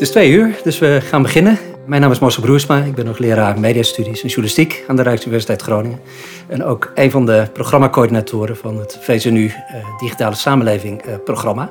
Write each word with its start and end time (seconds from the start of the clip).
Het 0.00 0.08
is 0.08 0.10
twee 0.14 0.30
uur, 0.30 0.60
dus 0.64 0.78
we 0.78 1.00
gaan 1.02 1.22
beginnen. 1.22 1.58
Mijn 1.86 2.00
naam 2.00 2.10
is 2.10 2.18
Marcel 2.18 2.42
Broersma. 2.42 2.82
Ik 2.82 2.94
ben 2.94 3.04
nog 3.04 3.18
leraar 3.18 3.60
mediastudies 3.60 4.22
en 4.22 4.28
journalistiek 4.28 4.84
aan 4.86 4.96
de 4.96 5.02
Rijksuniversiteit 5.02 5.62
Groningen. 5.62 6.00
En 6.48 6.64
ook 6.64 6.92
een 6.94 7.10
van 7.10 7.26
de 7.26 7.46
programmacoördinatoren 7.52 8.56
van 8.56 8.78
het 8.78 8.98
VZNU 9.00 9.44
uh, 9.44 9.52
Digitale 9.98 10.34
Samenleving 10.34 11.06
uh, 11.06 11.14
programma. 11.24 11.70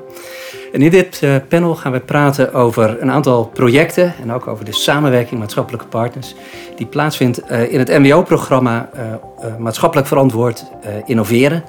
En 0.73 0.81
in 0.81 0.89
dit 0.89 1.21
uh, 1.23 1.35
panel 1.47 1.75
gaan 1.75 1.91
we 1.91 1.99
praten 1.99 2.53
over 2.53 3.01
een 3.01 3.11
aantal 3.11 3.45
projecten 3.45 4.13
en 4.21 4.31
ook 4.31 4.47
over 4.47 4.65
de 4.65 4.73
samenwerking 4.73 5.39
maatschappelijke 5.39 5.87
partners 5.87 6.35
die 6.75 6.85
plaatsvindt 6.85 7.49
in 7.49 7.79
het 7.79 7.87
MBO-programma 7.87 8.89
Maatschappelijk 9.57 10.07
Verantwoord 10.07 10.65
Innoveren. 11.05 11.63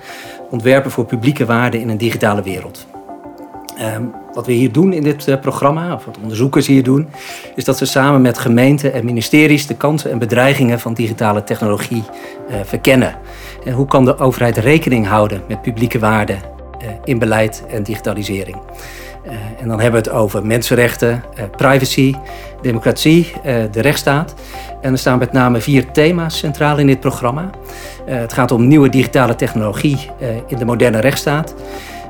Ontwerpen 0.50 0.90
voor 0.90 1.04
publieke 1.04 1.46
waarden 1.46 1.80
in 1.80 1.88
een 1.88 1.98
digitale 1.98 2.42
wereld. 2.42 2.86
Um, 3.96 4.19
wat 4.34 4.46
we 4.46 4.52
hier 4.52 4.72
doen 4.72 4.92
in 4.92 5.02
dit 5.02 5.28
uh, 5.28 5.40
programma, 5.40 5.94
of 5.94 6.04
wat 6.04 6.18
onderzoekers 6.22 6.66
hier 6.66 6.82
doen, 6.82 7.08
is 7.54 7.64
dat 7.64 7.78
ze 7.78 7.84
samen 7.84 8.20
met 8.20 8.38
gemeenten 8.38 8.92
en 8.92 9.04
ministeries 9.04 9.66
de 9.66 9.76
kansen 9.76 10.10
en 10.10 10.18
bedreigingen 10.18 10.80
van 10.80 10.94
digitale 10.94 11.44
technologie 11.44 12.02
uh, 12.48 12.54
verkennen. 12.64 13.14
En 13.64 13.72
hoe 13.72 13.86
kan 13.86 14.04
de 14.04 14.18
overheid 14.18 14.56
rekening 14.56 15.06
houden 15.06 15.42
met 15.48 15.62
publieke 15.62 15.98
waarden 15.98 16.38
uh, 16.82 16.88
in 17.04 17.18
beleid 17.18 17.64
en 17.70 17.82
digitalisering? 17.82 18.56
en 19.60 19.68
dan 19.68 19.80
hebben 19.80 20.02
we 20.02 20.08
het 20.08 20.18
over 20.18 20.46
mensenrechten, 20.46 21.24
privacy, 21.56 22.14
democratie, 22.62 23.32
de 23.70 23.80
rechtsstaat. 23.80 24.34
En 24.80 24.92
er 24.92 24.98
staan 24.98 25.18
met 25.18 25.32
name 25.32 25.60
vier 25.60 25.90
thema's 25.90 26.38
centraal 26.38 26.78
in 26.78 26.86
dit 26.86 27.00
programma. 27.00 27.50
het 28.04 28.32
gaat 28.32 28.50
om 28.50 28.68
nieuwe 28.68 28.88
digitale 28.88 29.34
technologie 29.34 30.10
in 30.46 30.58
de 30.58 30.64
moderne 30.64 31.00
rechtsstaat. 31.00 31.54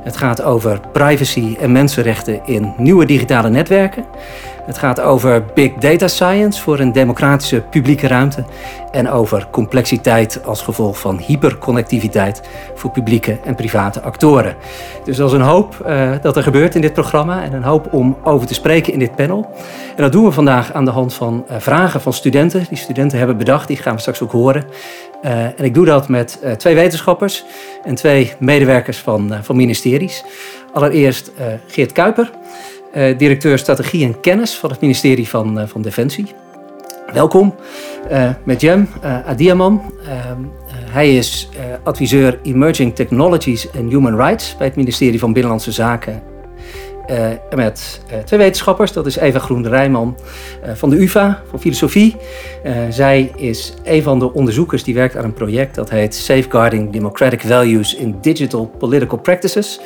Het 0.02 0.16
gaat 0.16 0.42
over 0.42 0.80
privacy 0.92 1.56
en 1.60 1.72
mensenrechten 1.72 2.40
in 2.46 2.74
nieuwe 2.76 3.06
digitale 3.06 3.50
netwerken. 3.50 4.04
Het 4.70 4.78
gaat 4.78 5.00
over 5.00 5.44
big 5.54 5.72
data 5.72 6.08
science 6.08 6.62
voor 6.62 6.78
een 6.78 6.92
democratische 6.92 7.60
publieke 7.60 8.06
ruimte. 8.06 8.44
En 8.90 9.10
over 9.10 9.46
complexiteit 9.50 10.40
als 10.44 10.62
gevolg 10.62 10.98
van 10.98 11.18
hyperconnectiviteit 11.18 12.42
voor 12.74 12.90
publieke 12.90 13.38
en 13.44 13.54
private 13.54 14.00
actoren. 14.00 14.56
Dus 15.04 15.16
dat 15.16 15.28
is 15.28 15.34
een 15.34 15.44
hoop 15.44 15.84
uh, 15.86 16.12
dat 16.22 16.36
er 16.36 16.42
gebeurt 16.42 16.74
in 16.74 16.80
dit 16.80 16.92
programma 16.92 17.42
en 17.42 17.52
een 17.52 17.62
hoop 17.62 17.92
om 17.92 18.16
over 18.24 18.46
te 18.46 18.54
spreken 18.54 18.92
in 18.92 18.98
dit 18.98 19.16
panel. 19.16 19.50
En 19.96 20.02
dat 20.02 20.12
doen 20.12 20.24
we 20.24 20.32
vandaag 20.32 20.72
aan 20.72 20.84
de 20.84 20.90
hand 20.90 21.14
van 21.14 21.44
uh, 21.50 21.56
vragen 21.58 22.00
van 22.00 22.12
studenten. 22.12 22.66
Die 22.68 22.78
studenten 22.78 23.18
hebben 23.18 23.36
bedacht, 23.36 23.68
die 23.68 23.76
gaan 23.76 23.94
we 23.94 24.00
straks 24.00 24.22
ook 24.22 24.32
horen. 24.32 24.64
Uh, 25.22 25.44
en 25.44 25.64
ik 25.64 25.74
doe 25.74 25.86
dat 25.86 26.08
met 26.08 26.38
twee 26.56 26.74
wetenschappers 26.74 27.44
en 27.84 27.94
twee 27.94 28.32
medewerkers 28.38 28.98
van, 28.98 29.34
van 29.42 29.56
ministeries. 29.56 30.24
Allereerst 30.72 31.30
Geert 31.66 31.92
Kuiper, 31.92 32.30
directeur 32.92 33.58
strategie 33.58 34.04
en 34.04 34.20
kennis 34.20 34.54
van 34.54 34.70
het 34.70 34.80
ministerie 34.80 35.28
van, 35.28 35.68
van 35.68 35.82
Defensie. 35.82 36.26
Welkom. 37.12 37.54
met 38.44 38.60
Jem 38.60 38.88
Adiaman. 39.26 39.92
hij 40.90 41.16
is 41.16 41.48
adviseur 41.82 42.38
Emerging 42.42 42.94
Technologies 42.94 43.72
and 43.72 43.90
Human 43.90 44.16
Rights 44.16 44.56
bij 44.56 44.66
het 44.66 44.76
ministerie 44.76 45.18
van 45.18 45.32
Binnenlandse 45.32 45.72
Zaken 45.72 46.22
uh, 47.10 47.28
met 47.54 48.00
twee 48.24 48.38
wetenschappers. 48.38 48.92
Dat 48.92 49.06
is 49.06 49.16
Eva 49.16 49.38
Groen-Rijman 49.38 50.16
van 50.74 50.90
de 50.90 51.02
UvA, 51.02 51.42
voor 51.48 51.58
filosofie. 51.58 52.16
zij 52.90 53.32
is 53.36 53.74
een 53.84 54.02
van 54.02 54.18
de 54.18 54.32
onderzoekers 54.32 54.84
die 54.84 54.94
werkt 54.94 55.16
aan 55.16 55.24
een 55.24 55.32
project 55.32 55.74
dat 55.74 55.90
heet 55.90 56.14
Safeguarding 56.14 56.92
Democratic 56.92 57.40
Values 57.40 57.94
in 57.94 58.18
Digital 58.20 58.66
Political 58.78 59.18
Practices. 59.18 59.80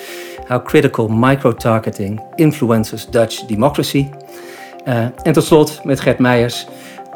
How 0.46 0.64
Critical 0.64 1.08
Micro-Targeting 1.08 2.20
Influences 2.34 3.06
Dutch 3.10 3.44
Democracy. 3.46 4.08
en 5.22 5.32
tot 5.32 5.44
slot 5.44 5.80
met 5.84 6.00
Gert 6.00 6.18
Meijers, 6.18 6.66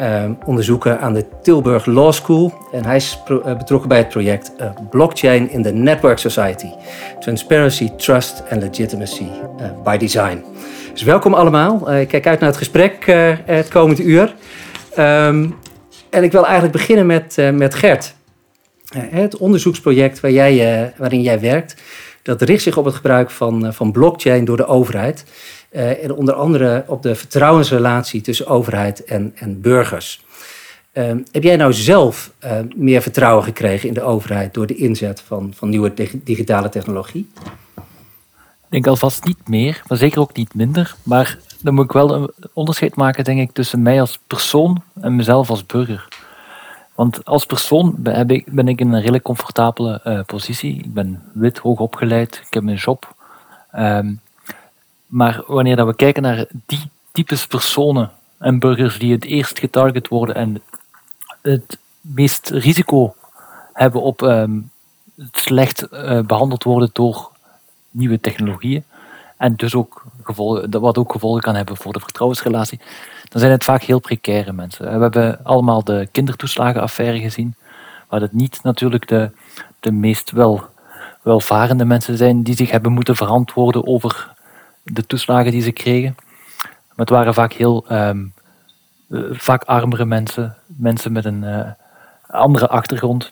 uh, 0.00 0.24
onderzoeker 0.44 0.98
aan 0.98 1.12
de 1.12 1.24
Tilburg 1.42 1.86
Law 1.86 2.12
School. 2.12 2.52
En 2.72 2.84
hij 2.84 2.96
is 2.96 3.22
uh, 3.28 3.56
betrokken 3.56 3.88
bij 3.88 3.98
het 3.98 4.08
project 4.08 4.52
uh, 4.60 4.70
Blockchain 4.90 5.50
in 5.50 5.62
the 5.62 5.72
Network 5.72 6.18
Society. 6.18 6.68
Transparency, 7.20 7.90
Trust 7.96 8.42
and 8.50 8.62
Legitimacy 8.62 9.26
by 9.84 9.96
Design. 9.96 10.44
Dus 10.92 11.02
welkom 11.02 11.34
allemaal. 11.34 11.92
ik 11.92 12.08
kijk 12.08 12.26
uit 12.26 12.40
naar 12.40 12.48
het 12.48 12.58
gesprek 12.58 13.04
het 13.44 13.68
komende 13.68 14.02
uur. 14.02 14.34
Um, 14.98 15.54
en 16.10 16.22
ik 16.22 16.32
wil 16.32 16.44
eigenlijk 16.44 16.72
beginnen 16.72 17.06
met, 17.06 17.36
met 17.52 17.74
Gert. 17.74 18.14
het 18.96 19.36
onderzoeksproject 19.36 20.20
waar 20.20 20.30
jij, 20.30 20.92
waarin 20.96 21.22
jij 21.22 21.40
werkt, 21.40 21.74
dat 22.28 22.42
richt 22.42 22.62
zich 22.62 22.76
op 22.76 22.84
het 22.84 22.94
gebruik 22.94 23.30
van, 23.30 23.74
van 23.74 23.92
blockchain 23.92 24.44
door 24.44 24.56
de 24.56 24.66
overheid. 24.66 25.24
Uh, 25.70 26.04
en 26.04 26.12
onder 26.12 26.34
andere 26.34 26.84
op 26.86 27.02
de 27.02 27.14
vertrouwensrelatie 27.14 28.20
tussen 28.20 28.46
overheid 28.46 29.04
en, 29.04 29.32
en 29.34 29.60
burgers. 29.60 30.24
Uh, 30.92 31.04
heb 31.32 31.42
jij 31.42 31.56
nou 31.56 31.72
zelf 31.72 32.32
uh, 32.44 32.52
meer 32.76 33.02
vertrouwen 33.02 33.44
gekregen 33.44 33.88
in 33.88 33.94
de 33.94 34.02
overheid 34.02 34.54
door 34.54 34.66
de 34.66 34.74
inzet 34.74 35.20
van, 35.20 35.52
van 35.54 35.68
nieuwe 35.68 35.92
digitale 36.24 36.68
technologie? 36.68 37.30
Ik 37.76 38.68
denk 38.68 38.86
alvast 38.86 39.24
niet 39.24 39.48
meer, 39.48 39.82
maar 39.86 39.98
zeker 39.98 40.20
ook 40.20 40.36
niet 40.36 40.54
minder. 40.54 40.96
Maar 41.02 41.38
dan 41.62 41.74
moet 41.74 41.84
ik 41.84 41.92
wel 41.92 42.14
een 42.14 42.30
onderscheid 42.52 42.96
maken, 42.96 43.24
denk 43.24 43.40
ik, 43.40 43.52
tussen 43.52 43.82
mij 43.82 44.00
als 44.00 44.18
persoon 44.26 44.82
en 45.00 45.16
mezelf 45.16 45.50
als 45.50 45.66
burger. 45.66 46.08
Want 46.98 47.24
als 47.24 47.46
persoon 47.46 47.94
ben 47.98 48.28
ik, 48.28 48.52
ben 48.52 48.68
ik 48.68 48.80
in 48.80 48.92
een 48.92 49.00
redelijk 49.00 49.24
comfortabele 49.24 50.24
positie. 50.26 50.78
Ik 50.78 50.94
ben 50.94 51.22
wit, 51.32 51.58
hoog 51.58 51.78
opgeleid, 51.78 52.42
ik 52.46 52.54
heb 52.54 52.62
een 52.62 52.74
job. 52.74 53.14
Um, 53.76 54.20
maar 55.06 55.42
wanneer 55.46 55.76
dat 55.76 55.86
we 55.86 55.94
kijken 55.94 56.22
naar 56.22 56.46
die 56.66 56.90
types 57.12 57.46
personen 57.46 58.10
en 58.38 58.58
burgers 58.58 58.98
die 58.98 59.12
het 59.12 59.24
eerst 59.24 59.58
getarget 59.58 60.08
worden 60.08 60.34
en 60.34 60.62
het 61.42 61.78
meest 62.00 62.50
risico 62.50 63.14
hebben 63.72 64.02
op 64.02 64.20
um, 64.20 64.70
slecht 65.32 65.86
uh, 65.92 66.20
behandeld 66.20 66.64
worden 66.64 66.90
door 66.92 67.30
nieuwe 67.90 68.20
technologieën, 68.20 68.84
en 69.36 69.54
dus 69.56 69.74
ook 69.74 70.04
gevolgen, 70.22 70.80
wat 70.80 70.98
ook 70.98 71.12
gevolgen 71.12 71.42
kan 71.42 71.54
hebben 71.54 71.76
voor 71.76 71.92
de 71.92 72.00
vertrouwensrelatie, 72.00 72.80
dan 73.28 73.40
zijn 73.40 73.52
het 73.52 73.64
vaak 73.64 73.82
heel 73.82 73.98
precaire 73.98 74.52
mensen. 74.52 74.84
We 74.84 75.00
hebben 75.00 75.44
allemaal 75.44 75.84
de 75.84 76.08
kindertoeslagenaffaire 76.12 77.20
gezien, 77.20 77.54
waar 78.08 78.20
het 78.20 78.32
niet 78.32 78.62
natuurlijk 78.62 79.08
de, 79.08 79.30
de 79.80 79.92
meest 79.92 80.30
wel, 80.30 80.64
welvarende 81.22 81.84
mensen 81.84 82.16
zijn 82.16 82.42
die 82.42 82.56
zich 82.56 82.70
hebben 82.70 82.92
moeten 82.92 83.16
verantwoorden 83.16 83.86
over 83.86 84.34
de 84.82 85.06
toeslagen 85.06 85.50
die 85.50 85.62
ze 85.62 85.70
kregen. 85.70 86.16
Maar 86.62 87.06
het 87.06 87.10
waren 87.10 87.34
vaak 87.34 87.52
heel 87.52 87.84
um, 87.92 88.32
vaak 89.30 89.64
armere 89.64 90.04
mensen, 90.04 90.56
mensen 90.66 91.12
met 91.12 91.24
een 91.24 91.42
uh, 91.42 91.70
andere 92.26 92.68
achtergrond, 92.68 93.30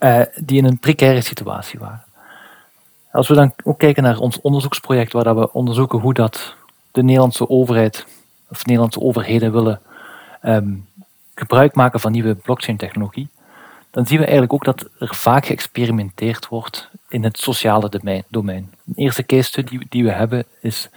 uh, 0.00 0.22
die 0.34 0.58
in 0.58 0.64
een 0.64 0.78
precaire 0.78 1.20
situatie 1.20 1.78
waren. 1.78 2.04
Als 3.12 3.28
we 3.28 3.34
dan 3.34 3.52
ook 3.64 3.78
kijken 3.78 4.02
naar 4.02 4.18
ons 4.18 4.40
onderzoeksproject, 4.40 5.12
waar 5.12 5.36
we 5.36 5.52
onderzoeken 5.52 5.98
hoe 5.98 6.14
dat 6.14 6.54
de 6.90 7.02
Nederlandse 7.02 7.48
overheid 7.48 8.06
of 8.50 8.64
Nederlandse 8.64 9.00
overheden 9.00 9.52
willen 9.52 9.80
um, 10.42 10.86
gebruik 11.34 11.74
maken 11.74 12.00
van 12.00 12.12
nieuwe 12.12 12.34
blockchain-technologie, 12.34 13.28
dan 13.90 14.06
zien 14.06 14.18
we 14.18 14.24
eigenlijk 14.24 14.52
ook 14.52 14.64
dat 14.64 14.88
er 14.98 15.14
vaak 15.14 15.46
geëxperimenteerd 15.46 16.48
wordt 16.48 16.90
in 17.08 17.24
het 17.24 17.38
sociale 17.38 17.90
domein. 18.28 18.72
De 18.84 19.02
eerste 19.02 19.26
case 19.26 19.42
study 19.42 19.78
die 19.88 20.04
we 20.04 20.10
hebben 20.10 20.44
is 20.60 20.88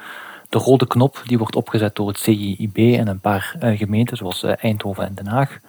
de 0.49 0.57
rode 0.57 0.87
knop. 0.87 1.21
Die 1.25 1.37
wordt 1.37 1.55
opgezet 1.55 1.95
door 1.95 2.07
het 2.07 2.17
CIIB 2.17 2.77
en 2.77 3.07
een 3.07 3.19
paar 3.19 3.55
uh, 3.63 3.77
gemeenten, 3.77 4.17
zoals 4.17 4.43
uh, 4.43 4.51
Eindhoven 4.57 5.05
en 5.05 5.15
Den 5.15 5.27
Haag. 5.27 5.59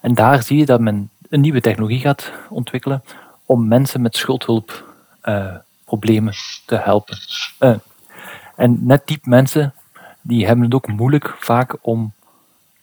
En 0.00 0.14
daar 0.14 0.42
zie 0.42 0.58
je 0.58 0.66
dat 0.66 0.80
men 0.80 1.10
een 1.28 1.40
nieuwe 1.40 1.60
technologie 1.60 2.00
gaat 2.00 2.32
ontwikkelen 2.48 3.02
om 3.44 3.68
mensen 3.68 4.00
met 4.00 4.16
schuldhulpproblemen 4.16 6.32
uh, 6.32 6.38
te 6.66 6.76
helpen. 6.76 7.18
en 8.56 8.86
net 8.86 9.06
die 9.06 9.18
mensen 9.22 9.74
die 10.22 10.46
hebben 10.46 10.64
het 10.64 10.74
ook 10.74 10.86
moeilijk 10.86 11.36
vaak 11.38 11.76
om 11.80 12.12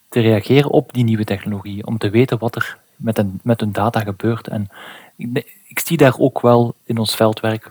te 0.08 0.20
reageren 0.20 0.70
op 0.70 0.92
die 0.92 1.04
nieuwe 1.04 1.24
technologie, 1.24 1.86
om 1.86 1.98
te 1.98 2.10
weten 2.10 2.38
wat 2.38 2.54
er 2.54 2.78
met, 2.96 3.18
een, 3.18 3.40
met 3.42 3.60
hun 3.60 3.72
data 3.72 4.00
gebeurt. 4.00 4.48
En 4.48 4.68
ik, 5.16 5.54
ik 5.68 5.78
zie 5.78 5.96
daar 5.96 6.18
ook 6.18 6.40
wel 6.40 6.74
in 6.84 6.98
ons 6.98 7.16
veldwerk 7.16 7.70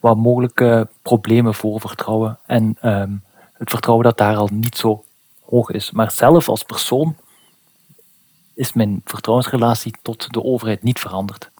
wat 0.00 0.16
mogelijke 0.16 0.88
problemen 1.02 1.54
voor 1.54 1.80
vertrouwen. 1.80 2.38
En 2.46 2.76
um, 2.82 3.22
het 3.52 3.70
vertrouwen 3.70 4.04
dat 4.04 4.18
daar 4.18 4.36
al 4.36 4.48
niet 4.52 4.76
zo 4.76 5.04
hoog 5.44 5.70
is. 5.70 5.90
Maar 5.90 6.10
zelf 6.10 6.48
als 6.48 6.62
persoon 6.62 7.16
is 8.54 8.72
mijn 8.72 9.00
vertrouwensrelatie 9.04 9.94
tot 10.02 10.32
de 10.32 10.42
overheid 10.42 10.82
niet 10.82 11.00
veranderd. 11.00 11.50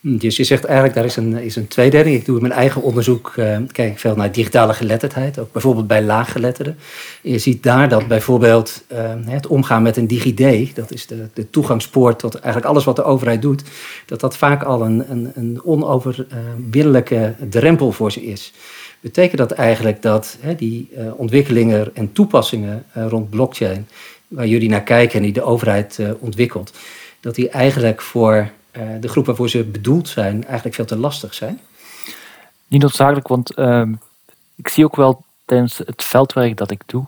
Hm, 0.00 0.16
dus 0.16 0.36
je 0.36 0.44
zegt 0.44 0.64
eigenlijk, 0.64 0.94
daar 0.94 1.04
is 1.04 1.16
een, 1.16 1.36
is 1.36 1.56
een 1.56 1.68
tweedeling. 1.68 2.16
Ik 2.16 2.24
doe 2.24 2.36
in 2.36 2.42
mijn 2.42 2.54
eigen 2.54 2.82
onderzoek, 2.82 3.34
uh, 3.36 3.58
kijk 3.72 3.98
veel 3.98 4.14
naar 4.16 4.32
digitale 4.32 4.74
geletterdheid, 4.74 5.38
ook 5.38 5.52
bijvoorbeeld 5.52 5.86
bij 5.86 6.02
laaggeletterden. 6.02 6.78
je 7.22 7.38
ziet 7.38 7.62
daar 7.62 7.88
dat 7.88 8.08
bijvoorbeeld 8.08 8.84
uh, 8.92 8.98
het 9.24 9.46
omgaan 9.46 9.82
met 9.82 9.96
een 9.96 10.06
DigiD, 10.06 10.76
dat 10.76 10.92
is 10.92 11.06
de, 11.06 11.28
de 11.34 11.50
toegangspoort 11.50 12.18
tot 12.18 12.34
eigenlijk 12.34 12.66
alles 12.66 12.84
wat 12.84 12.96
de 12.96 13.04
overheid 13.04 13.42
doet, 13.42 13.62
dat 14.06 14.20
dat 14.20 14.36
vaak 14.36 14.62
al 14.62 14.82
een, 14.82 15.10
een, 15.10 15.32
een 15.34 15.60
onoverwinnelijke 15.64 17.34
drempel 17.48 17.92
voor 17.92 18.12
ze 18.12 18.22
is. 18.22 18.52
Betekent 19.00 19.38
dat 19.38 19.50
eigenlijk 19.50 20.02
dat 20.02 20.38
die 20.56 20.88
uh, 20.98 21.12
ontwikkelingen 21.16 21.90
en 21.94 22.12
toepassingen 22.12 22.84
rond 22.94 23.30
blockchain, 23.30 23.88
waar 24.28 24.46
jullie 24.46 24.68
naar 24.68 24.82
kijken 24.82 25.16
en 25.16 25.22
die 25.22 25.32
de 25.32 25.42
overheid 25.42 25.98
ontwikkelt, 26.18 26.72
dat 27.20 27.34
die 27.34 27.48
eigenlijk 27.48 28.02
voor 28.02 28.50
de 28.72 29.08
groep 29.08 29.26
waarvoor 29.26 29.48
ze 29.48 29.64
bedoeld 29.64 30.08
zijn, 30.08 30.44
eigenlijk 30.44 30.74
veel 30.74 30.84
te 30.84 30.96
lastig 30.96 31.34
zijn? 31.34 31.60
Niet 32.66 32.82
noodzakelijk, 32.82 33.28
want 33.28 33.54
ehm, 33.54 33.94
ik 34.54 34.68
zie 34.68 34.84
ook 34.84 34.96
wel 34.96 35.24
tijdens 35.44 35.78
het 35.78 36.04
veldwerk 36.04 36.56
dat 36.56 36.70
ik 36.70 36.82
doe, 36.86 37.06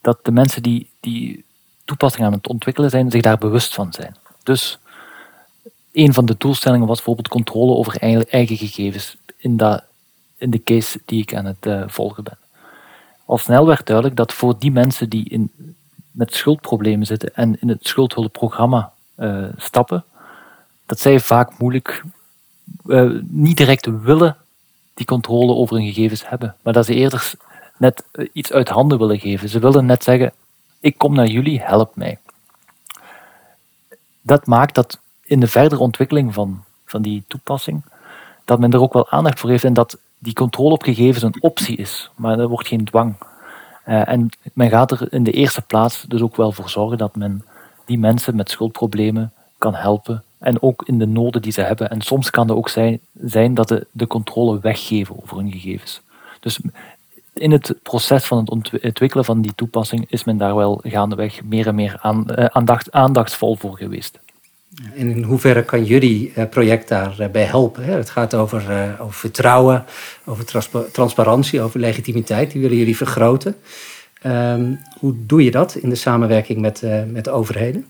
dat 0.00 0.18
de 0.22 0.32
mensen 0.32 0.62
die, 0.62 0.90
die 1.00 1.44
toepassingen 1.84 2.26
aan 2.26 2.32
het 2.32 2.48
ontwikkelen 2.48 2.90
zijn, 2.90 3.10
zich 3.10 3.22
daar 3.22 3.38
bewust 3.38 3.74
van 3.74 3.92
zijn. 3.92 4.16
Dus 4.42 4.78
een 5.92 6.14
van 6.14 6.26
de 6.26 6.34
doelstellingen 6.38 6.86
was 6.86 6.96
bijvoorbeeld 6.96 7.28
controle 7.28 7.74
over 7.74 7.96
eigen 8.28 8.56
gegevens 8.56 9.16
in, 9.36 9.56
dat, 9.56 9.82
in 10.36 10.50
de 10.50 10.62
case 10.62 11.00
die 11.04 11.22
ik 11.22 11.34
aan 11.34 11.44
het 11.44 11.66
uh, 11.66 11.82
volgen 11.86 12.24
ben. 12.24 12.38
Al 13.24 13.38
snel 13.38 13.66
werd 13.66 13.86
duidelijk 13.86 14.16
dat 14.16 14.32
voor 14.32 14.58
die 14.58 14.72
mensen 14.72 15.08
die 15.08 15.28
in, 15.28 15.50
met 16.10 16.34
schuldproblemen 16.34 17.06
zitten 17.06 17.34
en 17.34 17.60
in 17.60 17.68
het 17.68 17.86
schuldhulpprogramma 17.86 18.92
uh, 19.18 19.44
stappen, 19.56 20.04
dat 20.86 21.00
zij 21.00 21.20
vaak 21.20 21.58
moeilijk, 21.58 22.04
uh, 22.86 23.20
niet 23.22 23.56
direct 23.56 23.86
willen 23.86 24.36
die 24.94 25.06
controle 25.06 25.54
over 25.54 25.76
hun 25.76 25.86
gegevens 25.86 26.28
hebben, 26.28 26.56
maar 26.62 26.72
dat 26.72 26.86
ze 26.86 26.94
eerder 26.94 27.32
net 27.78 28.04
iets 28.32 28.52
uit 28.52 28.68
handen 28.68 28.98
willen 28.98 29.18
geven. 29.18 29.48
Ze 29.48 29.58
willen 29.58 29.86
net 29.86 30.04
zeggen, 30.04 30.32
ik 30.80 30.98
kom 30.98 31.14
naar 31.14 31.26
jullie, 31.26 31.60
help 31.60 31.96
mij. 31.96 32.18
Dat 34.20 34.46
maakt 34.46 34.74
dat 34.74 34.98
in 35.22 35.40
de 35.40 35.46
verdere 35.46 35.80
ontwikkeling 35.80 36.34
van, 36.34 36.64
van 36.84 37.02
die 37.02 37.24
toepassing, 37.28 37.84
dat 38.44 38.58
men 38.58 38.72
er 38.72 38.80
ook 38.80 38.92
wel 38.92 39.10
aandacht 39.10 39.40
voor 39.40 39.50
heeft 39.50 39.64
en 39.64 39.74
dat 39.74 39.98
die 40.18 40.32
controle 40.32 40.72
op 40.72 40.82
gegevens 40.82 41.22
een 41.22 41.42
optie 41.42 41.76
is, 41.76 42.10
maar 42.16 42.38
er 42.38 42.48
wordt 42.48 42.68
geen 42.68 42.84
dwang. 42.84 43.14
Uh, 43.86 44.08
en 44.08 44.28
men 44.52 44.70
gaat 44.70 44.90
er 44.90 45.12
in 45.12 45.22
de 45.22 45.30
eerste 45.30 45.62
plaats 45.62 46.04
dus 46.08 46.20
ook 46.20 46.36
wel 46.36 46.52
voor 46.52 46.68
zorgen 46.68 46.98
dat 46.98 47.16
men 47.16 47.44
die 47.84 47.98
mensen 47.98 48.36
met 48.36 48.50
schuldproblemen 48.50 49.32
kan 49.58 49.74
helpen 49.74 50.24
en 50.44 50.62
ook 50.62 50.82
in 50.86 50.98
de 50.98 51.06
noden 51.06 51.42
die 51.42 51.52
ze 51.52 51.60
hebben. 51.60 51.90
En 51.90 52.00
soms 52.00 52.30
kan 52.30 52.48
het 52.48 52.56
ook 52.56 52.68
zijn, 52.68 53.00
zijn 53.20 53.54
dat 53.54 53.68
ze 53.68 53.86
de 53.92 54.06
controle 54.06 54.58
weggeven 54.60 55.22
over 55.22 55.36
hun 55.36 55.52
gegevens. 55.52 56.00
Dus 56.40 56.60
in 57.34 57.52
het 57.52 57.74
proces 57.82 58.24
van 58.24 58.38
het 58.38 58.50
ontwikkelen 58.50 59.24
van 59.24 59.40
die 59.40 59.54
toepassing 59.54 60.04
is 60.08 60.24
men 60.24 60.36
daar 60.36 60.54
wel 60.54 60.80
gaandeweg 60.82 61.44
meer 61.44 61.66
en 61.66 61.74
meer 61.74 61.98
eh, 62.02 62.44
aandacht, 62.44 62.92
aandachtsvol 62.92 63.56
voor 63.56 63.76
geweest. 63.76 64.18
En 64.96 65.10
in 65.10 65.22
hoeverre 65.22 65.62
kan 65.62 65.84
jullie 65.84 66.32
eh, 66.34 66.48
project 66.48 66.88
daarbij 66.88 67.44
helpen? 67.44 67.84
Het 67.84 68.10
gaat 68.10 68.34
over, 68.34 68.70
eh, 68.70 69.00
over 69.00 69.14
vertrouwen, 69.14 69.84
over 70.24 70.44
transparantie, 70.92 71.60
over 71.60 71.80
legitimiteit. 71.80 72.50
Die 72.50 72.60
willen 72.60 72.76
jullie 72.76 72.96
vergroten. 72.96 73.56
Um, 74.26 74.80
hoe 74.98 75.14
doe 75.26 75.44
je 75.44 75.50
dat 75.50 75.74
in 75.74 75.88
de 75.88 75.94
samenwerking 75.94 76.60
met, 76.60 76.82
met 77.06 77.24
de 77.24 77.30
overheden? 77.30 77.86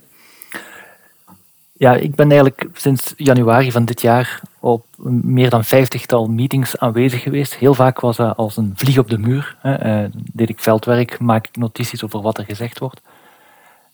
Ja, 1.76 1.94
ik 1.94 2.14
ben 2.14 2.30
eigenlijk 2.30 2.68
sinds 2.72 3.14
januari 3.16 3.72
van 3.72 3.84
dit 3.84 4.00
jaar 4.00 4.40
op 4.60 4.86
meer 5.22 5.50
dan 5.50 5.64
vijftigtal 5.64 6.26
meetings 6.26 6.78
aanwezig 6.78 7.22
geweest. 7.22 7.54
Heel 7.54 7.74
vaak 7.74 8.00
was 8.00 8.16
dat 8.16 8.36
als 8.36 8.56
een 8.56 8.72
vlieg 8.76 8.98
op 8.98 9.10
de 9.10 9.18
muur. 9.18 9.56
Hè. 9.60 10.02
Uh, 10.04 10.10
deed 10.32 10.48
ik 10.48 10.60
veldwerk, 10.60 11.18
maak 11.18 11.46
ik 11.46 11.56
notities 11.56 12.04
over 12.04 12.20
wat 12.20 12.38
er 12.38 12.44
gezegd 12.44 12.78
wordt. 12.78 13.00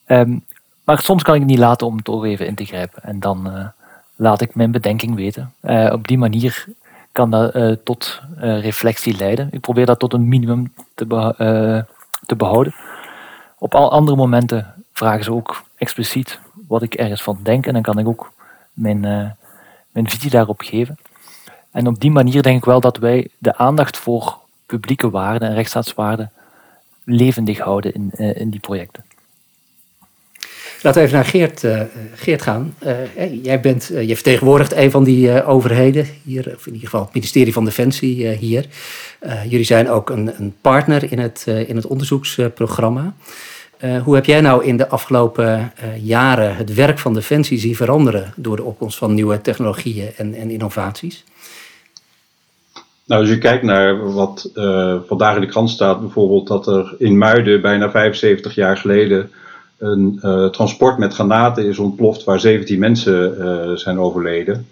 Um, 0.07 0.45
maar 0.85 1.01
soms 1.01 1.23
kan 1.23 1.35
ik 1.35 1.41
het 1.41 1.51
niet 1.51 1.59
laten 1.59 1.87
om 1.87 2.03
toch 2.03 2.25
even 2.25 2.47
in 2.47 2.55
te 2.55 2.65
grijpen. 2.65 3.03
En 3.03 3.21
dan 3.21 3.57
uh, 3.57 3.67
laat 4.17 4.41
ik 4.41 4.55
mijn 4.55 4.71
bedenking 4.71 5.15
weten. 5.15 5.53
Uh, 5.63 5.93
op 5.93 6.09
die 6.09 6.19
manier 6.19 6.65
kan 7.13 7.31
dat 7.31 7.79
tot 7.85 8.23
reflectie 8.37 9.17
leiden. 9.17 9.49
Ik 9.51 9.61
probeer 9.61 9.87
dat 9.87 9.99
tot 9.99 10.13
een 10.13 10.29
minimum 10.29 10.73
te, 10.95 11.07
te 12.27 12.37
behouden. 12.37 12.75
Op 13.59 13.75
al 13.75 13.91
andere 13.91 14.17
momenten 14.17 14.75
vragen 14.93 15.25
ze 15.25 15.33
ook 15.33 15.63
expliciet 15.77 16.41
wat 16.71 16.83
ik 16.83 16.95
ergens 16.95 17.23
van 17.23 17.39
denk. 17.43 17.67
En 17.67 17.73
dan 17.73 17.83
kan 17.83 17.99
ik 17.99 18.09
ook 18.09 18.33
mijn, 18.73 18.97
uh, 18.97 19.31
mijn 19.91 20.11
visie 20.11 20.31
daarop 20.31 20.61
geven. 20.61 20.99
En 21.71 21.87
op 21.87 22.01
die 22.01 22.11
manier 22.11 22.43
denk 22.43 22.59
ik 22.59 22.65
wel 22.65 22.81
dat 22.81 22.97
wij 22.97 23.29
de 23.39 23.57
aandacht 23.57 23.97
voor 23.97 24.39
publieke 24.67 25.11
waarden 25.11 25.49
en 25.49 25.55
rechtsstaatswaarden 25.55 26.33
levendig 27.05 27.59
houden 27.59 27.95
in, 27.95 28.11
uh, 28.17 28.37
in 28.37 28.51
die 28.51 28.61
projecten. 28.61 29.05
Laten 30.83 31.01
we 31.01 31.07
even 31.07 31.19
naar 31.19 31.29
Geert, 31.29 31.63
uh, 31.63 31.83
Geert 32.15 32.43
gaan. 32.43 32.75
Jij, 33.43 33.61
bent, 33.61 33.87
je 33.87 34.15
vertegenwoordigt 34.15 34.73
een 34.73 34.91
van 34.91 35.05
die 35.05 35.45
overheden 35.45 36.07
hier, 36.25 36.55
of 36.55 36.67
in 36.67 36.73
ieder 36.73 36.89
geval 36.89 37.05
het 37.05 37.15
ministerie 37.15 37.53
van 37.53 37.65
Defensie 37.65 38.29
hier. 38.29 38.67
jullie 39.49 39.65
zijn 39.65 39.89
ook 39.89 40.11
een, 40.11 40.33
een 40.39 40.55
partner 40.61 41.13
in 41.13 41.19
het, 41.19 41.47
in 41.47 41.77
het 41.77 41.87
onderzoeksprogramma. 41.87 43.15
Uh, 43.85 44.03
hoe 44.03 44.15
heb 44.15 44.25
jij 44.25 44.41
nou 44.41 44.65
in 44.65 44.77
de 44.77 44.89
afgelopen 44.89 45.73
uh, 45.85 46.07
jaren 46.07 46.57
het 46.57 46.75
werk 46.75 46.99
van 46.99 47.15
Defensie 47.15 47.59
zien 47.59 47.77
veranderen 47.77 48.33
door 48.37 48.57
de 48.57 48.63
opkomst 48.63 48.99
van 48.99 49.15
nieuwe 49.15 49.41
technologieën 49.41 50.09
en, 50.17 50.35
en 50.35 50.51
innovaties? 50.51 51.25
Nou, 53.05 53.21
als 53.21 53.31
je 53.31 53.39
kijkt 53.39 53.63
naar 53.63 54.13
wat 54.13 54.51
uh, 54.55 54.97
vandaag 55.07 55.35
in 55.35 55.41
de 55.41 55.47
krant 55.47 55.71
staat, 55.71 56.01
bijvoorbeeld 56.01 56.47
dat 56.47 56.67
er 56.67 56.95
in 56.99 57.19
Muiden 57.19 57.61
bijna 57.61 57.91
75 57.91 58.55
jaar 58.55 58.77
geleden 58.77 59.31
een 59.79 60.19
transport 60.53 60.99
met 60.99 61.15
granaten 61.15 61.67
is 61.67 61.79
ontploft 61.79 62.25
waar 62.25 62.41
17 62.41 62.79
mensen 62.79 63.79
zijn 63.79 63.99
overleden. 63.99 64.67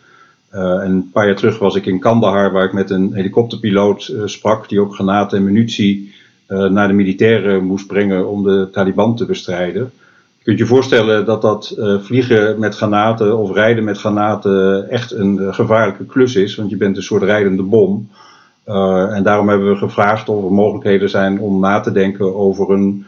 en 0.51 0.91
een 0.91 1.11
paar 1.13 1.27
jaar 1.27 1.37
terug 1.37 1.59
was 1.59 1.75
ik 1.75 1.87
in 1.87 2.01
Kandahar 2.01 2.53
waar 2.53 2.65
ik 2.65 2.73
met 2.73 2.91
een 2.91 3.15
helikopterpiloot 3.15 4.13
sprak 4.25 4.69
die 4.69 4.81
ook 4.81 4.95
granaten 4.95 5.39
en 5.39 5.45
munitie 5.45 6.15
naar 6.49 6.89
de 6.89 6.95
militairen 6.95 7.65
moest 7.65 7.87
brengen 7.87 8.29
om 8.29 8.43
de 8.43 8.69
Taliban 8.73 9.17
te 9.17 9.27
bestrijden. 9.27 9.93
Je 10.39 10.45
kunt 10.45 10.59
je 10.59 10.67
voorstellen 10.67 11.25
dat 11.25 11.43
dat 11.43 11.75
uh, 11.79 12.01
vliegen 12.01 12.59
met 12.59 12.77
granaten 12.77 13.39
of 13.39 13.53
rijden 13.53 13.85
met 13.85 13.99
granaten 13.99 14.89
echt 14.91 15.13
een 15.13 15.37
uh, 15.37 15.55
gevaarlijke 15.55 16.07
klus 16.07 16.35
is, 16.35 16.55
want 16.55 16.71
je 16.71 16.77
bent 16.77 16.97
een 16.97 17.03
soort 17.03 17.23
rijdende 17.23 17.63
bom. 17.63 18.09
en 19.11 19.23
daarom 19.23 19.49
hebben 19.49 19.71
we 19.71 19.77
gevraagd 19.77 20.29
of 20.29 20.45
er 20.45 20.53
mogelijkheden 20.53 21.11
zijn 21.11 21.41
om 21.41 21.61
na 21.61 21.81
te 21.81 21.93
denken 21.93 22.35
over 22.35 22.71
een 22.71 23.07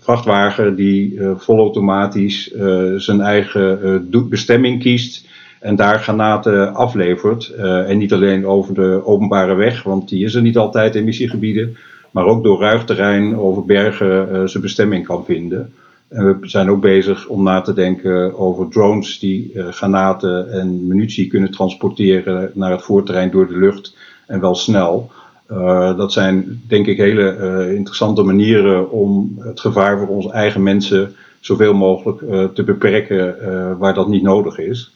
vrachtwagen 0.00 0.74
die 0.74 1.20
volautomatisch 1.36 2.54
zijn 2.96 3.20
eigen 3.20 4.08
bestemming 4.28 4.82
kiest 4.82 5.26
en 5.60 5.76
daar 5.76 6.00
granaten 6.00 6.74
aflevert. 6.74 7.48
en 7.86 7.98
niet 7.98 8.12
alleen 8.12 8.46
over 8.46 8.74
de 8.74 9.00
openbare 9.04 9.54
weg, 9.54 9.82
want 9.82 10.08
die 10.08 10.24
is 10.24 10.34
er 10.34 10.42
niet 10.42 10.56
altijd 10.56 10.94
in 10.94 11.04
missiegebieden 11.04 11.76
maar 12.10 12.24
ook 12.24 12.44
door 12.44 12.60
ruig 12.60 12.84
terrein 12.84 13.36
over 13.36 13.64
bergen 13.64 14.28
uh, 14.32 14.46
zijn 14.46 14.62
bestemming 14.62 15.06
kan 15.06 15.24
vinden. 15.24 15.72
En 16.08 16.40
we 16.40 16.48
zijn 16.48 16.70
ook 16.70 16.80
bezig 16.80 17.26
om 17.26 17.42
na 17.42 17.60
te 17.60 17.72
denken 17.72 18.38
over 18.38 18.68
drones 18.68 19.18
die 19.18 19.52
uh, 19.54 19.68
granaten 19.68 20.52
en 20.52 20.86
munitie 20.86 21.26
kunnen 21.26 21.50
transporteren 21.50 22.50
naar 22.54 22.70
het 22.70 22.82
voorterrein 22.82 23.30
door 23.30 23.48
de 23.48 23.58
lucht 23.58 23.96
en 24.26 24.40
wel 24.40 24.54
snel. 24.54 25.10
Uh, 25.50 25.96
dat 25.96 26.12
zijn 26.12 26.62
denk 26.68 26.86
ik 26.86 26.96
hele 26.96 27.74
interessante 27.74 28.22
manieren 28.22 28.90
om 28.90 29.36
het 29.38 29.60
gevaar 29.60 29.98
voor 29.98 30.08
onze 30.08 30.30
eigen 30.30 30.62
mensen 30.62 31.14
zoveel 31.40 31.74
mogelijk 31.74 32.18
te 32.54 32.64
beperken 32.64 33.36
waar 33.78 33.94
dat 33.94 34.08
niet 34.08 34.22
nodig 34.22 34.58
is. 34.58 34.92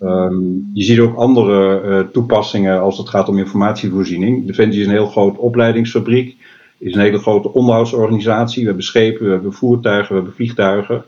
Um, 0.00 0.70
je 0.72 0.84
ziet 0.84 0.98
ook 0.98 1.16
andere 1.16 2.08
toepassingen 2.12 2.80
als 2.80 2.98
het 2.98 3.08
gaat 3.08 3.28
om 3.28 3.38
informatievoorziening. 3.38 4.46
Defensie 4.46 4.80
is 4.80 4.86
een 4.86 4.92
heel 4.92 5.06
groot 5.06 5.36
opleidingsfabriek, 5.36 6.36
is 6.84 6.94
een 6.94 7.00
hele 7.00 7.18
grote 7.18 7.52
onderhoudsorganisatie. 7.52 8.60
We 8.60 8.66
hebben 8.66 8.84
schepen, 8.84 9.26
we 9.26 9.32
hebben 9.32 9.52
voertuigen, 9.52 10.08
we 10.08 10.14
hebben 10.14 10.34
vliegtuigen. 10.34 11.04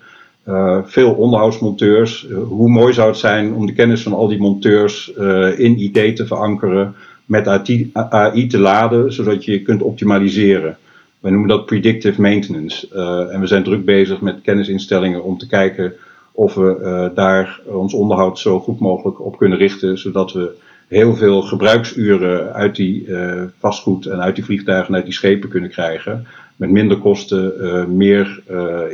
Uh, 0.48 0.78
veel 0.84 1.12
onderhoudsmonteurs. 1.12 2.26
Uh, 2.30 2.38
hoe 2.38 2.68
mooi 2.68 2.92
zou 2.92 3.08
het 3.08 3.18
zijn 3.18 3.54
om 3.54 3.66
de 3.66 3.72
kennis 3.72 4.02
van 4.02 4.12
al 4.12 4.28
die 4.28 4.38
monteurs 4.38 5.08
in 5.56 5.78
IT 5.78 6.16
te 6.16 6.26
verankeren, 6.26 6.94
met 7.24 7.48
AI, 7.92 8.46
te 8.46 8.58
laden, 8.58 9.12
zodat 9.12 9.44
je 9.44 9.62
kunt 9.62 9.82
optimaliseren. 9.82 10.76
We 11.20 11.30
noemen 11.30 11.48
dat 11.48 11.66
predictive 11.66 12.20
maintenance. 12.20 12.88
en 13.30 13.40
we 13.40 13.46
zijn 13.46 13.62
druk 13.62 13.84
bezig 13.84 14.20
met 14.20 14.40
kennisinstellingen 14.42 15.24
om 15.24 15.38
te 15.38 15.46
kijken 15.46 15.92
of 16.32 16.54
we 16.54 17.10
daar 17.14 17.60
ons 17.64 17.94
onderhoud 17.94 18.38
zo 18.38 18.60
goed 18.60 18.80
mogelijk 18.80 19.24
op 19.24 19.38
kunnen 19.38 19.58
richten, 19.58 19.98
zodat 19.98 20.32
we 20.32 20.54
heel 20.88 21.14
veel 21.14 21.42
gebruiksuren 21.42 22.52
uit 22.52 22.76
die 22.76 23.06
uh, 23.06 23.42
vastgoed 23.58 24.06
en 24.06 24.20
uit 24.20 24.34
die 24.34 24.44
vliegtuigen 24.44 24.88
en 24.88 24.94
uit 24.94 25.04
die 25.04 25.14
schepen 25.14 25.48
kunnen 25.48 25.70
krijgen. 25.70 26.26
Met 26.56 26.70
minder 26.70 26.98
kosten, 26.98 27.52
uh, 27.60 27.84
meer 27.84 28.42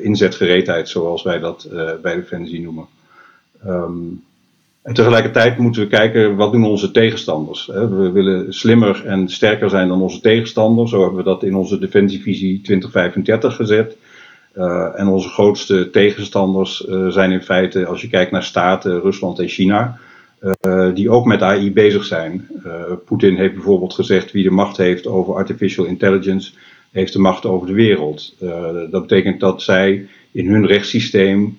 inzetgereedheid, 0.03 0.89
zoals 0.89 1.23
wij 1.23 1.39
dat 1.39 1.69
bij 2.03 2.15
Defensie 2.15 2.61
noemen. 2.61 2.87
Um, 3.67 4.23
en 4.83 4.95
tegelijkertijd 4.95 5.59
moeten 5.59 5.83
we 5.83 5.89
kijken 5.89 6.37
wat 6.37 6.53
doen 6.53 6.65
onze 6.65 6.91
tegenstanders. 6.91 7.67
We 7.67 8.11
willen 8.13 8.55
slimmer 8.55 9.07
en 9.07 9.29
sterker 9.29 9.71
zijn 9.71 9.89
dan 9.89 10.03
onze 10.03 10.21
tegenstanders. 10.21 10.91
Zo 10.91 11.01
hebben 11.01 11.17
we 11.17 11.25
dat 11.25 11.43
in 11.43 11.55
onze 11.55 11.79
Defensievisie 11.79 12.61
2035 12.61 13.57
gezet. 13.57 13.97
En 14.95 15.07
onze 15.07 15.29
grootste 15.29 15.91
tegenstanders 15.91 16.77
zijn 17.09 17.33
in 17.33 17.43
feite, 17.43 17.87
als 17.87 18.01
je 18.01 18.09
kijkt 18.09 18.31
naar 18.31 18.43
staten, 18.43 19.01
Rusland 19.01 19.39
en 19.39 19.49
China. 19.49 19.99
Die 20.95 21.11
ook 21.11 21.25
met 21.25 21.43
AI 21.43 21.73
bezig 21.73 22.05
zijn. 22.05 22.49
Poetin 23.05 23.37
heeft 23.37 23.55
bijvoorbeeld 23.55 23.95
gezegd 23.95 24.33
wie 24.33 24.43
de 24.43 24.51
macht 24.51 24.77
heeft 24.77 25.07
over 25.07 25.35
artificial 25.35 25.87
intelligence, 25.87 26.53
heeft 26.91 27.13
de 27.13 27.19
macht 27.19 27.47
over 27.47 27.67
de 27.67 27.73
wereld. 27.73 28.35
dat 28.91 29.03
betekent 29.03 29.41
dat 29.41 29.63
zij 29.63 30.07
in 30.33 30.49
hun 30.49 30.67
rechtssysteem, 30.67 31.59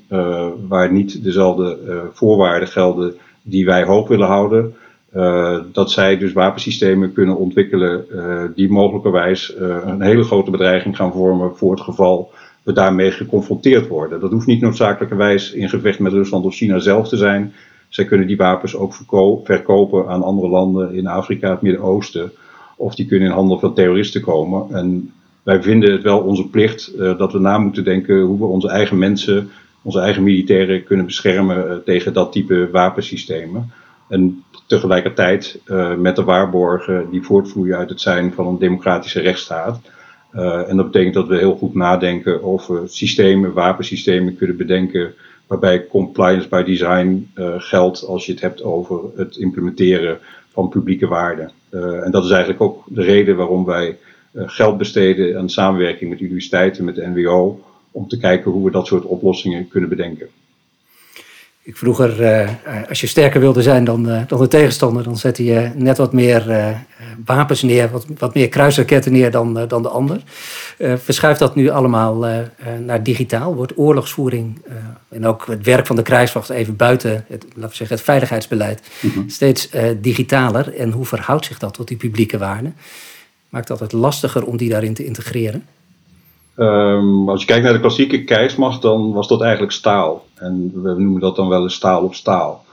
waar 0.68 0.92
niet 0.92 1.24
dezelfde 1.24 1.78
voorwaarden 2.14 2.68
gelden 2.68 3.16
die 3.42 3.66
wij 3.66 3.84
hoog 3.84 4.08
willen 4.08 4.28
houden, 4.28 4.76
dat 5.72 5.92
zij 5.92 6.18
dus 6.18 6.34
wapensystemen 6.34 7.14
kunnen 7.14 7.38
ontwikkelen 7.38 8.06
die 8.56 8.70
mogelijkerwijs 8.70 9.54
een 9.86 10.02
hele 10.02 10.24
grote 10.24 10.52
bedreiging 10.52 10.96
gaan 10.96 11.12
vormen 11.12 11.56
voor 11.56 11.72
het 11.72 11.82
geval 11.82 12.32
we 12.64 12.74
daarmee 12.74 13.12
geconfronteerd 13.12 13.88
worden. 13.88 14.20
Dat 14.20 14.32
hoeft 14.32 14.48
niet 14.48 14.62
noodzakelijkerwijs 14.62 15.52
in 15.52 15.70
gevecht 15.70 16.00
met 16.00 16.12
Rusland 16.12 16.46
of 16.46 16.56
China 16.56 16.80
zelf 16.80 17.08
te 17.08 17.18
zijn. 17.18 17.54
Zij 17.94 18.06
kunnen 18.06 18.28
die 18.28 18.38
wapens 18.38 18.76
ook 18.76 18.94
verkopen 19.44 20.08
aan 20.08 20.24
andere 20.24 20.48
landen 20.48 20.94
in 20.94 21.08
Afrika, 21.08 21.50
het 21.50 21.62
Midden-Oosten. 21.62 22.32
Of 22.76 22.96
die 22.96 23.06
kunnen 23.06 23.28
in 23.28 23.34
handen 23.34 23.60
van 23.60 23.74
terroristen 23.74 24.22
komen. 24.22 24.66
En 24.72 25.14
wij 25.44 25.64
vinden 25.64 25.92
het 25.92 26.04
wel 26.04 26.20
onze 26.20 26.50
plicht 26.50 26.98
dat 26.98 27.32
we 27.32 27.40
na 27.40 27.58
moeten 27.58 27.84
denken 27.84 28.22
hoe 28.22 28.38
we 28.38 28.46
onze 28.46 28.70
eigen 28.70 28.98
mensen, 28.98 29.50
onze 29.82 30.00
eigen 30.00 30.24
militairen 30.24 30.84
kunnen 30.84 31.06
beschermen 31.06 31.82
tegen 31.86 32.14
dat 32.14 32.32
type 32.32 32.70
wapensystemen. 32.72 33.72
En 34.08 34.44
tegelijkertijd 34.68 35.62
uh, 35.66 35.96
met 35.96 36.16
de 36.16 36.24
waarborgen 36.24 37.08
die 37.12 37.22
voortvloeien 37.22 37.78
uit 37.78 37.90
het 37.90 38.02
zijn 38.02 38.34
van 38.34 38.48
een 38.48 38.60
democratische 38.60 39.22
rechtsstaat. 39.22 39.82
En 40.68 40.78
dat 40.78 40.86
betekent 40.86 41.14
dat 41.14 41.28
we 41.28 41.38
heel 41.38 41.56
goed 41.56 41.74
nadenken 41.74 42.44
over 42.44 42.82
systemen, 42.90 43.54
wapensystemen 43.54 44.36
kunnen 44.36 44.58
bedenken. 44.58 45.14
Waarbij 45.54 45.88
compliance 45.88 46.48
by 46.48 46.64
design 46.64 47.32
uh, 47.36 47.54
geldt 47.58 48.06
als 48.06 48.26
je 48.26 48.32
het 48.32 48.42
hebt 48.42 48.64
over 48.64 49.00
het 49.16 49.38
implementeren 49.38 50.20
van 50.48 50.70
publieke 50.70 51.08
waarden. 51.08 51.52
en 52.04 52.12
dat 52.12 52.24
is 52.24 52.30
eigenlijk 52.30 52.62
ook 52.62 52.84
de 52.88 53.02
reden 53.02 53.36
waarom 53.36 53.66
wij 53.66 53.98
geld 54.34 54.78
besteden 54.78 55.38
aan 55.38 55.50
samenwerking 55.50 56.10
met 56.10 56.20
universiteiten, 56.20 56.86
met 56.86 56.96
de 56.96 57.08
NWO. 57.08 57.60
Om 57.92 58.08
te 58.08 58.18
kijken 58.18 58.52
hoe 58.52 58.66
we 58.66 58.72
dat 58.72 58.88
soort 58.88 59.04
oplossingen 59.04 59.68
kunnen 59.68 59.90
bedenken. 59.90 60.28
Ik 61.66 61.78
vroeger, 61.78 62.22
uh, 62.22 62.50
als 62.90 63.02
je 63.02 63.08
sterker 63.08 63.40
wilde 63.40 63.62
zijn 63.62 63.84
dan, 63.84 64.10
uh, 64.10 64.22
dan 64.28 64.40
de 64.40 64.48
tegenstander, 64.48 65.04
dan 65.04 65.18
zette 65.18 65.44
je 65.44 65.72
net 65.76 65.98
wat 65.98 66.14
meer 66.14 66.50
uh, 66.50 66.68
wapens 67.26 67.62
neer, 67.62 67.90
wat, 67.92 68.06
wat 68.18 68.34
meer 68.34 68.50
kruisraketten 68.50 69.12
neer 69.12 69.32
dan, 69.32 69.68
dan 69.68 69.82
de 69.82 69.90
ander. 69.90 70.22
verschuift 70.78 71.40
dat 71.40 71.56
nu 71.56 71.70
allemaal 71.70 72.26
naar 72.86 73.04
digitaal? 73.04 73.56
Wordt 73.56 73.78
oorlogsvoering 73.78 74.62
en 75.10 75.26
ook 75.26 75.46
het 75.48 75.66
werk 75.66 75.88
van 75.88 75.96
de 75.96 76.02
krijgsmacht 76.02 76.50
even 76.50 76.76
buiten 76.76 77.26
het, 77.28 77.46
laten 77.48 77.70
we 77.70 77.76
zeggen, 77.76 77.96
het 77.96 78.06
veiligheidsbeleid 78.06 78.82
mm-hmm. 79.00 79.30
steeds 79.30 79.70
digitaler? 80.02 80.76
En 80.76 80.92
hoe 80.92 81.06
verhoudt 81.06 81.46
zich 81.46 81.60
dat 81.60 81.74
tot 81.74 81.88
die 81.88 81.98
publieke 81.98 82.38
waarden? 82.38 82.76
Maakt 83.50 83.68
dat 83.68 83.80
het 83.80 83.92
lastiger 83.92 84.46
om 84.46 84.58
die 84.58 84.70
daarin 84.70 84.94
te 84.94 85.06
integreren? 85.06 85.64
Um, 86.58 87.30
als 87.30 87.40
je 87.42 87.48
kijkt 87.48 87.64
naar 87.64 87.74
de 87.74 87.80
klassieke 87.80 88.24
krijgsmacht, 88.24 88.82
dan 88.82 89.12
was 89.12 89.28
dat 89.28 89.42
eigenlijk 89.42 89.72
staal. 89.72 90.26
En 90.36 90.72
we 90.84 90.94
noemen 90.98 91.22
dat 91.22 91.36
dan 91.36 91.48
wel 91.48 91.64
eens 91.64 91.74
staal 91.74 92.04
op 92.04 92.16
staal. 92.16 92.66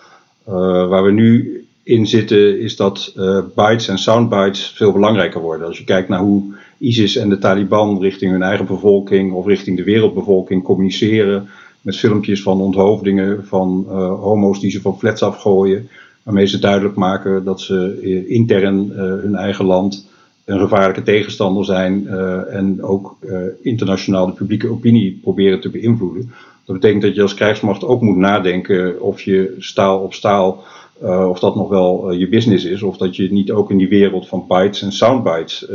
Uh, 0.48 0.54
waar 0.88 1.04
we 1.04 1.10
nu 1.10 1.60
in 1.82 2.06
zitten, 2.06 2.60
is 2.60 2.76
dat 2.76 3.12
uh, 3.16 3.38
bytes 3.54 3.88
en 3.88 3.98
soundbytes 3.98 4.66
veel 4.66 4.92
belangrijker 4.92 5.40
worden. 5.40 5.66
Als 5.66 5.78
je 5.78 5.84
kijkt 5.84 6.08
naar 6.08 6.20
hoe 6.20 6.42
ISIS 6.78 7.16
en 7.16 7.28
de 7.28 7.38
Taliban 7.38 8.00
richting 8.00 8.32
hun 8.32 8.42
eigen 8.42 8.66
bevolking 8.66 9.32
of 9.32 9.46
richting 9.46 9.76
de 9.76 9.84
wereldbevolking 9.84 10.62
communiceren. 10.62 11.48
Met 11.80 11.96
filmpjes 11.96 12.42
van 12.42 12.60
onthoofdingen 12.60 13.46
van 13.46 13.86
uh, 13.88 14.20
homo's 14.20 14.60
die 14.60 14.70
ze 14.70 14.80
van 14.80 14.98
flats 14.98 15.22
afgooien. 15.22 15.88
Waarmee 16.22 16.46
ze 16.46 16.58
duidelijk 16.58 16.94
maken 16.94 17.44
dat 17.44 17.60
ze 17.60 18.26
intern 18.28 18.90
hun 18.94 19.34
eigen 19.34 19.64
land 19.64 20.08
een 20.50 20.58
gevaarlijke 20.58 21.02
tegenstander 21.02 21.64
zijn 21.64 22.02
uh, 22.02 22.54
en 22.54 22.82
ook 22.82 23.16
uh, 23.20 23.38
internationaal 23.62 24.26
de 24.26 24.32
publieke 24.32 24.68
opinie 24.68 25.18
proberen 25.22 25.60
te 25.60 25.70
beïnvloeden. 25.70 26.32
Dat 26.64 26.80
betekent 26.80 27.02
dat 27.02 27.14
je 27.14 27.22
als 27.22 27.34
krijgsmacht 27.34 27.84
ook 27.84 28.00
moet 28.00 28.16
nadenken 28.16 29.00
of 29.00 29.20
je 29.20 29.54
staal 29.58 29.98
op 29.98 30.14
staal, 30.14 30.64
uh, 31.02 31.28
of 31.28 31.38
dat 31.38 31.54
nog 31.54 31.68
wel 31.68 32.12
je 32.12 32.28
business 32.28 32.64
is, 32.64 32.82
of 32.82 32.96
dat 32.96 33.16
je 33.16 33.32
niet 33.32 33.50
ook 33.50 33.70
in 33.70 33.78
die 33.78 33.88
wereld 33.88 34.28
van 34.28 34.44
bytes 34.48 34.82
en 34.82 34.92
soundbytes 34.92 35.68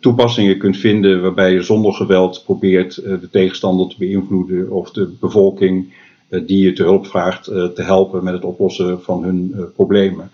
toepassingen 0.00 0.58
kunt 0.58 0.76
vinden 0.76 1.22
waarbij 1.22 1.52
je 1.52 1.62
zonder 1.62 1.92
geweld 1.92 2.42
probeert 2.44 2.94
de 2.94 3.28
tegenstander 3.30 3.88
te 3.88 3.94
beïnvloeden 3.98 4.70
of 4.70 4.90
de 4.90 5.16
bevolking 5.20 5.92
die 6.28 6.64
je 6.64 6.72
te 6.72 6.82
hulp 6.82 7.06
vraagt 7.06 7.44
te 7.44 7.82
helpen 7.82 8.24
met 8.24 8.34
het 8.34 8.44
oplossen 8.44 9.02
van 9.02 9.22
hun 9.22 9.54
problemen. 9.74 10.30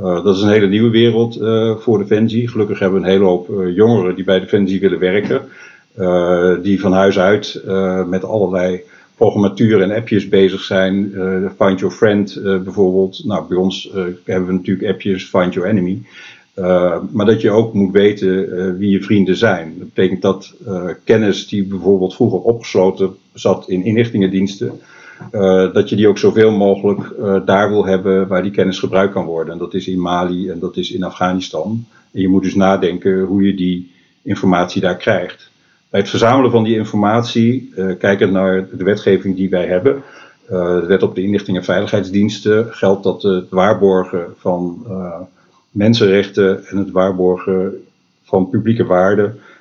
Uh, 0.00 0.24
dat 0.24 0.36
is 0.36 0.42
een 0.42 0.48
hele 0.48 0.66
nieuwe 0.66 0.90
wereld 0.90 1.40
uh, 1.40 1.76
voor 1.76 1.98
Defensie. 1.98 2.48
Gelukkig 2.48 2.78
hebben 2.78 3.00
we 3.00 3.06
een 3.06 3.12
hele 3.12 3.24
hoop 3.24 3.48
uh, 3.48 3.76
jongeren 3.76 4.14
die 4.14 4.24
bij 4.24 4.40
Defensie 4.40 4.80
willen 4.80 4.98
werken. 4.98 5.42
die 6.62 6.80
van 6.80 6.92
huis 6.92 7.18
uit 7.18 7.62
met 8.06 8.24
allerlei 8.24 8.82
programmatuur 9.16 9.82
en 9.82 9.90
appjes 9.90 10.28
bezig 10.28 10.60
zijn. 10.60 11.12
Find 11.58 11.80
Your 11.80 11.94
Friend 11.94 12.40
bijvoorbeeld. 12.42 13.24
Nou, 13.24 13.48
bij 13.48 13.56
ons 13.56 13.90
hebben 14.24 14.46
we 14.46 14.52
natuurlijk 14.52 14.88
appjes 14.88 15.24
Find 15.24 15.54
Your 15.54 15.68
Enemy. 15.68 16.02
maar 17.12 17.26
dat 17.26 17.40
je 17.40 17.50
ook 17.50 17.74
moet 17.74 17.92
weten 17.92 18.78
wie 18.78 18.90
je 18.90 19.02
vrienden 19.02 19.36
zijn. 19.36 19.74
Dat 19.78 19.94
betekent 19.94 20.22
dat 20.22 20.54
kennis 21.04 21.48
die 21.48 21.64
bijvoorbeeld 21.64 22.14
vroeger 22.14 22.40
opgesloten 22.40 23.16
zat 23.32 23.68
in 23.68 23.84
inlichtingendiensten 23.84 24.80
dat 25.72 25.88
je 25.88 25.96
die 25.96 26.08
ook 26.08 26.18
zoveel 26.18 26.50
mogelijk 26.50 27.00
uh, 27.18 27.46
daar 27.46 27.68
wil 27.68 27.86
hebben 27.86 28.28
waar 28.28 28.42
die 28.42 28.50
kennis 28.50 28.78
gebruikt 28.78 29.12
kan 29.12 29.24
worden. 29.24 29.52
En 29.52 29.58
dat 29.58 29.74
is 29.74 29.88
in 29.88 30.00
Mali 30.00 30.50
en 30.50 30.58
dat 30.58 30.76
is 30.76 30.92
in 30.92 31.02
Afghanistan. 31.02 31.84
En 32.12 32.20
je 32.20 32.28
moet 32.28 32.42
dus 32.42 32.54
nadenken 32.54 33.20
hoe 33.20 33.42
je 33.42 33.54
die 33.54 33.92
informatie 34.22 34.80
daar 34.80 34.96
krijgt. 34.96 35.50
Bij 35.90 36.00
het 36.00 36.08
verzamelen 36.08 36.50
van 36.50 36.64
die 36.64 36.76
informatie, 36.76 37.72
uh, 37.76 37.98
kijkend 37.98 38.32
naar 38.32 38.68
de 38.72 38.84
wetgeving 38.84 39.36
die 39.36 39.50
wij 39.50 39.66
hebben, 39.66 40.02
de 40.48 40.84
wet 40.86 41.02
op 41.02 41.14
de 41.14 41.22
inlichting 41.22 41.56
en 41.56 41.64
veiligheidsdiensten, 41.64 42.66
geldt 42.70 43.02
dat 43.02 43.22
het 43.22 43.50
waarborgen 43.50 44.34
van 44.38 44.86
mensenrechten 45.70 46.66
en 46.66 46.76
het 46.76 46.90
waarborgen 46.90 47.84
van 48.22 48.50
publieke 48.50 48.84
waarden 48.84 49.34
uh, 49.36 49.53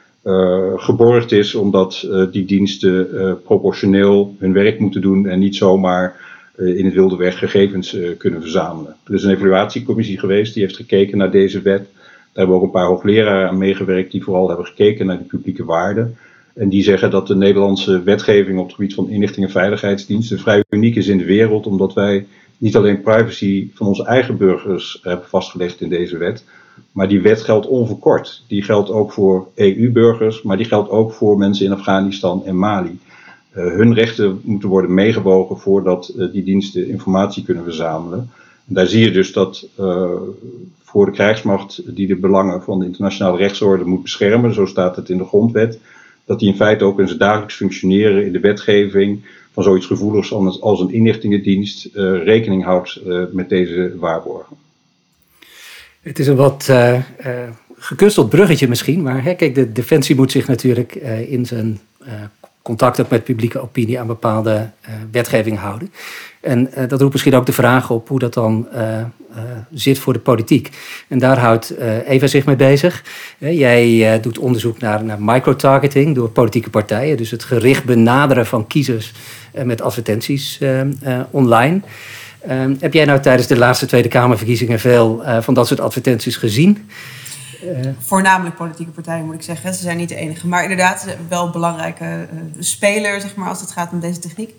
geborgd 0.75 1.31
is, 1.31 1.55
omdat 1.55 2.03
uh, 2.05 2.25
die 2.31 2.45
diensten 2.45 3.07
uh, 3.13 3.33
proportioneel 3.43 4.35
hun 4.39 4.53
werk 4.53 4.79
moeten 4.79 5.01
doen 5.01 5.27
en 5.27 5.39
niet 5.39 5.55
zomaar 5.55 6.31
in 6.57 6.85
het 6.85 6.93
wilde 6.93 7.15
weg 7.15 7.37
gegevens 7.37 7.97
kunnen 8.17 8.41
verzamelen. 8.41 8.95
Er 9.03 9.13
is 9.13 9.23
een 9.23 9.35
evaluatiecommissie 9.35 10.19
geweest 10.19 10.53
die 10.53 10.63
heeft 10.63 10.75
gekeken 10.75 11.17
naar 11.17 11.31
deze 11.31 11.61
wet. 11.61 11.87
Daar 11.93 12.29
hebben 12.33 12.55
ook 12.55 12.63
een 12.63 12.71
paar 12.71 12.85
hoogleraren 12.85 13.49
aan 13.49 13.57
meegewerkt 13.57 14.11
die 14.11 14.23
vooral 14.23 14.47
hebben 14.47 14.65
gekeken 14.65 15.05
naar 15.05 15.17
de 15.17 15.23
publieke 15.23 15.65
waarden. 15.65 16.17
En 16.53 16.69
die 16.69 16.83
zeggen 16.83 17.11
dat 17.11 17.27
de 17.27 17.35
Nederlandse 17.35 18.03
wetgeving 18.03 18.59
op 18.59 18.65
het 18.65 18.75
gebied 18.75 18.93
van 18.93 19.09
inlichting 19.09 19.45
en 19.45 19.51
veiligheidsdiensten 19.51 20.39
vrij 20.39 20.63
uniek 20.69 20.95
is 20.95 21.07
in 21.07 21.17
de 21.17 21.25
wereld, 21.25 21.67
omdat 21.67 21.93
wij 21.93 22.25
niet 22.57 22.75
alleen 22.75 23.01
privacy 23.01 23.69
van 23.73 23.87
onze 23.87 24.05
eigen 24.05 24.37
burgers 24.37 24.99
hebben 25.01 25.27
vastgelegd 25.27 25.81
in 25.81 25.89
deze 25.89 26.17
wet, 26.17 26.43
maar 26.91 27.07
die 27.07 27.21
wet 27.21 27.41
geldt 27.41 27.67
onverkort. 27.67 28.43
Die 28.47 28.63
geldt 28.63 28.89
ook 28.89 29.11
voor 29.13 29.47
EU-burgers, 29.55 30.41
maar 30.41 30.57
die 30.57 30.65
geldt 30.65 30.89
ook 30.89 31.13
voor 31.13 31.37
mensen 31.37 31.65
in 31.65 31.71
Afghanistan 31.73 32.45
en 32.45 32.57
Mali. 32.57 32.99
Uh, 33.55 33.65
hun 33.65 33.93
rechten 33.93 34.41
moeten 34.43 34.69
worden 34.69 34.93
meegewogen 34.93 35.57
voordat 35.57 36.13
uh, 36.17 36.31
die 36.31 36.43
diensten 36.43 36.87
informatie 36.87 37.43
kunnen 37.43 37.63
verzamelen. 37.63 38.29
En 38.67 38.73
daar 38.73 38.87
zie 38.87 39.03
je 39.03 39.11
dus 39.11 39.33
dat 39.33 39.67
uh, 39.79 40.11
voor 40.83 41.05
de 41.05 41.11
krijgsmacht 41.11 41.95
die 41.95 42.07
de 42.07 42.15
belangen 42.15 42.61
van 42.61 42.79
de 42.79 42.85
internationale 42.85 43.37
rechtsorde 43.37 43.83
moet 43.83 44.01
beschermen, 44.01 44.53
zo 44.53 44.65
staat 44.65 44.95
het 44.95 45.09
in 45.09 45.17
de 45.17 45.25
grondwet, 45.25 45.79
dat 46.25 46.39
die 46.39 46.49
in 46.49 46.55
feite 46.55 46.83
ook 46.83 46.99
in 46.99 47.07
zijn 47.07 47.19
dagelijks 47.19 47.55
functioneren 47.55 48.25
in 48.25 48.31
de 48.31 48.39
wetgeving 48.39 49.25
van 49.51 49.63
zoiets 49.63 49.85
gevoeligs 49.85 50.33
als 50.61 50.79
een 50.79 50.93
inlichtingendienst 50.93 51.89
rekening 52.23 52.63
houdt 52.63 53.01
met 53.31 53.49
deze 53.49 53.93
waarborgen. 53.99 54.62
Het 56.03 56.19
is 56.19 56.27
een 56.27 56.35
wat 56.35 56.67
uh, 56.69 56.93
uh, 56.93 57.01
gekusteld 57.77 58.29
bruggetje 58.29 58.67
misschien, 58.67 59.01
maar 59.01 59.23
hè, 59.23 59.33
kijk, 59.33 59.55
de 59.55 59.71
Defensie 59.71 60.15
moet 60.15 60.31
zich 60.31 60.47
natuurlijk 60.47 60.95
uh, 60.95 61.31
in 61.31 61.45
zijn 61.45 61.79
contact 62.61 63.09
met 63.09 63.23
publieke 63.23 63.61
opinie 63.61 63.99
aan 63.99 64.07
bepaalde 64.07 64.69
wetgeving 65.11 65.57
houden. 65.57 65.93
En 66.41 66.69
dat 66.87 66.99
roept 66.99 67.11
misschien 67.11 67.35
ook 67.35 67.45
de 67.45 67.53
vraag 67.53 67.89
op 67.89 68.09
hoe 68.09 68.19
dat 68.19 68.33
dan 68.33 68.67
zit 69.73 69.99
voor 69.99 70.13
de 70.13 70.19
politiek. 70.19 70.69
En 71.07 71.19
daar 71.19 71.37
houdt 71.37 71.73
Eva 72.07 72.27
zich 72.27 72.45
mee 72.45 72.55
bezig. 72.55 73.03
jij 73.37 74.19
doet 74.19 74.39
onderzoek 74.39 74.79
naar, 74.79 75.03
naar 75.03 75.21
microtargeting 75.21 76.15
door 76.15 76.29
politieke 76.29 76.69
partijen, 76.69 77.17
dus 77.17 77.31
het 77.31 77.43
gericht 77.43 77.83
benaderen 77.83 78.45
van 78.45 78.67
kiezers 78.67 79.13
met 79.63 79.81
advertenties 79.81 80.59
online. 81.31 81.81
Ehm, 82.47 82.75
heb 82.79 82.93
jij 82.93 83.05
nou 83.05 83.19
tijdens 83.19 83.47
de 83.47 83.57
laatste 83.57 83.85
Tweede 83.85 84.07
Kamerverkiezingen 84.07 84.79
veel 84.79 85.21
uh, 85.21 85.41
van 85.41 85.53
dat 85.53 85.67
soort 85.67 85.79
advertenties 85.79 86.35
gezien? 86.35 86.89
Uh, 87.63 87.89
Voornamelijk 87.99 88.55
politieke 88.55 88.91
partijen 88.91 89.25
moet 89.25 89.35
ik 89.35 89.41
zeggen. 89.41 89.73
Ze 89.73 89.81
zijn 89.81 89.97
niet 89.97 90.09
de 90.09 90.15
enige. 90.15 90.47
Maar 90.47 90.61
inderdaad, 90.61 91.05
wel 91.27 91.49
belangrijke 91.49 92.05
uh, 92.05 92.39
speler 92.59 93.21
zeg 93.21 93.35
maar, 93.35 93.49
als 93.49 93.61
het 93.61 93.71
gaat 93.71 93.91
om 93.91 93.99
deze 93.99 94.19
techniek. 94.19 94.53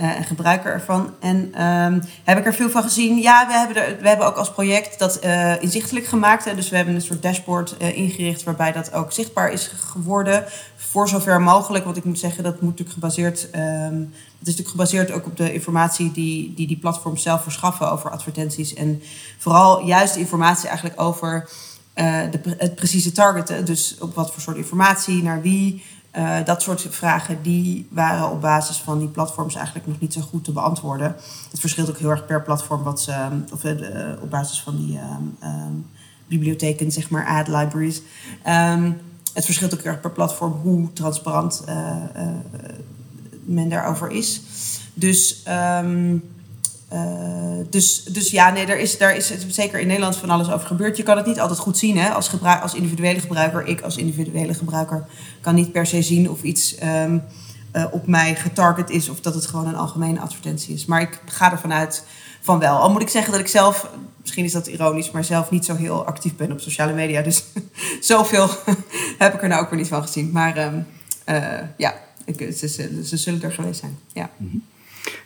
Uh, 0.00 0.16
en 0.16 0.24
gebruiker 0.24 0.72
ervan. 0.72 1.14
En 1.20 1.64
um, 1.64 2.02
heb 2.24 2.38
ik 2.38 2.46
er 2.46 2.54
veel 2.54 2.70
van 2.70 2.82
gezien? 2.82 3.16
Ja, 3.16 3.46
we 3.46 3.52
hebben, 3.52 3.76
er, 3.76 3.96
we 4.00 4.08
hebben 4.08 4.26
ook 4.26 4.36
als 4.36 4.52
project 4.52 4.98
dat 4.98 5.24
uh, 5.24 5.62
inzichtelijk 5.62 6.06
gemaakt. 6.06 6.44
Hè. 6.44 6.54
Dus 6.54 6.68
we 6.68 6.76
hebben 6.76 6.94
een 6.94 7.00
soort 7.00 7.22
dashboard 7.22 7.74
uh, 7.78 7.96
ingericht 7.96 8.42
waarbij 8.42 8.72
dat 8.72 8.92
ook 8.92 9.12
zichtbaar 9.12 9.52
is 9.52 9.66
geworden. 9.66 10.44
Voor 10.76 11.08
zover 11.08 11.40
mogelijk, 11.40 11.84
want 11.84 11.96
ik 11.96 12.04
moet 12.04 12.18
zeggen, 12.18 12.42
dat 12.44 12.60
moet 12.60 12.70
natuurlijk 12.70 12.94
gebaseerd. 12.94 13.48
Um, 13.54 14.12
het 14.38 14.52
is 14.52 14.56
natuurlijk 14.56 14.68
gebaseerd 14.68 15.10
ook 15.10 15.26
op 15.26 15.36
de 15.36 15.52
informatie 15.52 16.12
die 16.12 16.54
die, 16.54 16.66
die 16.66 16.78
platforms 16.78 17.22
zelf 17.22 17.42
verschaffen 17.42 17.90
over 17.90 18.10
advertenties. 18.10 18.74
En 18.74 19.02
vooral 19.38 19.86
juist 19.86 20.16
informatie 20.16 20.68
eigenlijk 20.68 21.00
over 21.00 21.48
de, 21.94 22.54
het 22.58 22.74
precieze 22.74 23.12
targeten. 23.12 23.64
Dus 23.64 23.96
op 24.00 24.14
wat 24.14 24.32
voor 24.32 24.42
soort 24.42 24.56
informatie, 24.56 25.22
naar 25.22 25.42
wie. 25.42 25.84
Uh, 26.16 26.44
dat 26.44 26.62
soort 26.62 26.86
vragen 26.90 27.42
die 27.42 27.88
waren 27.90 28.30
op 28.30 28.40
basis 28.40 28.76
van 28.76 28.98
die 28.98 29.08
platforms 29.08 29.54
eigenlijk 29.54 29.86
nog 29.86 30.00
niet 30.00 30.12
zo 30.12 30.20
goed 30.20 30.44
te 30.44 30.52
beantwoorden. 30.52 31.16
Het 31.50 31.60
verschilt 31.60 31.90
ook 31.90 31.98
heel 31.98 32.10
erg 32.10 32.26
per 32.26 32.42
platform 32.42 32.82
wat 32.82 33.00
ze, 33.00 33.28
of 33.52 33.64
uh, 33.64 33.72
op 34.20 34.30
basis 34.30 34.60
van 34.60 34.76
die 34.76 34.98
um, 34.98 35.36
um, 35.42 35.86
bibliotheken, 36.26 36.92
zeg 36.92 37.10
maar, 37.10 37.26
ad 37.26 37.48
libraries. 37.48 38.02
Het 39.32 39.44
verschilt 39.44 39.74
ook 39.74 39.82
heel 39.82 39.92
erg 39.92 40.00
per 40.00 40.10
platform 40.10 40.52
hoe 40.52 40.92
transparant 40.92 41.64
uh, 41.68 41.96
men 43.44 43.68
daarover 43.68 44.10
is. 44.10 44.42
Dus 44.94 45.42
dus, 47.70 48.02
dus 48.02 48.30
ja, 48.30 48.50
nee, 48.50 48.66
daar 48.66 48.78
is, 48.78 48.98
daar 48.98 49.16
is 49.16 49.32
zeker 49.48 49.80
in 49.80 49.86
Nederland 49.86 50.16
van 50.16 50.30
alles 50.30 50.50
over 50.50 50.66
gebeurd. 50.66 50.96
Je 50.96 51.02
kan 51.02 51.16
het 51.16 51.26
niet 51.26 51.40
altijd 51.40 51.58
goed 51.58 51.78
zien 51.78 51.98
hè? 51.98 52.08
Als, 52.10 52.30
als 52.62 52.74
individuele 52.74 53.20
gebruiker. 53.20 53.66
Ik 53.66 53.80
als 53.80 53.96
individuele 53.96 54.54
gebruiker 54.54 55.06
kan 55.40 55.54
niet 55.54 55.72
per 55.72 55.86
se 55.86 56.02
zien 56.02 56.30
of 56.30 56.42
iets 56.42 56.76
um, 56.82 57.22
uh, 57.72 57.84
op 57.90 58.06
mij 58.06 58.34
getarget 58.34 58.90
is 58.90 59.08
of 59.08 59.20
dat 59.20 59.34
het 59.34 59.46
gewoon 59.46 59.66
een 59.66 59.76
algemene 59.76 60.20
advertentie 60.20 60.74
is. 60.74 60.84
Maar 60.84 61.00
ik 61.00 61.20
ga 61.26 61.52
ervan 61.52 61.72
uit 61.72 62.04
van 62.40 62.58
wel. 62.58 62.76
Al 62.76 62.90
moet 62.90 63.02
ik 63.02 63.08
zeggen 63.08 63.32
dat 63.32 63.40
ik 63.40 63.46
zelf, 63.46 63.90
misschien 64.20 64.44
is 64.44 64.52
dat 64.52 64.66
ironisch, 64.66 65.10
maar 65.10 65.24
zelf 65.24 65.50
niet 65.50 65.64
zo 65.64 65.74
heel 65.74 66.06
actief 66.06 66.36
ben 66.36 66.52
op 66.52 66.60
sociale 66.60 66.92
media. 66.92 67.22
Dus 67.22 67.44
zoveel 68.00 68.48
heb 69.18 69.34
ik 69.34 69.42
er 69.42 69.48
nou 69.48 69.62
ook 69.62 69.70
weer 69.70 69.78
niet 69.78 69.88
van 69.88 70.02
gezien. 70.02 70.30
Maar 70.32 70.66
um, 70.66 70.86
uh, 71.28 71.58
ja, 71.76 71.94
ze, 72.56 73.16
zullen 73.16 73.42
er 73.42 73.52
geweest 73.52 73.80
zijn. 73.80 73.98
Ja. 74.12 74.30
-hmm. 74.36 74.62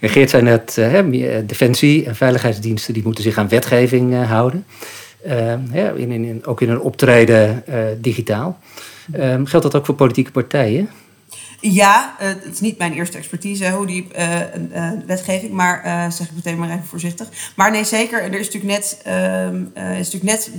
En 0.00 0.08
Geert 0.08 0.30
zei 0.30 0.42
net, 0.42 0.76
uh, 0.78 1.36
defensie 1.46 2.06
en 2.06 2.16
veiligheidsdiensten 2.16 2.94
die 2.94 3.02
moeten 3.02 3.24
zich 3.24 3.38
aan 3.38 3.48
wetgeving 3.48 4.12
uh, 4.12 4.30
houden. 4.30 4.66
Ja, 5.72 5.90
in, 5.90 6.10
in, 6.10 6.46
ook 6.46 6.60
in 6.60 6.70
een 6.70 6.80
optreden 6.80 7.64
digitaal. 8.00 8.58
Ehm, 9.12 9.44
geldt 9.44 9.66
dat 9.66 9.74
ook 9.74 9.86
voor 9.86 9.94
politieke 9.94 10.30
partijen? 10.30 10.88
Ja, 11.60 12.14
het 12.18 12.48
is 12.52 12.60
niet 12.60 12.78
mijn 12.78 12.92
eerste 12.92 13.18
expertise, 13.18 13.70
hoe 13.70 13.86
die 13.86 14.08
wetgeving, 15.06 15.52
maar 15.52 16.06
zeg 16.12 16.26
ik 16.26 16.34
meteen 16.34 16.58
maar 16.58 16.70
even 16.70 16.84
voorzichtig. 16.84 17.28
Maar 17.56 17.70
nee, 17.70 17.84
zeker. 17.84 18.22
Er 18.22 18.38
is 18.38 18.50
natuurlijk 18.50 18.72
net, 18.72 19.00
ehm, 19.04 19.62
is 19.74 20.12
natuurlijk 20.12 20.24
net 20.24 20.50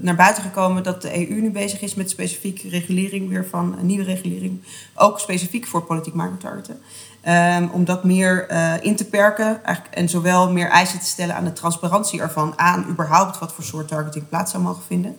naar 0.00 0.16
buiten 0.16 0.42
gekomen 0.42 0.82
dat 0.82 1.02
de 1.02 1.16
EU 1.16 1.40
nu 1.40 1.50
bezig 1.50 1.80
is 1.80 1.94
met 1.94 2.10
specifieke 2.10 2.68
regulering 2.68 3.28
weer 3.28 3.46
van 3.50 3.76
nieuwe 3.82 4.04
regulering. 4.04 4.60
Ook 4.94 5.20
specifiek 5.20 5.66
voor 5.66 5.82
politiek 5.82 6.14
microtargeten. 6.14 6.80
Um, 7.26 7.70
om 7.72 7.84
dat 7.84 8.04
meer 8.04 8.50
uh, 8.50 8.72
in 8.80 8.96
te 8.96 9.04
perken 9.04 9.60
en 9.90 10.08
zowel 10.08 10.52
meer 10.52 10.68
eisen 10.68 10.98
te 10.98 11.04
stellen 11.06 11.34
aan 11.34 11.44
de 11.44 11.52
transparantie 11.52 12.20
ervan, 12.20 12.52
aan 12.56 12.86
überhaupt 12.88 13.38
wat 13.38 13.52
voor 13.52 13.64
soort 13.64 13.88
targeting 13.88 14.28
plaats 14.28 14.50
zou 14.50 14.62
mogen 14.62 14.82
vinden. 14.86 15.18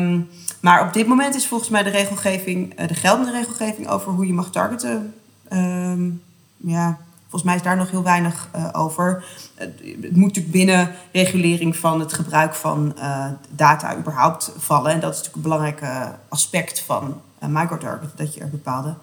Um, 0.00 0.28
maar 0.60 0.86
op 0.86 0.92
dit 0.92 1.06
moment 1.06 1.34
is 1.34 1.46
volgens 1.46 1.70
mij 1.70 1.82
de 1.82 1.90
regelgeving, 1.90 2.80
uh, 2.80 2.88
de 2.88 2.94
geldende 2.94 3.32
regelgeving 3.32 3.88
over 3.88 4.12
hoe 4.12 4.26
je 4.26 4.32
mag 4.32 4.50
targeten, 4.50 5.14
um, 5.52 6.22
ja, 6.56 6.98
volgens 7.20 7.42
mij 7.42 7.54
is 7.54 7.62
daar 7.62 7.76
nog 7.76 7.90
heel 7.90 8.02
weinig 8.02 8.48
uh, 8.56 8.68
over. 8.72 9.24
het 9.54 10.16
moet 10.16 10.26
natuurlijk 10.26 10.54
binnen 10.54 10.94
regulering 11.12 11.76
van 11.76 12.00
het 12.00 12.12
gebruik 12.12 12.54
van 12.54 12.96
data 13.50 13.96
überhaupt 13.96 14.52
vallen. 14.56 14.92
En 14.92 15.00
dat 15.00 15.14
is 15.14 15.16
natuurlijk 15.16 15.36
een 15.36 15.50
belangrijk 15.52 16.12
aspect 16.28 16.80
van 16.80 17.20
microtarget, 17.40 18.10
dat 18.16 18.34
je 18.34 18.40
er 18.40 18.50
bepaalde 18.50 18.94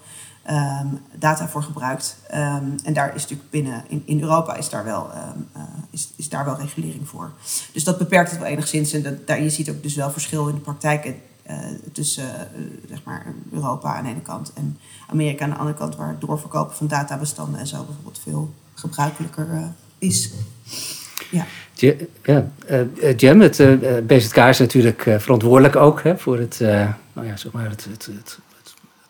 um, 0.49 1.01
data 1.15 1.47
voor 1.47 1.63
gebruikt. 1.63 2.17
Um, 2.33 2.75
en 2.83 2.93
daar 2.93 3.15
is 3.15 3.21
natuurlijk 3.21 3.49
binnen, 3.49 3.83
in, 4.05 4.21
Europa 4.21 4.55
is 4.55 4.69
daar, 4.69 4.83
wel, 4.83 5.09
um, 5.15 5.47
uh, 5.57 5.63
is, 5.89 6.09
is 6.15 6.29
daar 6.29 6.45
wel 6.45 6.59
regulering 6.59 7.07
voor. 7.07 7.31
Dus 7.73 7.83
dat 7.83 7.97
beperkt 7.97 8.31
het 8.31 8.39
wel 8.39 8.49
enigszins. 8.49 8.93
En 8.93 9.01
dat, 9.01 9.27
daar, 9.27 9.41
je 9.41 9.49
ziet 9.49 9.69
ook 9.69 9.83
dus 9.83 9.95
wel 9.95 10.11
verschil 10.11 10.47
in 10.47 10.55
de 10.55 10.61
praktijk 10.61 11.05
uh, 11.49 11.57
tussen 11.91 12.23
uh, 12.23 12.65
zeg 12.89 13.03
maar 13.03 13.25
Europa 13.51 13.95
aan 13.95 14.03
de 14.03 14.09
ene 14.09 14.21
kant 14.21 14.53
en 14.53 14.77
Amerika 15.09 15.43
aan 15.43 15.49
de 15.49 15.55
andere 15.55 15.77
kant, 15.77 15.95
waar 15.95 16.07
het 16.07 16.21
doorverkopen 16.21 16.75
van 16.75 16.87
databestanden 16.87 17.59
en 17.59 17.67
zo 17.67 17.83
bijvoorbeeld 17.83 18.19
veel 18.23 18.53
gebruikelijker 18.73 19.47
is. 19.97 20.31
Ja. 21.31 21.45
Ja, 22.23 22.45
het 22.61 24.07
BZK 24.07 24.37
is 24.37 24.59
natuurlijk 24.59 25.01
verantwoordelijk 25.17 25.75
ook 25.75 26.03
hè, 26.03 26.17
voor 26.17 26.39
het, 26.39 26.59
nou 27.13 27.27
ja, 27.27 27.37
zeg 27.37 27.51
maar 27.51 27.69
het, 27.69 27.85
het, 27.85 28.05
het 28.05 28.39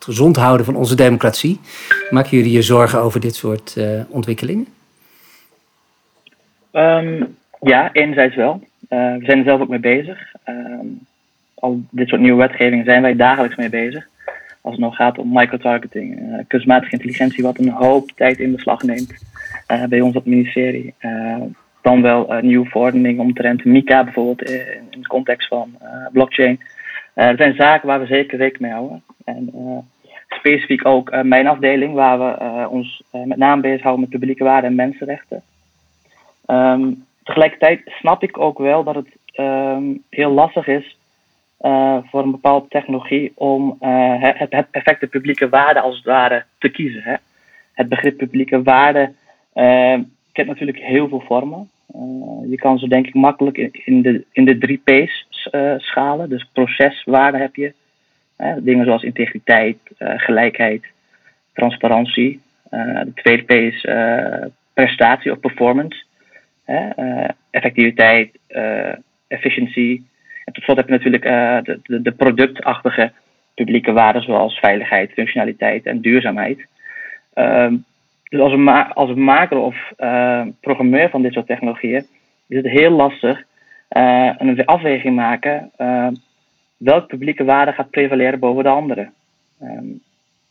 gezond 0.04 0.36
houden 0.36 0.66
van 0.66 0.76
onze 0.76 0.96
democratie. 0.96 1.60
Maken 2.10 2.36
jullie 2.36 2.52
je 2.52 2.62
zorgen 2.62 3.00
over 3.00 3.20
dit 3.20 3.34
soort 3.34 3.74
uh, 3.78 4.00
ontwikkelingen? 4.08 4.66
Um, 6.72 7.36
ja, 7.60 7.92
enerzijds 7.92 8.36
wel. 8.36 8.60
Uh, 8.88 9.16
we 9.16 9.24
zijn 9.24 9.38
er 9.38 9.44
zelf 9.44 9.60
ook 9.60 9.68
mee 9.68 9.78
bezig. 9.78 10.32
Um, 10.48 11.00
al 11.54 11.82
dit 11.90 12.08
soort 12.08 12.20
nieuwe 12.20 12.38
wetgeving 12.38 12.84
zijn 12.84 13.02
wij 13.02 13.16
dagelijks 13.16 13.56
mee 13.56 13.68
bezig. 13.68 14.06
Als 14.60 14.74
het 14.74 14.82
nog 14.82 14.96
gaat 14.96 15.18
om 15.18 15.32
microtargeting, 15.32 16.20
uh, 16.20 16.38
kunstmatige 16.48 16.92
intelligentie, 16.92 17.42
wat 17.42 17.58
een 17.58 17.68
hoop 17.68 18.10
tijd 18.10 18.38
in 18.38 18.54
beslag 18.54 18.82
neemt 18.82 19.14
bij 19.88 20.00
ons 20.00 20.16
op 20.16 20.24
het 20.24 20.32
ministerie. 20.32 20.94
dan 21.82 22.02
wel 22.02 22.38
nieuwe 22.40 22.68
verordeningen 22.68 23.22
omtrent 23.22 23.64
MICA 23.64 24.04
bijvoorbeeld 24.04 24.50
in, 24.50 25.00
de 25.00 25.06
context 25.06 25.48
van 25.48 25.76
blockchain. 26.12 26.60
er 27.14 27.36
zijn 27.36 27.54
zaken 27.54 27.88
waar 27.88 28.00
we 28.00 28.06
zeker 28.06 28.38
rekening 28.38 28.62
mee 28.62 28.72
houden. 28.72 29.02
En 29.24 29.50
specifiek 30.44 30.86
ook 30.86 31.12
uh, 31.12 31.20
mijn 31.20 31.46
afdeling, 31.46 31.94
waar 31.94 32.18
we 32.18 32.44
uh, 32.44 32.66
ons 32.70 33.02
uh, 33.14 33.24
met 33.24 33.38
name 33.38 33.62
bezighouden 33.62 34.00
met 34.00 34.10
publieke 34.10 34.44
waarden 34.44 34.70
en 34.70 34.76
mensenrechten. 34.76 35.42
Um, 36.46 37.04
tegelijkertijd 37.22 37.80
snap 37.84 38.22
ik 38.22 38.38
ook 38.38 38.58
wel 38.58 38.84
dat 38.84 38.94
het 38.94 39.08
um, 39.36 40.02
heel 40.10 40.30
lastig 40.30 40.66
is 40.66 40.96
voor 42.10 42.22
een 42.22 42.30
bepaalde 42.30 42.68
technologie 42.68 43.32
om 43.34 43.76
het, 43.80 44.50
het, 44.50 44.70
perfecte 44.70 45.06
publieke 45.06 45.48
waarde 45.48 45.80
als 45.80 45.96
het 45.96 46.04
ware 46.04 46.44
te 46.58 46.68
kiezen. 46.68 47.02
Hè. 47.02 47.14
Het 47.72 47.88
begrip 47.88 48.16
publieke 48.16 48.62
waarde 48.62 49.12
kent 50.32 50.48
natuurlijk 50.48 50.78
heel 50.78 51.08
veel 51.08 51.22
vormen. 51.26 51.70
je 52.48 52.56
kan 52.56 52.78
ze 52.78 52.88
denk 52.88 53.06
ik 53.06 53.14
makkelijk 53.14 53.58
in, 53.58 53.70
in, 53.72 54.02
de, 54.02 54.24
in 54.32 54.44
de 54.44 54.58
drie 54.58 54.80
P's 54.84 55.26
schalen. 55.76 56.28
Dus 56.28 56.48
proceswaarde 56.52 57.38
heb 57.38 57.56
je, 57.56 57.72
dingen 58.36 58.84
zoals 58.84 59.02
integriteit, 59.02 59.78
uh, 59.98 60.12
gelijkheid, 60.16 60.84
transparantie. 61.52 62.40
Uh, 62.70 63.00
de 63.00 63.12
tweede 63.14 63.42
P 63.42 63.50
is 63.50 63.84
uh, 63.84 64.44
prestatie 64.72 65.32
of 65.32 65.40
performance. 65.40 66.02
effectiviteit, 67.50 68.38
efficiëntie. 69.28 70.06
En 70.44 70.52
tot 70.52 70.62
slot 70.62 70.76
heb 70.76 70.86
je 70.86 70.92
natuurlijk 70.92 71.22
de, 71.64 71.80
de, 71.82 72.02
de, 72.02 72.12
productachtige 72.12 73.12
publieke 73.54 73.92
waarden 73.92 74.22
zoals 74.22 74.58
veiligheid, 74.58 75.12
functionaliteit 75.12 75.86
en 75.86 76.00
duurzaamheid. 76.00 76.66
Ehm, 77.34 77.76
dus 78.28 78.40
als 78.40 78.52
een, 78.52 78.68
als 78.68 79.14
maker 79.14 79.58
of 79.58 79.92
programmeur 80.60 81.10
van 81.10 81.22
dit 81.22 81.32
soort 81.32 81.46
technologieën 81.46 82.06
is 82.48 82.56
het 82.56 82.68
heel 82.68 82.90
lastig 82.90 83.42
een 83.88 84.64
afweging 84.64 85.14
maken 85.14 85.70
welke 86.76 87.06
publieke 87.06 87.44
waarde 87.44 87.72
gaat 87.72 87.90
prevaleren 87.90 88.38
boven 88.38 88.62
de 88.62 88.68
andere. 88.68 89.10
Um, 89.62 90.02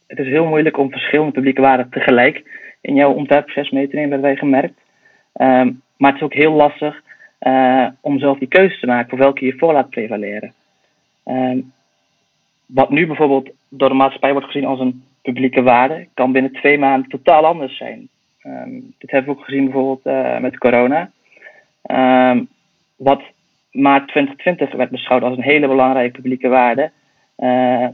het 0.07 0.19
is 0.19 0.27
heel 0.27 0.45
moeilijk 0.45 0.77
om 0.77 0.91
verschillende 0.91 1.31
publieke 1.31 1.61
waarden 1.61 1.89
tegelijk 1.89 2.61
in 2.81 2.95
jouw 2.95 3.13
ontwerpproces 3.13 3.69
mee 3.69 3.87
te 3.87 3.95
nemen, 3.95 4.11
hebben 4.11 4.29
wij 4.29 4.39
gemerkt. 4.39 4.79
Um, 5.37 5.81
maar 5.97 6.11
het 6.11 6.21
is 6.21 6.25
ook 6.25 6.33
heel 6.33 6.53
lastig 6.53 7.01
uh, 7.39 7.87
om 8.01 8.19
zelf 8.19 8.37
die 8.37 8.47
keuze 8.47 8.79
te 8.79 8.85
maken 8.85 9.09
voor 9.09 9.17
welke 9.17 9.45
je 9.45 9.57
voor 9.57 9.73
laat 9.73 9.89
prevaleren. 9.89 10.53
Um, 11.25 11.73
wat 12.65 12.89
nu 12.89 13.07
bijvoorbeeld 13.07 13.49
door 13.69 13.89
de 13.89 13.95
maatschappij 13.95 14.31
wordt 14.31 14.47
gezien 14.47 14.65
als 14.65 14.79
een 14.79 15.03
publieke 15.21 15.61
waarde, 15.61 16.07
kan 16.13 16.31
binnen 16.31 16.51
twee 16.51 16.77
maanden 16.77 17.09
totaal 17.09 17.45
anders 17.45 17.77
zijn. 17.77 18.09
Dit 18.97 19.11
hebben 19.11 19.33
we 19.33 19.39
ook 19.39 19.45
gezien 19.45 19.63
bijvoorbeeld 19.63 20.05
uh, 20.05 20.39
met 20.39 20.57
corona. 20.57 21.11
Wat 22.95 23.21
maart 23.73 24.07
2020 24.07 24.71
werd 24.71 24.89
beschouwd 24.89 25.23
als 25.23 25.37
een 25.37 25.43
hele 25.43 25.67
belangrijke 25.67 26.11
publieke 26.11 26.47
waarde, 26.47 26.91
uh, 27.37 27.87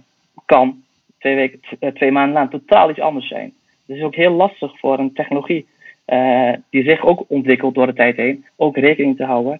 kan 0.45 0.83
twee, 1.19 1.35
weken, 1.35 1.59
eh, 1.79 1.91
twee 1.91 2.11
maanden 2.11 2.33
lang 2.33 2.49
totaal 2.49 2.89
iets 2.89 2.99
anders 2.99 3.27
zijn. 3.27 3.53
Dus 3.63 3.79
het 3.85 3.97
is 3.97 4.03
ook 4.03 4.15
heel 4.15 4.31
lastig 4.31 4.79
voor 4.79 4.99
een 4.99 5.13
technologie 5.13 5.67
uh, 6.07 6.53
die 6.69 6.83
zich 6.83 7.05
ook 7.05 7.23
ontwikkelt 7.27 7.75
door 7.75 7.85
de 7.85 7.93
tijd 7.93 8.15
heen, 8.15 8.45
ook 8.55 8.77
rekening 8.77 9.17
te 9.17 9.25
houden 9.25 9.59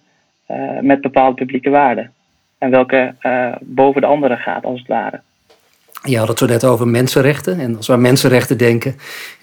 met 0.80 1.00
bepaalde 1.00 1.34
publieke 1.34 1.70
waarden. 1.70 2.12
En 2.58 2.70
welke 2.70 3.14
boven 3.60 4.00
de 4.00 4.06
andere 4.06 4.36
gaat, 4.36 4.64
als 4.64 4.78
het 4.78 4.88
ware. 4.88 5.20
Je 6.02 6.18
had 6.18 6.28
het 6.28 6.38
zo 6.38 6.46
net 6.46 6.64
over 6.64 6.88
mensenrechten. 6.88 7.58
En 7.58 7.76
als 7.76 7.86
we 7.86 7.92
aan 7.92 8.00
mensenrechten 8.00 8.58
denken, 8.58 8.96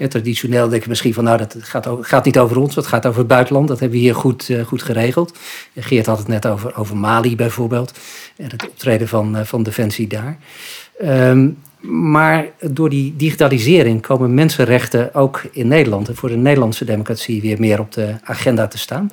traditioneel 0.07 0.69
denk 0.69 0.83
je 0.83 0.89
misschien 0.89 1.13
van 1.13 1.23
nou, 1.23 1.37
dat 1.37 1.55
gaat, 1.59 1.87
gaat 2.01 2.25
niet 2.25 2.39
over 2.39 2.57
ons, 2.57 2.75
het 2.75 2.87
gaat 2.87 3.05
over 3.05 3.19
het 3.19 3.27
buitenland. 3.27 3.67
Dat 3.67 3.79
hebben 3.79 3.97
we 3.97 4.03
hier 4.03 4.15
goed, 4.15 4.49
uh, 4.49 4.63
goed 4.63 4.83
geregeld. 4.83 5.37
Geert 5.75 6.05
had 6.05 6.17
het 6.17 6.27
net 6.27 6.47
over, 6.47 6.75
over 6.75 6.97
Mali 6.97 7.35
bijvoorbeeld. 7.35 7.99
En 8.37 8.49
het 8.49 8.67
optreden 8.67 9.07
van, 9.07 9.37
uh, 9.37 9.43
van 9.43 9.63
Defensie 9.63 10.07
daar. 10.07 10.37
Um, 11.03 11.57
maar 11.81 12.45
door 12.59 12.89
die 12.89 13.15
digitalisering 13.15 14.01
komen 14.01 14.33
mensenrechten 14.33 15.13
ook 15.13 15.43
in 15.51 15.67
Nederland 15.67 16.07
en 16.07 16.15
voor 16.15 16.29
de 16.29 16.35
Nederlandse 16.35 16.85
democratie 16.85 17.41
weer 17.41 17.59
meer 17.59 17.79
op 17.79 17.91
de 17.91 18.15
agenda 18.23 18.67
te 18.67 18.77
staan. 18.77 19.11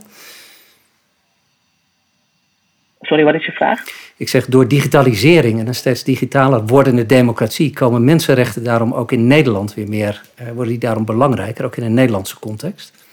Sorry, 3.01 3.25
wat 3.25 3.35
is 3.35 3.47
je 3.47 3.53
vraag? 3.53 4.04
Ik 4.17 4.29
zeg, 4.29 4.47
door 4.47 4.69
digitalisering 4.69 5.61
en 5.61 5.67
een 5.67 5.75
steeds 5.75 6.05
digitaler 6.05 6.67
wordende 6.67 7.07
democratie 7.07 7.73
komen 7.73 8.05
mensenrechten 8.05 8.65
daarom 8.65 8.93
ook 8.93 9.13
in 9.13 9.27
Nederland 9.27 9.75
weer 9.75 9.89
meer, 9.89 10.23
uh, 10.41 10.47
worden 10.47 10.69
die 10.69 10.79
daarom 10.79 11.05
belangrijker, 11.05 11.65
ook 11.65 11.77
in 11.77 11.83
een 11.83 11.95
Nederlandse 11.95 12.39
context? 12.39 13.05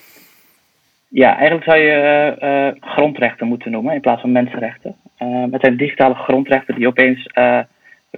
Ja, 1.08 1.36
eigenlijk 1.36 1.64
zou 1.64 1.78
je 1.78 2.36
uh, 2.40 2.90
grondrechten 2.90 3.46
moeten 3.46 3.70
noemen 3.70 3.94
in 3.94 4.00
plaats 4.00 4.20
van 4.20 4.32
mensenrechten. 4.32 4.94
Uh, 5.18 5.44
het 5.50 5.60
zijn 5.60 5.76
digitale 5.76 6.14
grondrechten 6.14 6.74
die 6.74 6.86
opeens 6.86 7.30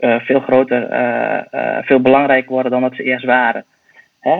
veel 0.01 0.41
groter, 0.41 0.89
veel 1.85 2.01
belangrijker 2.01 2.51
worden 2.51 2.71
dan 2.71 2.81
dat 2.81 2.95
ze 2.95 3.03
eerst 3.03 3.25
waren. 3.25 3.65
Hè? 4.21 4.37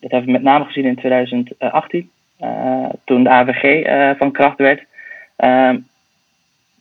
dat 0.00 0.10
hebben 0.10 0.24
we 0.24 0.30
met 0.30 0.42
name 0.42 0.64
gezien 0.64 0.84
in 0.84 0.96
2018, 0.96 2.10
toen 3.04 3.22
de 3.22 3.30
AVG 3.30 3.86
van 4.18 4.32
kracht 4.32 4.58
werd 4.58 4.82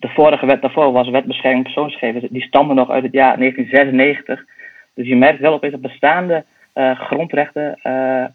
de 0.02 0.08
vorige 0.08 0.46
wet 0.46 0.62
daarvoor 0.62 0.92
was 0.92 1.10
wet 1.10 1.26
bescherming 1.26 1.64
persoonsgegevens. 1.64 2.26
Die 2.30 2.42
stamde 2.42 2.74
nog 2.74 2.90
uit 2.90 3.04
het 3.04 3.14
jaar 3.14 3.38
1996. 3.38 4.46
Dus 4.94 5.08
je 5.08 5.16
merkt 5.16 5.40
wel 5.40 5.54
opeens 5.54 5.72
dat 5.72 5.82
bestaande 5.82 6.44
uh, 6.76 7.00
grondrechten 7.00 7.80
uh, 7.84 8.26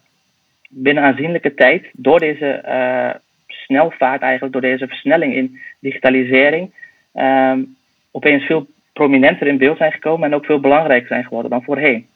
binnen 0.69 1.03
aanzienlijke 1.03 1.53
tijd, 1.53 1.89
door 1.93 2.19
deze 2.19 2.63
uh, 2.65 3.09
snelvaart 3.47 4.21
eigenlijk, 4.21 4.53
door 4.53 4.61
deze 4.61 4.87
versnelling 4.87 5.33
in 5.33 5.59
digitalisering, 5.79 6.73
um, 7.13 7.75
opeens 8.11 8.43
veel 8.43 8.67
prominenter 8.93 9.47
in 9.47 9.57
beeld 9.57 9.77
zijn 9.77 9.91
gekomen 9.91 10.27
en 10.27 10.35
ook 10.35 10.45
veel 10.45 10.59
belangrijker 10.59 11.07
zijn 11.07 11.23
geworden 11.23 11.51
dan 11.51 11.63
voorheen. 11.63 12.07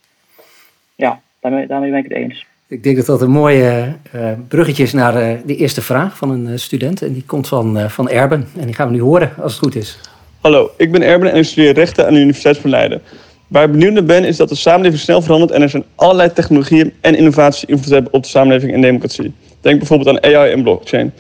Ja, 0.96 1.22
daarmee, 1.40 1.68
daarmee 1.68 1.90
ben 1.90 2.00
ik 2.00 2.10
het 2.10 2.18
eens. 2.18 2.46
Ik 2.72 2.84
denk 2.84 2.98
dat 2.98 3.06
dat 3.06 3.22
een 3.22 3.32
mooie 3.32 3.96
uh, 4.16 4.32
bruggetje 4.48 4.84
is 4.84 4.94
naar 4.94 5.32
uh, 5.32 5.38
de 5.46 5.56
eerste 5.56 5.82
vraag 5.82 6.18
van 6.18 6.30
een 6.30 6.48
uh, 6.48 6.58
student. 6.58 7.02
En 7.02 7.14
die 7.14 7.24
komt 7.26 7.48
van, 7.48 7.90
van 7.90 8.10
Erben. 8.10 8.48
En 8.60 8.66
die 8.66 8.76
gaan 8.76 8.88
we 8.88 8.94
nu 8.94 9.02
horen, 9.02 9.32
als 9.42 9.52
het 9.52 9.64
goed 9.64 9.76
is. 9.76 10.00
Hallo, 10.42 10.72
ik 10.78 10.92
ben 10.92 11.02
Erben 11.02 11.32
en 11.32 11.38
ik 11.38 11.44
studeer 11.44 11.74
rechten 11.74 12.06
aan 12.06 12.14
de 12.14 12.20
Universiteit 12.20 12.58
van 12.58 12.70
Leiden. 12.70 13.02
Waar 13.48 13.64
ik 13.64 13.72
benieuwd 13.72 13.94
naar 13.94 14.04
ben, 14.04 14.24
is 14.24 14.38
dat 14.38 14.50
de 14.50 14.56
samenleving 14.56 15.02
snel 15.02 15.22
verandert... 15.22 15.52
en 15.52 15.62
er 15.62 15.70
zijn 15.70 15.84
allerlei 15.96 16.34
technologieën 16.34 16.94
en 17.02 17.16
innovaties 17.16 17.60
die 17.60 17.70
invloed 17.70 17.94
hebben 17.94 18.14
op 18.14 18.24
de 18.24 18.30
samenleving 18.30 18.74
en 18.74 18.82
democratie. 18.82 19.34
Denk 19.62 19.78
bijvoorbeeld 19.78 20.10
aan 20.10 20.34
AI 20.34 20.52
en 20.52 20.64
blockchain. 20.64 21.14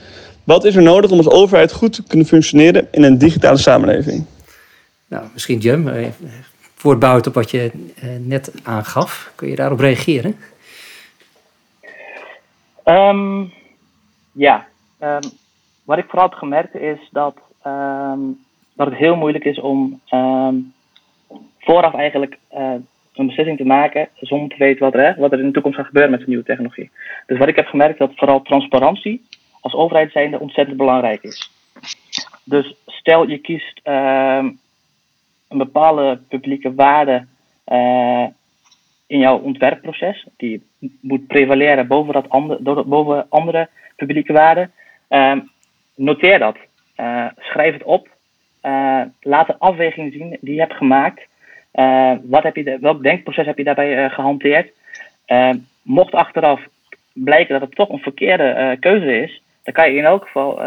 Wat 0.44 0.66
is 0.66 0.76
er 0.76 0.82
nodig 0.82 1.12
om 1.12 1.18
als 1.18 1.30
overheid 1.30 1.72
goed 1.72 1.94
te 1.94 2.04
kunnen 2.08 2.28
functioneren 2.28 2.88
in 2.92 3.04
een 3.04 3.18
digitale 3.18 3.58
samenleving? 3.58 4.26
Nou, 5.08 5.24
misschien 5.34 5.60
Jim, 5.60 5.90
voortbouwend 6.76 7.28
op 7.28 7.34
wat 7.34 7.52
je 7.52 7.72
net 8.20 8.52
aangaf. 8.64 9.32
Kun 9.36 9.50
je 9.50 9.56
daarop 9.56 9.80
reageren? 9.80 10.36
Um, 12.86 13.54
ja, 14.32 14.68
um, 15.00 15.20
wat 15.84 15.98
ik 15.98 16.06
vooral 16.08 16.30
heb 16.30 16.38
gemerkt 16.38 16.76
is 16.76 17.10
dat, 17.12 17.38
um, 17.68 18.40
dat 18.74 18.88
het 18.88 18.98
heel 18.98 19.16
moeilijk 19.16 19.46
is 19.46 19.60
om 19.60 20.02
vooraf 21.60 21.94
eigenlijk 21.94 22.38
uh, 22.54 22.74
een 23.14 23.28
beslissing 23.28 23.58
te 23.58 23.66
maken 23.66 24.10
zonder 24.16 24.50
te 24.50 24.58
weten 24.58 24.84
wat 24.84 24.94
er, 24.94 25.16
wat 25.18 25.32
er 25.32 25.40
in 25.40 25.46
de 25.46 25.52
toekomst 25.52 25.78
gaat 25.78 25.88
gebeuren 25.88 26.12
met 26.12 26.20
de 26.20 26.28
nieuwe 26.28 26.44
technologie. 26.44 26.92
Dus 27.26 27.38
wat 27.38 27.48
ik 27.48 27.56
heb 27.56 27.68
gemerkt 27.68 28.00
dat 28.00 28.12
vooral 28.16 28.42
transparantie 28.42 29.26
als 29.60 29.74
overheid 29.74 30.12
zijnde 30.12 30.40
ontzettend 30.40 30.78
belangrijk 30.78 31.24
is. 31.24 31.52
Dus 32.44 32.76
stel 32.86 33.28
je 33.28 33.38
kiest 33.38 33.80
een 33.84 35.58
bepaalde 35.58 36.20
publieke 36.28 36.74
waarde 36.74 37.26
uh, 37.68 38.26
in 39.08 39.20
jouw 39.20 39.38
ontwerpproces, 39.38 40.28
die 40.38 40.70
moet 41.02 41.28
prevaleren 41.28 41.88
boven, 41.88 42.14
dat 42.14 42.30
andere, 42.30 42.84
boven 42.84 43.26
andere 43.30 43.70
publieke 43.96 44.34
waarden, 44.34 44.72
uh, 45.10 45.36
noteer 45.96 46.40
dat. 46.40 46.58
Uh, 46.98 47.26
schrijf 47.38 47.74
het 47.74 47.84
op. 47.84 48.08
Uh, 48.64 49.02
laat 49.22 49.48
de 49.48 49.56
afweging 49.58 50.14
zien 50.14 50.38
die 50.42 50.54
je 50.54 50.60
hebt 50.60 50.74
gemaakt. 50.74 51.30
Eh, 51.72 52.14
wat 52.24 52.44
heb 52.44 52.56
je 52.56 52.78
welk 52.82 53.04
denkproces 53.04 53.46
heb 53.46 53.58
je 53.58 53.64
daarbij 53.64 54.10
gehanteerd? 54.10 54.72
mocht 55.82 56.14
achteraf 56.14 56.62
blijken 57.14 57.60
dat 57.60 57.68
het 57.68 57.76
toch 57.76 57.90
een 57.90 58.00
verkeerde 58.00 58.78
keuze 58.80 59.22
is, 59.22 59.42
dan 59.64 59.74
kan 59.74 59.92
je 59.92 59.98
in 59.98 60.06
elk 60.06 60.24
geval 60.24 60.62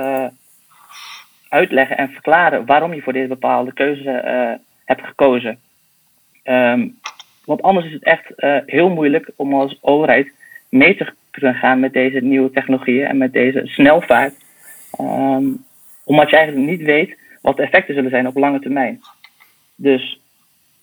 uitleggen 1.48 1.96
en 1.96 2.08
verklaren 2.10 2.66
waarom 2.66 2.94
je 2.94 3.02
voor 3.02 3.12
deze 3.12 3.28
bepaalde 3.28 3.72
keuze 3.72 4.60
hebt 4.84 5.06
gekozen. 5.06 5.58
Um, 6.44 6.98
want 7.44 7.62
anders 7.62 7.86
is 7.86 7.92
het 7.92 8.04
echt 8.04 8.32
uh, 8.36 8.56
heel 8.66 8.88
moeilijk 8.88 9.30
om 9.36 9.54
als 9.54 9.78
overheid 9.80 10.32
mee 10.68 10.96
te 10.96 11.12
kunnen 11.30 11.54
gaan 11.54 11.80
met 11.80 11.92
deze 11.92 12.20
nieuwe 12.20 12.50
technologieën 12.50 13.06
en 13.06 13.18
met 13.18 13.32
deze 13.32 13.60
snelvaart. 13.64 14.34
Um, 15.00 15.64
omdat 16.04 16.30
je 16.30 16.36
eigenlijk 16.36 16.70
niet 16.70 16.82
weet 16.82 17.16
wat 17.40 17.56
de 17.56 17.62
effecten 17.62 17.94
zullen 17.94 18.10
zijn 18.10 18.26
op 18.26 18.36
lange 18.36 18.60
termijn. 18.60 19.00
Dus 19.74 20.20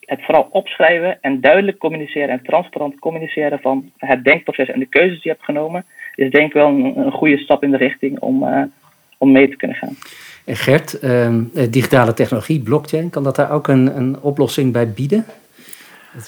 het 0.00 0.24
vooral 0.24 0.48
opschrijven 0.50 1.18
en 1.20 1.40
duidelijk 1.40 1.78
communiceren 1.78 2.28
en 2.28 2.42
transparant 2.42 2.98
communiceren 2.98 3.58
van 3.60 3.90
het 3.96 4.24
denkproces 4.24 4.68
en 4.68 4.78
de 4.78 4.86
keuzes 4.86 5.12
die 5.12 5.22
je 5.22 5.28
hebt 5.28 5.44
genomen, 5.44 5.84
is 6.14 6.30
denk 6.30 6.46
ik 6.46 6.52
wel 6.52 6.68
een, 6.68 7.12
goede 7.12 7.38
stap 7.38 7.62
in 7.62 7.70
de 7.70 7.76
richting 7.76 8.18
om, 8.18 8.42
uh, 8.42 8.62
om 9.18 9.32
mee 9.32 9.48
te 9.48 9.56
kunnen 9.56 9.76
gaan. 9.76 9.96
En 10.44 10.56
Gert, 10.56 11.02
uh, 11.02 11.38
digitale 11.70 12.14
technologie, 12.14 12.60
blockchain, 12.60 13.10
kan 13.10 13.24
dat 13.24 13.36
daar 13.36 13.50
ook 13.50 13.68
een, 13.68 13.96
een 13.96 14.20
oplossing 14.20 14.72
bij 14.72 14.92
bieden? 14.92 15.24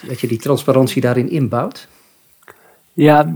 Dat 0.07 0.21
je 0.21 0.27
die 0.27 0.39
transparantie 0.39 1.01
daarin 1.01 1.31
inbouwt? 1.31 1.89
Ja, 2.93 3.33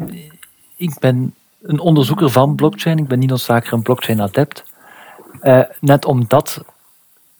ik 0.76 0.98
ben 0.98 1.34
een 1.62 1.80
onderzoeker 1.80 2.30
van 2.30 2.54
blockchain. 2.54 2.98
Ik 2.98 3.08
ben 3.08 3.18
niet 3.18 3.28
noodzakelijk 3.28 3.72
een 3.72 3.82
blockchain-adept. 3.82 4.64
Uh, 5.42 5.62
net 5.80 6.04
omdat 6.04 6.64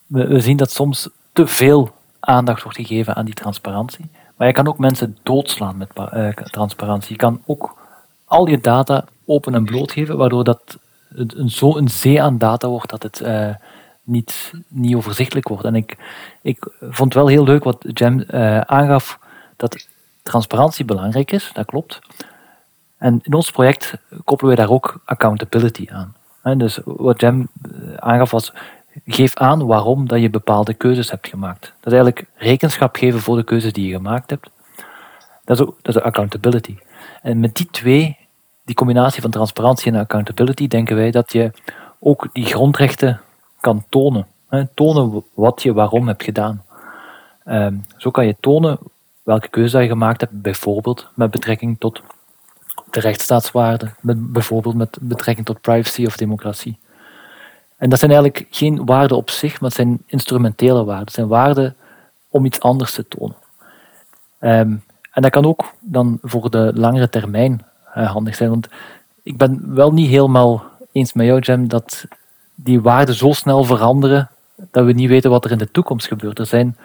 we, 0.07 0.27
we, 0.27 0.41
zien 0.41 0.57
dat 0.57 0.71
soms 0.71 1.09
te 1.33 1.47
veel 1.47 1.91
aandacht 2.21 2.63
wordt 2.63 2.79
gegeven 2.79 3.15
aan 3.15 3.25
die 3.25 3.35
transparantie. 3.35 4.11
Maar 4.37 4.47
je 4.47 4.53
kan 4.53 4.69
ook 4.69 4.79
mensen 4.79 5.19
doodslaan 5.23 5.77
met 5.77 5.91
uh, 5.97 6.29
transparantie. 6.31 7.13
Je 7.13 7.17
kan 7.17 7.43
ook 7.47 7.77
al 8.25 8.49
je 8.49 8.61
data 8.61 9.05
open 9.25 9.55
en 9.55 9.65
bloot 9.65 9.93
geven, 9.93 10.17
waardoor 10.17 10.45
dat 10.45 10.79
een, 11.15 11.51
zo 11.51 11.77
een 11.77 11.89
zee 11.89 12.23
aan 12.23 12.39
data 12.39 12.69
wordt 12.69 12.91
dat 12.91 13.03
het 13.03 13.21
uh, 13.21 13.55
niet, 14.09 14.53
niet 14.69 14.95
overzichtelijk 14.95 15.49
wordt. 15.49 15.65
En 15.65 15.75
ik, 15.75 15.97
ik 16.43 16.73
vond 16.81 17.15
wel 17.15 17.27
heel 17.27 17.45
leuk 17.45 17.65
wat 17.65 17.85
Jem 17.93 18.25
uh, 18.31 18.61
aangaf, 18.61 19.19
dat 19.57 19.89
transparantie 20.23 20.85
belangrijk 20.85 21.33
is, 21.33 21.51
dat 21.53 21.67
klopt. 21.67 22.01
En 22.99 23.21
in 23.23 23.35
ons 23.35 23.51
project 23.51 23.95
koppelen 24.25 24.55
we 24.55 24.61
daar 24.61 24.71
ook 24.71 25.01
accountability 25.05 25.89
aan. 25.91 26.59
dus 26.59 26.81
wat 26.85 27.21
Jem 27.21 27.49
eh, 27.63 27.95
aangaf 27.95 28.31
was, 28.31 28.53
geef 29.07 29.37
aan 29.37 29.67
waarom 29.67 30.09
dat 30.09 30.21
je 30.21 30.31
bepaalde 30.31 30.75
keuzes 30.75 31.11
hebt 31.11 31.29
gemaakt. 31.29 31.61
Dat 31.61 31.93
is 31.93 31.99
eigenlijk 31.99 32.25
rekenschap 32.35 32.97
geven 32.97 33.21
voor 33.21 33.37
de 33.37 33.45
keuzes 33.45 33.73
die 33.73 33.89
je 33.89 33.95
gemaakt 33.95 34.31
hebt. 34.31 34.51
Dat 35.45 35.61
is, 35.61 35.67
ook, 35.67 35.79
dat 35.83 35.97
is 35.97 36.03
accountability. 36.03 36.77
En 37.23 37.41
met 37.41 37.55
die 37.55 37.69
twee, 37.71 38.17
die 38.65 38.75
combinatie 38.75 39.23
van 39.23 39.31
transparantie 39.31 39.93
en 39.93 39.99
accountability, 39.99 40.69
denken 40.69 40.97
wij 40.97 41.11
dat 41.11 41.33
je 41.33 41.53
ook 41.99 42.29
die 42.33 42.45
grondrechten 42.45 43.21
kan 43.61 43.85
tonen. 43.89 44.27
Hè, 44.49 44.67
tonen 44.75 45.25
wat 45.35 45.63
je 45.63 45.73
waarom 45.73 46.07
hebt 46.07 46.23
gedaan. 46.23 46.65
Ehm, 47.45 47.75
zo 47.97 48.11
kan 48.11 48.27
je 48.27 48.37
tonen 48.41 48.79
welke 49.23 49.49
keuze 49.49 49.79
je 49.79 49.89
gemaakt 49.89 50.21
hebt, 50.21 50.43
bijvoorbeeld 50.43 51.09
met 51.15 51.31
betrekking 51.31 51.79
tot 51.79 52.03
de 52.91 53.01
rechtsstaatswaarden, 53.01 53.95
met, 54.01 54.33
bijvoorbeeld 54.33 54.75
met 54.75 54.99
betrekking 55.01 55.47
tot 55.47 55.61
privacy 55.61 56.07
of 56.07 56.17
democratie. 56.17 56.79
En 57.77 57.91
dat 57.91 57.99
zijn 57.99 58.11
eigenlijk 58.11 58.47
geen 58.51 58.85
waarden 58.85 59.17
op 59.17 59.31
zich, 59.31 59.53
maar 59.53 59.69
het 59.69 59.79
zijn 59.79 60.03
instrumentele 60.07 60.85
waarden. 60.85 61.05
Het 61.05 61.15
zijn 61.15 61.29
waarden 61.29 61.77
om 62.29 62.45
iets 62.45 62.61
anders 62.61 62.93
te 62.93 63.09
tonen. 63.09 63.37
Um, 64.41 64.83
en 65.13 65.23
dat 65.23 65.31
kan 65.31 65.45
ook 65.45 65.75
dan 65.81 66.19
voor 66.23 66.51
de 66.51 66.73
langere 66.75 67.09
termijn 67.09 67.65
uh, 67.97 68.11
handig 68.11 68.35
zijn. 68.35 68.51
Want 68.51 68.69
ik 69.23 69.37
ben 69.37 69.75
wel 69.75 69.93
niet 69.93 70.09
helemaal 70.09 70.63
eens 70.93 71.13
met 71.13 71.27
jou, 71.27 71.41
Jem, 71.41 71.69
dat 71.69 72.05
die 72.61 72.81
waarden 72.81 73.15
zo 73.15 73.33
snel 73.33 73.65
veranderen 73.65 74.29
dat 74.71 74.85
we 74.85 74.93
niet 74.93 75.09
weten 75.09 75.31
wat 75.31 75.45
er 75.45 75.51
in 75.51 75.59
de 75.59 75.71
toekomst 75.71 76.07
gebeurt. 76.07 76.39
Er 76.39 76.47
zijn, 76.47 76.77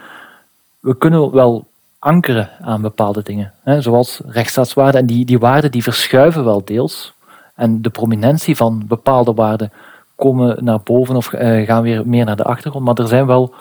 we 0.79 0.97
kunnen 0.97 1.31
wel 1.31 1.67
ankeren 1.99 2.49
aan 2.61 2.81
bepaalde 2.81 3.23
dingen, 3.23 3.53
hè, 3.63 3.81
zoals 3.81 4.21
rechtsstaatswaarden. 4.25 5.01
En 5.01 5.05
die, 5.05 5.25
die 5.25 5.39
waarden 5.39 5.71
die 5.71 5.83
verschuiven 5.83 6.43
wel 6.43 6.65
deels. 6.65 7.13
En 7.55 7.81
de 7.81 7.89
prominentie 7.89 8.55
van 8.55 8.83
bepaalde 8.87 9.33
waarden 9.33 9.71
komen 10.15 10.63
naar 10.63 10.81
boven 10.83 11.15
of 11.15 11.33
uh, 11.33 11.65
gaan 11.65 11.83
weer 11.83 12.07
meer 12.07 12.25
naar 12.25 12.35
de 12.35 12.43
achtergrond. 12.43 12.85
Maar 12.85 12.95
er 12.95 13.07
zijn 13.07 13.25
wel 13.25 13.53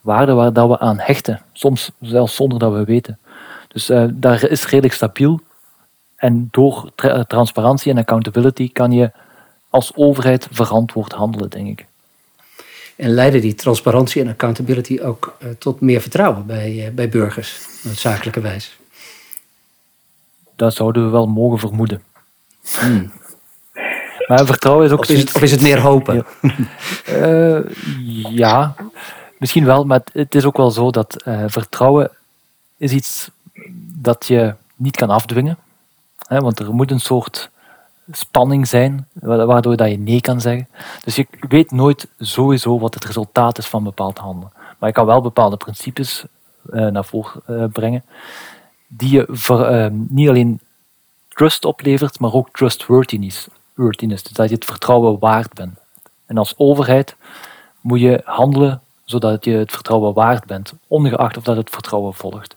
waarde 0.00 0.32
waar 0.32 0.52
dat 0.52 0.68
we 0.68 0.78
aan 0.78 0.98
hechten. 0.98 1.40
Soms 1.52 1.90
zelfs 2.00 2.34
zonder 2.34 2.58
dat 2.58 2.72
we 2.72 2.84
weten. 2.84 3.18
Dus 3.68 3.90
uh, 3.90 4.04
daar 4.12 4.44
is 4.44 4.64
redelijk 4.64 4.94
stabiel. 4.94 5.40
En 6.16 6.48
door 6.50 6.90
tra 6.94 7.24
transparantie 7.24 7.92
en 7.92 7.98
accountability 7.98 8.72
kan 8.72 8.92
je 8.92 9.10
als 9.76 9.92
overheid 9.94 10.48
verantwoord 10.50 11.12
handelen, 11.12 11.50
denk 11.50 11.68
ik. 11.68 11.86
En 12.96 13.10
leiden 13.10 13.40
die 13.40 13.54
transparantie 13.54 14.22
en 14.22 14.28
accountability 14.28 15.00
ook 15.00 15.36
uh, 15.38 15.48
tot 15.58 15.80
meer 15.80 16.00
vertrouwen 16.00 16.46
bij, 16.46 16.72
uh, 16.72 16.90
bij 16.90 17.08
burgers, 17.08 17.60
noodzakelijkerwijs? 17.82 18.78
Dat 20.56 20.74
zouden 20.74 21.04
we 21.04 21.10
wel 21.10 21.26
mogen 21.26 21.58
vermoeden. 21.58 22.02
Hmm. 22.80 23.12
Maar 24.26 24.46
vertrouwen 24.46 24.86
is 24.86 24.92
ook... 24.92 24.98
Of 24.98 25.08
is 25.08 25.18
het, 25.18 25.34
of 25.34 25.42
is 25.42 25.50
het 25.50 25.60
meer 25.60 25.80
hopen? 25.80 26.26
Ja. 26.40 26.56
Uh, 27.08 27.60
ja. 28.30 28.74
misschien 29.38 29.64
wel, 29.64 29.84
maar 29.84 30.00
het 30.12 30.34
is 30.34 30.44
ook 30.44 30.56
wel 30.56 30.70
zo 30.70 30.90
dat 30.90 31.22
vertrouwen 31.46 32.10
is 32.76 32.92
iets 32.92 33.30
dat 33.94 34.26
je 34.26 34.54
niet 34.76 34.96
kan 34.96 35.10
afdwingen. 35.10 35.58
Hè, 36.18 36.40
want 36.40 36.58
er 36.58 36.74
moet 36.74 36.90
een 36.90 37.00
soort 37.00 37.50
spanning 38.10 38.68
zijn, 38.68 39.08
waardoor 39.12 39.76
dat 39.76 39.90
je 39.90 39.98
nee 39.98 40.20
kan 40.20 40.40
zeggen. 40.40 40.68
Dus 41.04 41.16
je 41.16 41.26
weet 41.48 41.70
nooit 41.70 42.08
sowieso 42.18 42.78
wat 42.78 42.94
het 42.94 43.04
resultaat 43.04 43.58
is 43.58 43.66
van 43.66 43.84
bepaald 43.84 44.18
handelen. 44.18 44.52
Maar 44.78 44.88
je 44.88 44.94
kan 44.94 45.06
wel 45.06 45.20
bepaalde 45.20 45.56
principes 45.56 46.24
uh, 46.70 46.86
naar 46.86 47.04
voren 47.04 47.42
uh, 47.50 47.64
brengen, 47.72 48.04
die 48.86 49.10
je 49.10 49.46
uh, 49.50 49.86
niet 49.90 50.28
alleen 50.28 50.60
trust 51.28 51.64
oplevert, 51.64 52.20
maar 52.20 52.32
ook 52.32 52.50
trustworthiness. 52.50 53.48
Dus 53.74 54.22
dat 54.22 54.48
je 54.48 54.54
het 54.54 54.64
vertrouwen 54.64 55.18
waard 55.18 55.54
bent. 55.54 55.78
En 56.26 56.38
als 56.38 56.54
overheid 56.56 57.16
moet 57.80 58.00
je 58.00 58.20
handelen 58.24 58.80
zodat 59.06 59.44
je 59.44 59.50
het 59.50 59.72
vertrouwen 59.72 60.14
waard 60.14 60.44
bent, 60.44 60.72
ongeacht 60.86 61.36
of 61.36 61.44
dat 61.44 61.56
het 61.56 61.70
vertrouwen 61.70 62.14
volgt. 62.14 62.55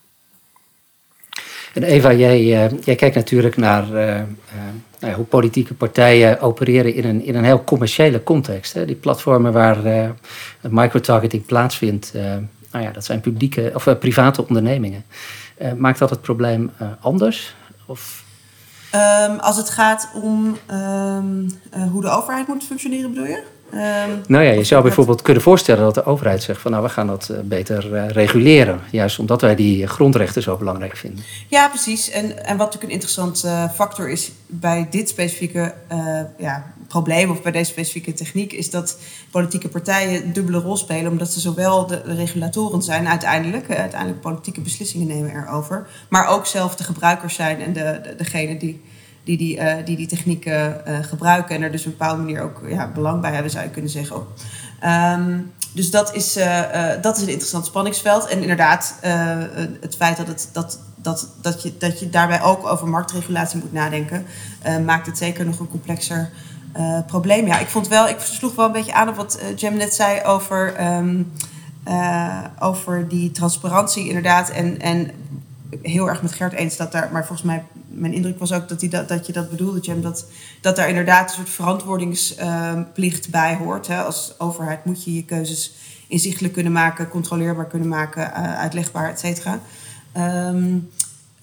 En 1.74 1.84
Eva, 1.84 2.14
jij, 2.14 2.44
jij 2.84 2.96
kijkt 2.96 3.16
natuurlijk 3.16 3.58
naar 3.58 3.88
nou 5.00 5.12
ja, 5.12 5.14
hoe 5.14 5.26
politieke 5.26 5.74
partijen 5.74 6.42
opereren 6.42 6.94
in 6.94 7.06
een, 7.06 7.24
in 7.26 7.36
een 7.36 7.44
heel 7.44 7.64
commerciële 7.64 8.24
context. 8.24 8.74
Hè. 8.74 8.86
Die 8.86 8.96
platformen 8.96 9.54
waar 9.54 9.86
uh, 9.86 10.10
microtargeting 10.62 11.46
plaatsvindt, 11.46 12.14
nou 12.72 12.84
ja, 12.84 12.92
dat 12.92 13.06
zijn 13.06 13.22
publieke 13.22 13.72
of 13.74 14.00
private 14.00 14.48
ondernemingen. 14.48 15.04
maakt 15.78 16.00
dat 16.00 16.10
het 16.10 16.22
probleem 16.22 16.72
anders? 17.00 17.56
Of? 17.86 18.24
Um, 18.96 19.40
als 19.40 19.58
het 19.58 19.70
gaat 19.70 20.10
om 20.14 20.58
um, 20.72 21.48
hoe 21.92 22.02
de 22.02 22.10
overheid 22.10 22.48
moet 22.48 22.64
functioneren, 22.64 23.10
bedoel 23.10 23.26
je? 23.26 23.44
Um, 23.74 24.22
nou 24.28 24.44
ja, 24.44 24.52
je 24.52 24.64
zou 24.64 24.84
bijvoorbeeld 24.84 25.22
kunnen 25.22 25.44
voorstellen 25.44 25.84
dat 25.84 25.94
de 25.94 26.06
overheid 26.06 26.44
zegt 26.44 26.62
van 26.62 26.72
nou 26.72 26.84
we 26.84 26.90
gaan 26.90 27.08
dat 27.08 27.30
uh, 27.32 27.38
beter 27.44 27.94
uh, 27.94 28.08
reguleren. 28.08 28.80
Juist 28.92 29.20
omdat 29.20 29.42
wij 29.42 29.56
die 29.56 29.88
grondrechten 29.88 30.42
zo 30.42 30.58
belangrijk 30.58 30.98
vinden. 30.98 31.24
Ja, 31.48 31.68
precies. 31.68 32.10
En, 32.10 32.46
en 32.46 32.58
wat 32.58 32.66
natuurlijk 32.66 32.84
een 32.84 32.90
interessant 32.90 33.44
uh, 33.46 33.70
factor 33.74 34.10
is 34.10 34.32
bij 34.48 34.88
dit 34.90 35.10
specifieke 35.10 35.74
ja, 36.38 36.74
probleem 36.88 37.30
of 37.30 37.42
bij 37.42 37.52
deze 37.52 37.72
specifieke 37.72 38.14
techniek, 38.14 38.54
is 38.54 38.70
dat 38.70 38.98
politieke 39.32 39.70
partijen 39.70 40.24
een 40.24 40.34
dubbele 40.34 40.60
rol 40.60 40.78
spelen. 40.78 41.12
Omdat 41.12 41.34
ze 41.34 41.40
zowel 41.40 41.88
de, 41.88 42.02
de 42.06 42.16
regulatoren 42.16 42.82
zijn 42.82 43.08
uiteindelijk, 43.08 43.70
uiteindelijk 43.70 44.22
politieke 44.22 44.62
beslissingen 44.62 45.08
nemen 45.08 45.32
erover, 45.32 45.88
maar 46.10 46.28
ook 46.28 46.46
zelf 46.46 46.76
de 46.76 46.84
gebruikers 46.84 47.36
zijn 47.36 47.62
en 47.62 47.74
de, 47.74 48.00
de, 48.04 48.16
degene 48.16 48.58
die 48.58 48.82
die 49.30 49.38
die, 49.38 49.58
uh, 49.58 49.74
die, 49.86 49.96
die 49.96 50.08
technieken 50.08 50.82
uh, 50.88 50.98
gebruiken 51.02 51.56
en 51.56 51.62
er 51.62 51.72
dus 51.72 51.82
op 51.82 51.86
een 51.92 51.98
bepaalde 51.98 52.22
manier 52.22 52.42
ook 52.42 52.62
ja, 52.68 52.92
belang 52.92 53.22
bij 53.22 53.34
hebben, 53.34 53.52
zou 53.52 53.64
je 53.64 53.70
kunnen 53.70 53.92
zeggen. 53.92 54.16
Um, 54.86 55.52
dus 55.74 55.92
dat 55.92 56.16
is, 56.16 56.34
dat 57.02 57.16
is 57.18 57.22
een 57.22 57.30
interessant 57.30 57.66
spanningsveld. 57.66 58.28
En 58.28 58.42
inderdaad, 58.42 58.96
het 59.82 59.96
feit 59.96 60.18
dat, 60.18 60.28
het, 60.28 60.50
dat, 60.52 60.80
dat, 60.96 61.30
dat, 61.42 61.64
je, 61.64 61.78
dat 61.78 62.00
je 62.00 62.10
daarbij 62.10 62.42
ook 62.42 62.66
over 62.66 62.88
marktregulatie 62.88 63.60
moet 63.60 63.74
nadenken, 63.74 64.26
maakt 64.86 65.06
het 65.06 65.18
zeker 65.18 65.46
nog 65.46 65.60
een 65.60 65.70
complexer 65.70 66.30
probleem. 67.08 67.48
Ja, 67.48 67.60
ik 67.60 67.68
vond 67.68 67.88
wel, 67.88 68.08
ik 68.08 68.20
sloeg 68.20 68.56
wel 68.56 68.66
een 68.66 68.72
beetje 68.72 68.94
aan 68.94 69.10
op 69.10 69.16
wat 69.16 69.40
Jem 69.56 69.78
net 69.78 69.94
zei 69.94 70.24
over, 70.24 70.86
um, 71.02 71.32
over 72.60 73.08
die 73.08 73.32
transparantie, 73.32 74.08
inderdaad. 74.08 74.50
En, 74.50 74.80
en 74.80 75.12
heel 75.82 76.10
erg 76.10 76.22
met 76.22 76.32
Gert 76.32 76.54
eens 76.54 76.78
dat 76.78 76.92
daar, 76.92 77.10
maar 77.12 77.26
volgens 77.26 77.48
mij 77.48 77.64
mijn 77.88 78.14
indruk 78.14 78.40
was 78.40 78.52
ook 78.52 78.70
dat, 78.70 78.80
hij 78.80 78.90
dat, 78.90 79.08
dat 79.08 79.26
je 79.26 79.34
dat 79.34 79.50
bedoelde, 79.50 79.80
Jim. 79.80 80.02
Dat, 80.02 80.26
dat 80.62 80.76
daar 80.76 80.90
inderdaad 80.90 81.30
een 81.30 81.36
soort 81.36 81.50
verantwoordingsplicht 81.50 83.30
bij 83.30 83.56
hoort. 83.56 83.88
Hè. 83.88 84.02
Als 84.02 84.34
overheid 84.38 84.86
moet 84.86 85.04
je 85.04 85.14
je 85.14 85.24
keuzes 85.24 85.74
inzichtelijk 86.08 86.54
kunnen 86.54 86.72
maken, 86.72 87.10
controleerbaar 87.10 87.68
kunnen 87.68 87.88
maken, 87.88 88.22
uh, 88.22 88.58
uitlegbaar, 88.58 89.10
et 89.10 89.20
cetera. 89.20 89.60
Um, 90.18 90.90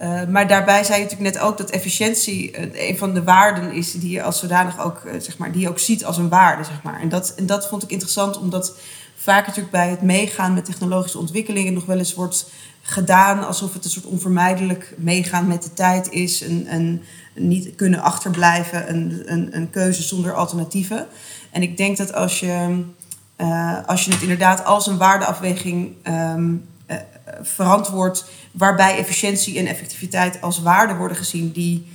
uh, 0.01 0.25
maar 0.25 0.49
daarbij 0.49 0.85
zei 0.85 0.99
je 0.99 1.05
natuurlijk 1.05 1.35
net 1.35 1.43
ook 1.43 1.59
dat 1.59 1.71
efficiëntie 1.71 2.51
uh, 2.51 2.89
een 2.89 2.99
van 2.99 3.15
de 3.15 3.23
waarden 3.23 3.73
is 3.73 3.93
die 3.93 4.11
je 4.11 4.23
als 4.23 4.39
zodanig 4.39 4.81
ook, 4.81 5.03
zeg 5.19 5.39
maar, 5.39 5.53
die 5.53 5.61
je 5.61 5.69
ook 5.69 5.79
ziet 5.79 6.05
als 6.05 6.17
een 6.17 6.29
waarde. 6.29 6.65
Zeg 6.65 6.83
maar. 6.83 7.01
en, 7.01 7.09
dat, 7.09 7.35
en 7.37 7.47
dat 7.47 7.69
vond 7.69 7.83
ik 7.83 7.91
interessant, 7.91 8.39
omdat 8.39 8.79
vaak 9.17 9.47
natuurlijk 9.47 9.73
bij 9.73 9.89
het 9.89 10.03
meegaan 10.03 10.55
met 10.55 10.65
technologische 10.65 11.19
ontwikkelingen 11.19 11.73
nog 11.73 11.85
wel 11.85 11.99
eens 11.99 12.15
wordt 12.15 12.51
gedaan 12.87 13.47
alsof 13.47 13.73
het 13.73 13.85
een 13.85 13.91
soort 13.91 14.05
onvermijdelijk 14.05 14.95
meegaan 14.97 15.47
met 15.47 15.63
de 15.63 15.73
tijd 15.73 16.11
is. 16.11 16.41
Een, 16.41 16.67
een 16.75 17.03
niet 17.35 17.75
kunnen 17.75 18.01
achterblijven, 18.01 18.91
een, 18.91 19.23
een, 19.27 19.57
een 19.57 19.71
keuze 19.71 20.03
zonder 20.03 20.35
alternatieven. 20.35 21.07
En 21.51 21.63
ik 21.63 21.77
denk 21.77 21.97
dat 21.97 22.15
als 22.15 22.41
je, 22.41 22.85
uh, 23.37 23.79
als 23.87 24.05
je 24.05 24.13
het 24.13 24.23
inderdaad 24.23 24.65
als 24.65 24.87
een 24.87 24.99
waardeafweging 24.99 25.93
um, 26.05 26.65
verantwoordt, 27.43 28.25
waarbij 28.51 28.99
efficiëntie 28.99 29.59
en 29.59 29.67
effectiviteit 29.67 30.41
als 30.41 30.63
waarden 30.63 30.97
worden 30.97 31.17
gezien 31.17 31.53
die 31.53 31.87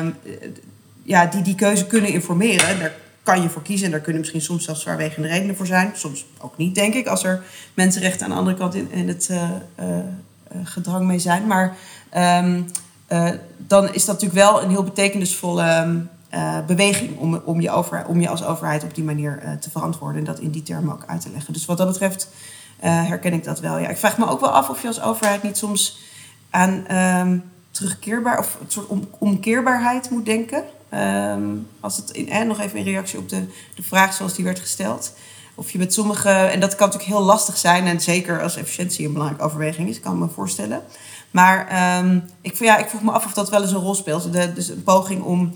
um, 0.00 0.14
ja, 1.02 1.26
die, 1.26 1.42
die 1.42 1.54
keuze 1.54 1.86
kunnen 1.86 2.12
informeren. 2.12 2.92
Kan 3.28 3.42
je 3.42 3.48
voor 3.48 3.62
kiezen 3.62 3.86
en 3.86 3.92
daar 3.92 4.00
kunnen 4.00 4.20
misschien 4.20 4.42
soms 4.42 4.64
zelfs 4.64 4.80
zwaarwegende 4.80 5.28
redenen 5.28 5.56
voor 5.56 5.66
zijn. 5.66 5.90
Soms 5.94 6.26
ook 6.38 6.56
niet, 6.56 6.74
denk 6.74 6.94
ik, 6.94 7.06
als 7.06 7.24
er 7.24 7.42
mensenrechten 7.74 8.24
aan 8.24 8.30
de 8.30 8.36
andere 8.36 8.56
kant 8.56 8.74
in, 8.74 8.90
in 8.90 9.08
het 9.08 9.28
uh, 9.30 9.50
uh, 9.80 9.96
gedrang 10.64 11.06
mee 11.06 11.18
zijn. 11.18 11.46
Maar 11.46 11.76
uh, 12.16 13.30
dan 13.56 13.94
is 13.94 14.04
dat 14.04 14.20
natuurlijk 14.20 14.48
wel 14.48 14.62
een 14.62 14.70
heel 14.70 14.84
betekenisvolle 14.84 16.02
uh, 16.34 16.58
beweging 16.66 17.18
om, 17.18 17.40
om, 17.44 17.60
je 17.60 17.70
over, 17.70 18.06
om 18.06 18.20
je 18.20 18.28
als 18.28 18.44
overheid 18.44 18.84
op 18.84 18.94
die 18.94 19.04
manier 19.04 19.58
te 19.60 19.70
verantwoorden 19.70 20.18
en 20.18 20.24
dat 20.24 20.38
in 20.38 20.50
die 20.50 20.62
termen 20.62 20.92
ook 20.92 21.04
uit 21.06 21.20
te 21.20 21.30
leggen. 21.30 21.52
Dus 21.52 21.66
wat 21.66 21.78
dat 21.78 21.86
betreft 21.86 22.28
herken 22.80 23.32
ik 23.32 23.44
dat 23.44 23.60
wel. 23.60 23.78
Ja, 23.78 23.88
ik 23.88 23.96
vraag 23.96 24.18
me 24.18 24.28
ook 24.28 24.40
wel 24.40 24.50
af 24.50 24.68
of 24.68 24.82
je 24.82 24.88
als 24.88 25.02
overheid 25.02 25.42
niet 25.42 25.56
soms 25.56 25.98
aan 26.50 26.96
um, 26.96 27.42
terugkeerbaar 27.70 28.38
of 28.38 28.58
een 28.60 28.70
soort 28.70 28.86
om, 28.86 29.08
omkeerbaarheid 29.18 30.10
moet 30.10 30.26
denken. 30.26 30.64
Um, 30.94 31.66
als 31.80 31.96
het 31.96 32.10
in, 32.10 32.30
en 32.30 32.46
nog 32.46 32.60
even 32.60 32.78
in 32.78 32.84
reactie 32.84 33.18
op 33.18 33.28
de, 33.28 33.46
de 33.74 33.82
vraag 33.82 34.14
zoals 34.14 34.34
die 34.34 34.44
werd 34.44 34.58
gesteld. 34.58 35.12
Of 35.54 35.70
je 35.70 35.78
met 35.78 35.92
sommige, 35.92 36.28
en 36.28 36.60
dat 36.60 36.74
kan 36.74 36.86
natuurlijk 36.86 37.16
heel 37.16 37.26
lastig 37.26 37.56
zijn, 37.56 37.86
en 37.86 38.00
zeker 38.00 38.42
als 38.42 38.56
efficiëntie 38.56 39.06
een 39.06 39.12
belangrijke 39.12 39.44
overweging 39.44 39.88
is, 39.88 40.00
kan 40.00 40.12
ik 40.12 40.18
me 40.18 40.28
voorstellen. 40.28 40.82
Maar 41.30 41.98
um, 41.98 42.24
ik, 42.40 42.58
ja, 42.58 42.78
ik 42.78 42.88
vroeg 42.88 43.02
me 43.02 43.10
af 43.10 43.24
of 43.24 43.32
dat 43.32 43.50
wel 43.50 43.62
eens 43.62 43.70
een 43.70 43.78
rol 43.78 43.94
speelt. 43.94 44.32
Dus 44.32 44.68
een 44.68 44.82
poging 44.82 45.22
om 45.22 45.54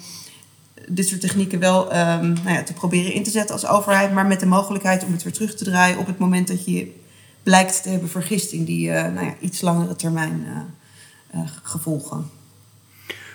dit 0.88 1.08
soort 1.08 1.20
technieken 1.20 1.58
wel 1.58 1.84
um, 1.84 2.32
nou 2.32 2.50
ja, 2.50 2.62
te 2.62 2.72
proberen 2.72 3.12
in 3.12 3.22
te 3.22 3.30
zetten 3.30 3.54
als 3.54 3.66
overheid, 3.66 4.12
maar 4.12 4.26
met 4.26 4.40
de 4.40 4.46
mogelijkheid 4.46 5.04
om 5.04 5.12
het 5.12 5.22
weer 5.22 5.32
terug 5.32 5.54
te 5.54 5.64
draaien 5.64 5.98
op 5.98 6.06
het 6.06 6.18
moment 6.18 6.48
dat 6.48 6.64
je 6.64 7.00
blijkt 7.42 7.82
te 7.82 7.88
hebben 7.88 8.08
vergist 8.08 8.52
in 8.52 8.64
die 8.64 8.88
uh, 8.88 9.02
nou 9.02 9.26
ja, 9.26 9.34
iets 9.40 9.60
langere 9.60 9.96
termijn 9.96 10.46
uh, 11.34 11.40
gevolgen. 11.62 12.30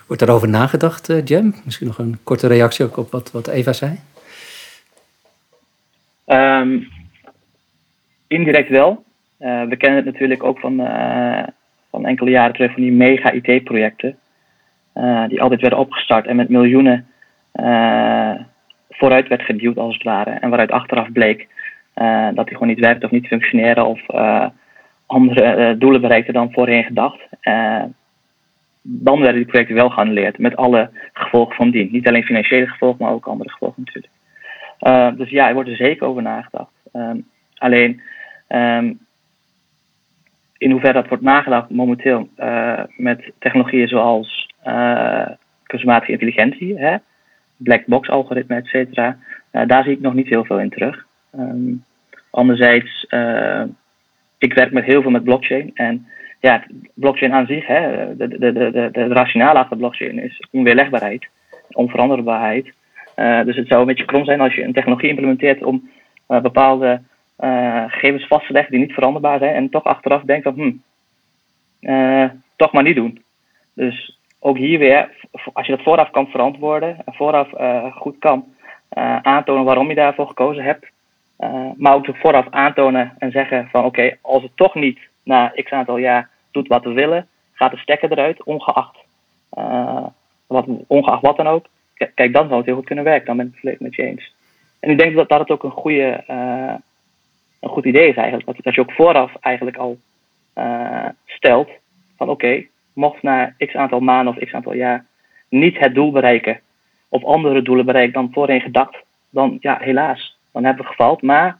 Wordt 0.08 0.26
daarover 0.26 0.50
nagedacht, 0.50 1.10
uh, 1.10 1.26
Jem? 1.26 1.54
Misschien 1.64 1.88
nog 1.88 1.98
een 1.98 2.18
korte 2.24 2.48
reactie 2.48 2.86
ook 2.86 2.98
op 2.98 3.12
wat, 3.12 3.32
wat 3.32 3.48
Eva 3.48 3.74
zei? 3.74 4.00
Um, 6.26 6.88
indirect 8.28 8.70
wel. 8.70 9.04
Uh, 9.40 9.64
we 9.64 9.78
kennen 9.78 10.04
het 10.04 10.14
natuurlijk 10.14 10.44
ook 10.44 10.60
van, 10.60 10.80
uh, 10.80 11.44
van 11.90 12.06
enkele 12.06 12.30
jaren 12.30 12.54
terug 12.54 12.74
van 12.74 12.82
die 12.82 12.92
mega 12.92 13.32
IT-projecten. 13.32 14.18
die 15.28 15.42
altijd 15.42 15.62
werden 15.62 15.80
opgestart 15.80 16.26
en 16.26 16.36
met 16.36 16.50
miljoenen 16.50 17.08
vooruit 18.90 19.28
werd 19.28 19.42
geduwd 19.42 19.78
als 19.78 19.94
het 19.94 20.04
ware. 20.04 20.30
En 20.30 20.50
waaruit 20.50 20.72
achteraf 20.72 21.12
bleek 21.12 21.48
dat 22.34 22.46
die 22.46 22.54
gewoon 22.54 22.68
niet 22.68 22.80
werkte 22.80 23.06
of 23.06 23.12
niet 23.12 23.28
functioneren 23.28 23.86
of 23.86 24.00
andere 25.06 25.78
doelen 25.78 26.02
bereikte 26.02 26.32
dan 26.32 26.52
voorheen 26.52 26.84
gedacht 26.84 27.20
dan 28.90 29.20
werden 29.20 29.36
die 29.36 29.46
projecten 29.46 29.76
wel 29.76 29.90
geannuleerd. 29.90 30.38
Met 30.38 30.56
alle 30.56 30.90
gevolgen 31.14 31.56
van 31.56 31.70
dien. 31.72 31.90
Niet 31.92 32.08
alleen 32.08 32.24
financiële 32.24 32.68
gevolgen, 32.68 33.04
maar 33.04 33.14
ook 33.14 33.28
andere 33.28 33.50
gevolgen 33.50 33.84
natuurlijk. 33.86 34.14
Uh, 34.82 35.18
dus 35.18 35.30
ja, 35.30 35.48
er 35.48 35.54
wordt 35.54 35.70
er 35.70 35.76
zeker 35.76 36.08
over 36.08 36.22
nagedacht. 36.22 36.72
Um, 36.94 37.28
alleen 37.58 38.02
um, 38.50 39.00
in 40.58 40.72
hoeverre 40.72 40.94
dat 40.94 41.08
wordt 41.08 41.24
nagedacht 41.24 41.70
momenteel 41.70 42.30
uh, 42.38 42.84
met 42.98 43.32
technologieën 43.40 43.88
zoals 43.88 44.54
uh, 44.68 45.28
kunstmatige 45.64 46.12
intelligentie, 46.12 46.80
hè, 46.80 46.96
black 47.58 47.86
box 47.86 48.10
algoritme, 48.10 48.56
et 48.56 48.68
cetera, 48.68 49.18
daar 49.52 49.84
zie 49.84 49.94
ik 49.94 50.02
nog 50.02 50.14
niet 50.14 50.30
heel 50.30 50.46
veel 50.46 50.60
in 50.60 50.70
terug. 50.70 51.06
Um, 51.40 51.84
anderzijds 52.30 53.06
ik 54.38 54.54
werk 54.54 54.72
met 54.72 54.86
heel 54.86 55.02
veel 55.02 55.12
met 55.12 55.24
blockchain. 55.24 55.72
En 55.74 56.08
ja, 56.40 56.64
blockchain 56.94 57.34
aan 57.34 57.46
zich, 57.46 57.68
hè, 57.68 58.16
de, 58.18 58.28
de, 58.28 58.38
de, 58.38 58.72
de, 58.72 58.90
de 58.92 59.08
rationale 59.08 59.60
achter 59.60 59.78
blockchain 59.78 60.20
is 60.20 60.48
onweerlegbaarheid, 60.52 61.28
onveranderbaarheid. 61.72 62.74
Uh, 63.16 63.44
dus 63.44 63.56
het 63.56 63.68
zou 63.68 63.80
een 63.80 63.88
beetje 63.88 64.06
krom 64.06 64.26
zijn 64.26 64.42
als 64.42 64.56
je 64.56 64.64
een 64.64 64.74
technologie 64.74 65.10
implementeert 65.10 65.64
om 65.64 65.90
uh, 66.30 66.42
bepaalde 66.42 67.02
uh, 67.40 67.84
gegevens 67.88 68.28
vast 68.28 68.48
te 68.48 68.54
leggen 68.54 68.72
die 68.72 68.82
niet 68.82 68.94
veranderbaar 68.94 69.40
zijn 69.40 69.56
en 69.56 69.70
toch 69.70 69.84
achteraf 69.84 70.22
denkt 70.22 70.44
van, 70.44 70.82
hm, 71.82 72.28
toch 72.56 72.72
maar 72.72 72.84
niet 72.84 72.96
doen. 72.96 73.24
Dus 73.74 74.20
ook 74.40 74.58
hier 74.58 74.80
weer, 74.80 75.10
als 75.54 75.68
je 75.68 75.76
dat 75.76 75.84
vooraf 75.84 76.10
kan 76.10 76.28
verantwoorden 76.28 76.98
en 77.06 77.14
vooraf 77.14 77.50
goed 77.94 78.16
kan 78.20 78.46
aantonen 79.22 79.64
waarom 79.64 79.90
je 79.90 79.96
daarvoor 79.96 80.28
gekozen 80.28 80.64
hebt, 80.64 80.86
maar 81.78 81.94
ook 81.94 82.08
vooraf 82.14 82.48
aantonen 82.50 83.14
en 83.18 83.32
zeggen 83.32 83.68
van 83.72 83.84
oké, 83.84 84.18
als 84.22 84.44
het 84.44 84.52
toch 84.56 84.76
niet 84.76 85.00
na 85.28 85.52
x 85.56 85.72
aantal 85.72 85.98
jaar 85.98 86.30
doet 86.52 86.68
wat 86.68 86.84
we 86.84 86.92
willen, 86.92 87.28
gaat 87.54 87.72
de 87.72 87.78
stekker 87.78 88.12
eruit, 88.12 88.44
ongeacht, 88.44 88.98
uh, 89.58 90.06
wat, 90.48 90.66
ongeacht 90.88 91.22
wat 91.22 91.38
dan 91.38 91.48
ook. 91.48 91.66
Kijk, 91.94 92.34
dan 92.34 92.48
zou 92.48 92.56
het 92.56 92.66
heel 92.66 92.76
goed 92.76 92.86
kunnen 92.86 93.04
werken. 93.04 93.26
Dan 93.26 93.38
ben 93.38 93.46
ik 93.46 93.62
het 93.62 93.80
met 93.80 93.96
je. 93.96 94.32
En 94.80 94.90
ik 94.90 94.98
denk 94.98 95.16
dat, 95.16 95.30
dat 95.30 95.40
het 95.40 95.50
ook 95.50 95.64
een, 95.64 95.72
goede, 95.72 96.24
uh, 96.28 96.74
een 97.60 97.70
goed 97.70 97.86
idee 97.86 98.10
is 98.10 98.16
eigenlijk. 98.16 98.64
Dat, 98.64 98.76
je 98.76 98.82
ook 98.82 98.92
vooraf 98.92 99.36
eigenlijk 99.40 99.78
al 99.78 99.98
uh, 100.58 101.06
stelt 101.26 101.70
van 102.18 102.30
oké, 102.30 102.66
mocht 102.94 103.22
na 103.22 103.54
x 103.58 103.76
aantal 103.76 104.00
maanden 104.00 104.36
of 104.36 104.44
x 104.44 104.54
aantal 104.54 104.74
jaar 104.74 105.06
niet 105.50 105.80
het 105.80 105.94
doel 105.94 106.12
bereiken 106.12 106.60
of 107.10 107.24
andere 107.24 107.62
doelen 107.62 107.86
bereiken 107.86 108.14
dan 108.14 108.34
voorheen 108.34 108.62
gedacht, 108.62 108.98
dan 109.30 109.58
ja, 109.60 109.78
helaas, 109.80 110.38
dan 110.52 110.64
hebben 110.64 110.84
we 110.84 110.90
gefaald. 110.90 111.22
Maar 111.22 111.60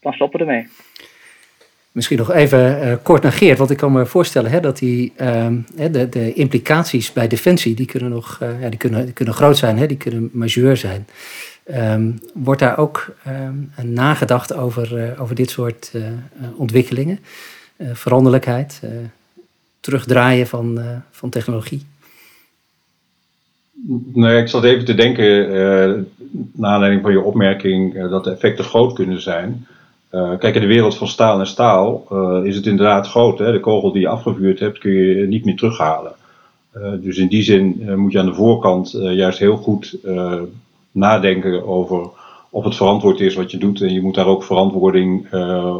dan 0.00 0.12
stoppen 0.12 0.38
we 0.40 0.46
ermee. 0.46 0.68
Misschien 1.92 2.18
nog 2.18 2.32
even 2.32 2.86
uh, 2.86 2.94
kort 3.02 3.22
naar 3.22 3.32
Geert, 3.32 3.58
want 3.58 3.70
ik 3.70 3.76
kan 3.76 3.92
me 3.92 4.06
voorstellen 4.06 4.50
hè, 4.50 4.60
dat 4.60 4.78
die, 4.78 5.12
uh, 5.20 5.46
de, 5.74 6.08
de, 6.08 6.32
implicaties 6.32 7.12
bij 7.12 7.28
defensie, 7.28 7.74
die 7.74 7.86
kunnen 7.86 8.10
nog 8.10 8.38
uh, 8.42 8.60
ja, 8.60 8.68
die 8.68 8.78
kunnen, 8.78 9.12
kunnen 9.12 9.34
groot 9.34 9.56
zijn, 9.56 9.78
hè, 9.78 9.86
die 9.86 9.96
kunnen 9.96 10.30
majeur 10.32 10.76
zijn. 10.76 11.06
Um, 11.74 12.18
wordt 12.34 12.60
daar 12.60 12.78
ook 12.78 13.14
um, 13.26 13.72
nagedacht 13.82 14.54
over, 14.54 14.98
uh, 14.98 15.20
over 15.20 15.34
dit 15.34 15.50
soort 15.50 15.92
ontwikkelingen? 16.56 17.18
veranderlijkheid, 17.92 18.80
terugdraaien 19.80 20.46
van, 20.46 20.80
van 21.10 21.30
technologie? 21.30 21.86
Nee, 24.12 24.40
ik 24.40 24.48
zat 24.48 24.64
even 24.64 24.84
te 24.84 24.94
denken, 24.94 25.50
naar 26.52 26.70
aanleiding 26.70 27.02
van 27.02 27.12
je 27.12 27.20
opmerking, 27.20 28.08
dat 28.08 28.24
de 28.24 28.30
effecten 28.30 28.64
groot 28.64 28.94
kunnen 28.94 29.22
zijn. 29.22 29.66
Uh, 30.12 30.38
kijk, 30.38 30.54
in 30.54 30.60
de 30.60 30.66
wereld 30.66 30.96
van 30.96 31.08
staal 31.08 31.40
en 31.40 31.46
staal 31.46 32.06
uh, 32.12 32.44
is 32.44 32.56
het 32.56 32.66
inderdaad 32.66 33.08
groot. 33.08 33.38
Hè? 33.38 33.52
De 33.52 33.60
kogel 33.60 33.92
die 33.92 34.00
je 34.00 34.08
afgevuurd 34.08 34.58
hebt 34.58 34.78
kun 34.78 34.92
je 34.92 35.26
niet 35.26 35.44
meer 35.44 35.56
terughalen. 35.56 36.12
Uh, 36.76 36.92
dus 37.00 37.18
in 37.18 37.28
die 37.28 37.42
zin 37.42 37.82
moet 37.96 38.12
je 38.12 38.18
aan 38.18 38.26
de 38.26 38.34
voorkant 38.34 38.90
juist 38.90 39.38
heel 39.38 39.56
goed 39.56 39.98
nadenken 40.90 41.66
over 41.66 42.10
of 42.50 42.64
het 42.64 42.76
verantwoord 42.76 43.20
is 43.20 43.34
wat 43.34 43.50
je 43.50 43.58
doet. 43.58 43.80
En 43.80 43.92
je 43.92 44.02
moet 44.02 44.14
daar 44.14 44.26
ook 44.26 44.44
verantwoording 44.44 45.32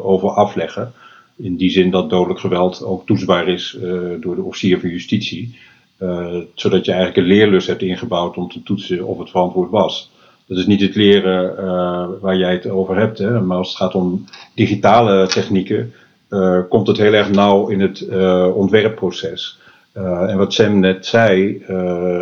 over 0.03 0.31
afleggen. 0.31 0.93
In 1.37 1.57
die 1.57 1.71
zin 1.71 1.91
dat 1.91 2.11
dodelijk 2.11 2.41
geweld 2.41 2.85
ook 2.85 3.07
toetsbaar 3.07 3.49
is 3.49 3.79
door 4.21 4.35
de 4.35 4.43
officier 4.43 4.81
van 4.81 4.89
justitie. 4.89 5.59
zodat 6.55 6.85
je 6.85 6.93
eigenlijk 6.93 7.17
een 7.17 7.35
leerlus 7.35 7.67
hebt 7.67 7.83
ingebouwd 7.83 8.37
om 8.37 8.49
te 8.49 8.63
toetsen 8.63 9.07
of 9.07 9.19
het 9.19 9.31
verantwoord 9.31 9.71
was. 9.71 10.12
Dat 10.53 10.61
is 10.61 10.67
niet 10.67 10.81
het 10.81 10.95
leren 10.95 11.55
uh, 11.59 12.09
waar 12.21 12.37
jij 12.37 12.53
het 12.53 12.69
over 12.69 12.97
hebt, 12.97 13.19
hè, 13.19 13.41
maar 13.41 13.57
als 13.57 13.69
het 13.69 13.77
gaat 13.77 13.95
om 13.95 14.25
digitale 14.55 15.27
technieken, 15.27 15.93
uh, 16.31 16.61
komt 16.69 16.87
het 16.87 16.97
heel 16.97 17.13
erg 17.13 17.31
nauw 17.31 17.69
in 17.69 17.81
het 17.81 18.01
uh, 18.01 18.57
ontwerpproces. 18.57 19.61
en 19.93 20.37
wat 20.37 20.53
Sam 20.53 20.81
net 20.81 21.07
zei, 21.07 21.63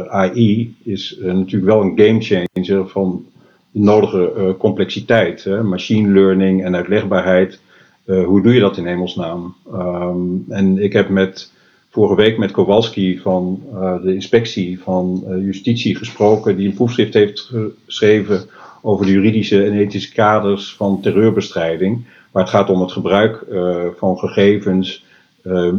AI 0.09 0.75
is 0.85 1.19
natuurlijk 1.23 1.73
wel 1.73 1.81
een 1.83 1.99
gamechanger 1.99 2.89
van 2.89 3.25
de 3.71 3.81
nodige 3.81 4.55
complexiteit. 4.59 5.45
Hè, 5.45 5.63
machine 5.63 6.13
learning 6.13 6.65
en 6.65 6.77
uitlegbaarheid. 6.77 7.61
hoe 8.05 8.43
doe 8.43 8.55
je 8.55 8.61
dat 8.61 8.77
in 8.77 8.87
hemelsnaam? 8.87 9.55
Um, 9.75 10.45
en 10.49 10.83
ik 10.83 10.93
heb 10.93 11.09
met 11.09 11.53
vorige 11.91 12.15
week 12.15 12.39
met 12.39 12.51
Kowalski 12.51 13.19
van 13.19 13.63
uh, 13.73 14.03
de 14.03 14.15
inspectie 14.15 14.81
van 14.81 15.25
uh, 15.29 15.45
justitie 15.45 15.97
gesproken, 15.97 16.57
die 16.57 16.69
een 16.69 16.75
proefschrift 16.75 17.15
heeft 17.15 17.53
geschreven 17.87 18.49
over 18.83 19.07
de 19.07 19.13
juridische 19.13 19.65
en 19.65 19.73
ethische 19.73 20.13
kaders 20.13 20.75
van 20.75 21.01
terreurbestrijding, 21.01 22.05
waar 22.31 22.43
het 22.43 22.53
gaat 22.53 22.71
om 22.71 22.81
het 22.81 22.93
gebruik 22.93 23.45
uh, 23.51 23.85
van 23.97 24.19
gegevens 24.19 25.09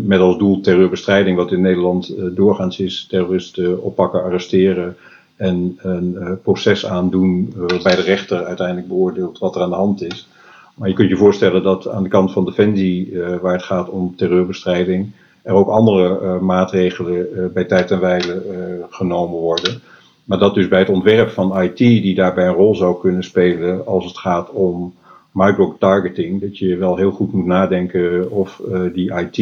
met 0.03 0.19
als 0.19 0.37
doel 0.37 0.61
terreurbestrijding, 0.61 1.37
wat 1.37 1.51
in 1.51 1.61
Nederland 1.61 2.13
doorgaans 2.35 2.79
is, 2.79 3.05
terroristen 3.09 3.81
oppakken, 3.81 4.23
arresteren 4.23 4.95
en 5.35 5.77
een 5.81 6.39
proces 6.43 6.85
aandoen 6.85 7.53
waarbij 7.55 7.95
de 7.95 8.01
rechter 8.01 8.45
uiteindelijk 8.45 8.87
beoordeelt 8.87 9.39
wat 9.39 9.55
er 9.55 9.61
aan 9.61 9.69
de 9.69 9.75
hand 9.75 10.03
is. 10.03 10.27
Maar 10.75 10.87
je 10.87 10.95
kunt 10.95 11.09
je 11.09 11.17
voorstellen 11.17 11.63
dat 11.63 11.89
aan 11.89 12.03
de 12.03 12.09
kant 12.09 12.31
van 12.31 12.45
Defensie, 12.45 13.19
waar 13.41 13.53
het 13.53 13.63
gaat 13.63 13.89
om 13.89 14.15
terreurbestrijding, 14.15 15.11
er 15.43 15.53
ook 15.53 15.67
andere 15.67 16.19
uh, 16.21 16.39
maatregelen 16.39 17.27
uh, 17.33 17.45
bij 17.53 17.63
tijd 17.63 17.91
en 17.91 17.99
wijle 17.99 18.43
uh, 18.51 18.83
genomen 18.89 19.39
worden. 19.39 19.81
Maar 20.23 20.37
dat 20.37 20.53
dus 20.53 20.67
bij 20.67 20.79
het 20.79 20.89
ontwerp 20.89 21.29
van 21.29 21.61
IT, 21.61 21.77
die 21.77 22.15
daarbij 22.15 22.47
een 22.47 22.53
rol 22.53 22.75
zou 22.75 22.99
kunnen 22.99 23.23
spelen 23.23 23.85
als 23.85 24.05
het 24.05 24.17
gaat 24.17 24.49
om 24.49 24.93
micro-targeting, 25.31 26.41
dat 26.41 26.57
je 26.57 26.75
wel 26.75 26.97
heel 26.97 27.11
goed 27.11 27.33
moet 27.33 27.45
nadenken 27.45 28.31
of 28.31 28.61
die 28.93 29.13
IT 29.13 29.37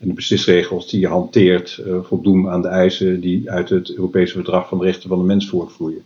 en 0.00 0.08
de 0.08 0.12
beslisregels 0.12 0.90
die 0.90 1.00
je 1.00 1.06
hanteert 1.06 1.82
voldoen 2.02 2.48
aan 2.48 2.62
de 2.62 2.68
eisen 2.68 3.20
die 3.20 3.50
uit 3.50 3.68
het 3.68 3.94
Europese 3.94 4.34
Verdrag 4.34 4.68
van 4.68 4.78
de 4.78 4.84
Rechten 4.84 5.08
van 5.08 5.18
de 5.18 5.24
Mens 5.24 5.48
voortvloeien. 5.48 6.02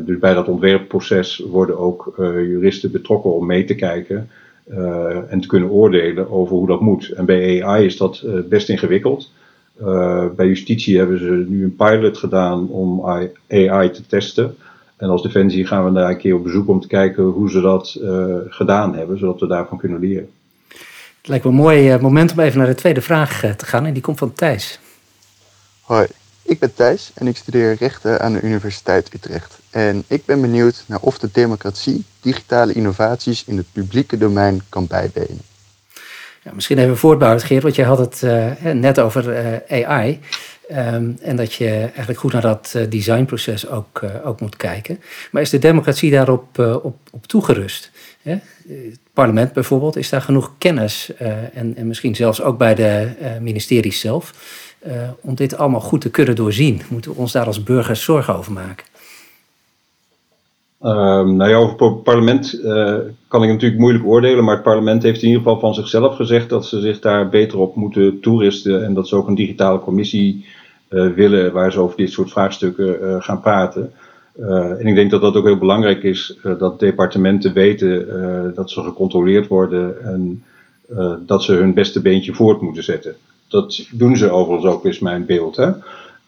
dus 0.00 0.18
bij 0.18 0.34
dat 0.34 0.48
ontwerpproces 0.48 1.38
worden 1.38 1.78
ook 1.78 2.14
juristen 2.18 2.90
betrokken 2.90 3.34
om 3.34 3.46
mee 3.46 3.64
te 3.64 3.74
kijken 3.74 4.28
uh, 4.70 5.32
en 5.32 5.40
te 5.40 5.48
kunnen 5.48 5.70
oordelen 5.70 6.30
over 6.30 6.56
hoe 6.56 6.66
dat 6.66 6.80
moet. 6.80 7.08
En 7.08 7.24
bij 7.24 7.64
AI 7.64 7.84
is 7.84 7.96
dat 7.96 8.22
uh, 8.24 8.40
best 8.48 8.68
ingewikkeld. 8.68 9.30
Uh, 9.80 10.24
bij 10.36 10.46
justitie 10.46 10.98
hebben 10.98 11.18
ze 11.18 11.44
nu 11.48 11.64
een 11.64 11.76
pilot 11.76 12.18
gedaan 12.18 12.68
om 12.68 13.04
AI 13.48 13.90
te 13.90 14.06
testen. 14.06 14.56
En 14.96 15.08
als 15.08 15.22
Defensie 15.22 15.66
gaan 15.66 15.84
we 15.84 15.92
daar 15.92 16.10
een 16.10 16.16
keer 16.16 16.34
op 16.34 16.42
bezoek 16.42 16.68
om 16.68 16.80
te 16.80 16.86
kijken 16.86 17.24
hoe 17.24 17.50
ze 17.50 17.60
dat 17.60 18.00
gedaan 18.48 18.94
hebben, 18.94 19.18
zodat 19.18 19.40
we 19.40 19.46
daarvan 19.46 19.78
kunnen 19.78 20.00
leren. 20.00 20.28
Het 21.18 21.28
lijkt 21.28 21.44
me 21.44 21.50
een 21.50 21.56
mooi 21.56 21.98
moment 21.98 22.32
om 22.32 22.40
even 22.40 22.58
naar 22.58 22.66
de 22.66 22.74
tweede 22.74 23.00
vraag 23.00 23.40
te 23.56 23.66
gaan. 23.66 23.86
En 23.86 23.92
die 23.92 24.02
komt 24.02 24.18
van 24.18 24.32
Thijs. 24.32 24.80
Hoi, 25.80 26.06
ik 26.50 26.58
ben 26.58 26.74
Thijs 26.74 27.10
en 27.14 27.26
ik 27.26 27.36
studeer 27.36 27.76
rechten 27.78 28.20
aan 28.20 28.32
de 28.32 28.40
Universiteit 28.40 29.14
Utrecht. 29.14 29.58
En 29.70 30.04
ik 30.06 30.24
ben 30.24 30.40
benieuwd 30.40 30.84
naar 30.86 30.98
of 31.00 31.18
de 31.18 31.28
democratie 31.32 32.04
digitale 32.20 32.72
innovaties 32.72 33.44
in 33.46 33.56
het 33.56 33.66
publieke 33.72 34.18
domein 34.18 34.62
kan 34.68 34.86
bijbenen. 34.86 35.40
Ja, 36.42 36.50
misschien 36.54 36.78
even 36.78 36.96
voortbouwen, 36.96 37.40
Geert, 37.40 37.62
want 37.62 37.74
jij 37.74 37.84
had 37.84 37.98
het 37.98 38.22
uh, 38.24 38.72
net 38.72 39.00
over 39.00 39.60
uh, 39.68 39.86
AI. 39.86 40.20
Um, 40.70 41.18
en 41.22 41.36
dat 41.36 41.52
je 41.52 41.68
eigenlijk 41.68 42.18
goed 42.18 42.32
naar 42.32 42.42
dat 42.42 42.72
uh, 42.76 42.82
designproces 42.88 43.68
ook, 43.68 44.02
ook 44.24 44.40
moet 44.40 44.56
kijken. 44.56 45.00
Maar 45.30 45.42
is 45.42 45.50
de 45.50 45.58
democratie 45.58 46.10
daarop 46.10 46.58
op, 46.58 46.96
op 47.10 47.26
toegerust? 47.26 47.90
Het 48.22 48.98
parlement 49.12 49.52
bijvoorbeeld, 49.52 49.96
is 49.96 50.08
daar 50.08 50.22
genoeg 50.22 50.52
kennis 50.58 51.12
en, 51.54 51.76
en 51.76 51.86
misschien 51.86 52.14
zelfs 52.14 52.42
ook 52.42 52.58
bij 52.58 52.74
de 52.74 53.08
ministeries 53.40 54.00
zelf 54.00 54.32
om 55.20 55.34
dit 55.34 55.56
allemaal 55.56 55.80
goed 55.80 56.00
te 56.00 56.10
kunnen 56.10 56.36
doorzien? 56.36 56.82
Moeten 56.88 57.10
we 57.10 57.16
ons 57.16 57.32
daar 57.32 57.46
als 57.46 57.62
burgers 57.62 58.02
zorgen 58.02 58.36
over 58.36 58.52
maken? 58.52 58.84
Um, 60.84 61.36
nou 61.36 61.50
ja, 61.50 61.56
over 61.56 61.86
het 61.86 62.02
parlement 62.02 62.60
uh, 62.64 62.96
kan 63.28 63.42
ik 63.42 63.48
natuurlijk 63.48 63.80
moeilijk 63.80 64.06
oordelen, 64.06 64.44
maar 64.44 64.54
het 64.54 64.62
parlement 64.62 65.02
heeft 65.02 65.22
in 65.22 65.28
ieder 65.28 65.42
geval 65.42 65.60
van 65.60 65.74
zichzelf 65.74 66.16
gezegd 66.16 66.48
dat 66.48 66.66
ze 66.66 66.80
zich 66.80 67.00
daar 67.00 67.28
beter 67.28 67.58
op 67.58 67.74
moeten 67.74 68.20
toeristen 68.20 68.84
en 68.84 68.94
dat 68.94 69.08
ze 69.08 69.16
ook 69.16 69.28
een 69.28 69.34
digitale 69.34 69.80
commissie 69.80 70.46
uh, 70.90 71.12
willen 71.12 71.52
waar 71.52 71.72
ze 71.72 71.80
over 71.80 71.96
dit 71.96 72.10
soort 72.10 72.30
vraagstukken 72.30 73.02
uh, 73.02 73.16
gaan 73.18 73.40
praten. 73.40 73.92
en 74.78 74.86
ik 74.86 74.94
denk 74.94 75.10
dat 75.10 75.20
dat 75.20 75.36
ook 75.36 75.44
heel 75.44 75.58
belangrijk 75.58 76.02
is, 76.02 76.38
dat 76.58 76.78
departementen 76.78 77.52
weten 77.52 78.54
dat 78.54 78.70
ze 78.70 78.82
gecontroleerd 78.82 79.46
worden 79.46 80.04
en 80.04 80.44
dat 81.26 81.44
ze 81.44 81.52
hun 81.52 81.74
beste 81.74 82.00
beentje 82.00 82.34
voort 82.34 82.60
moeten 82.60 82.82
zetten. 82.82 83.14
Dat 83.50 83.88
doen 83.92 84.16
ze 84.16 84.30
overigens 84.30 84.72
ook, 84.72 84.84
is 84.84 84.98
mijn 84.98 85.26
beeld. 85.26 85.56
Hè? 85.56 85.70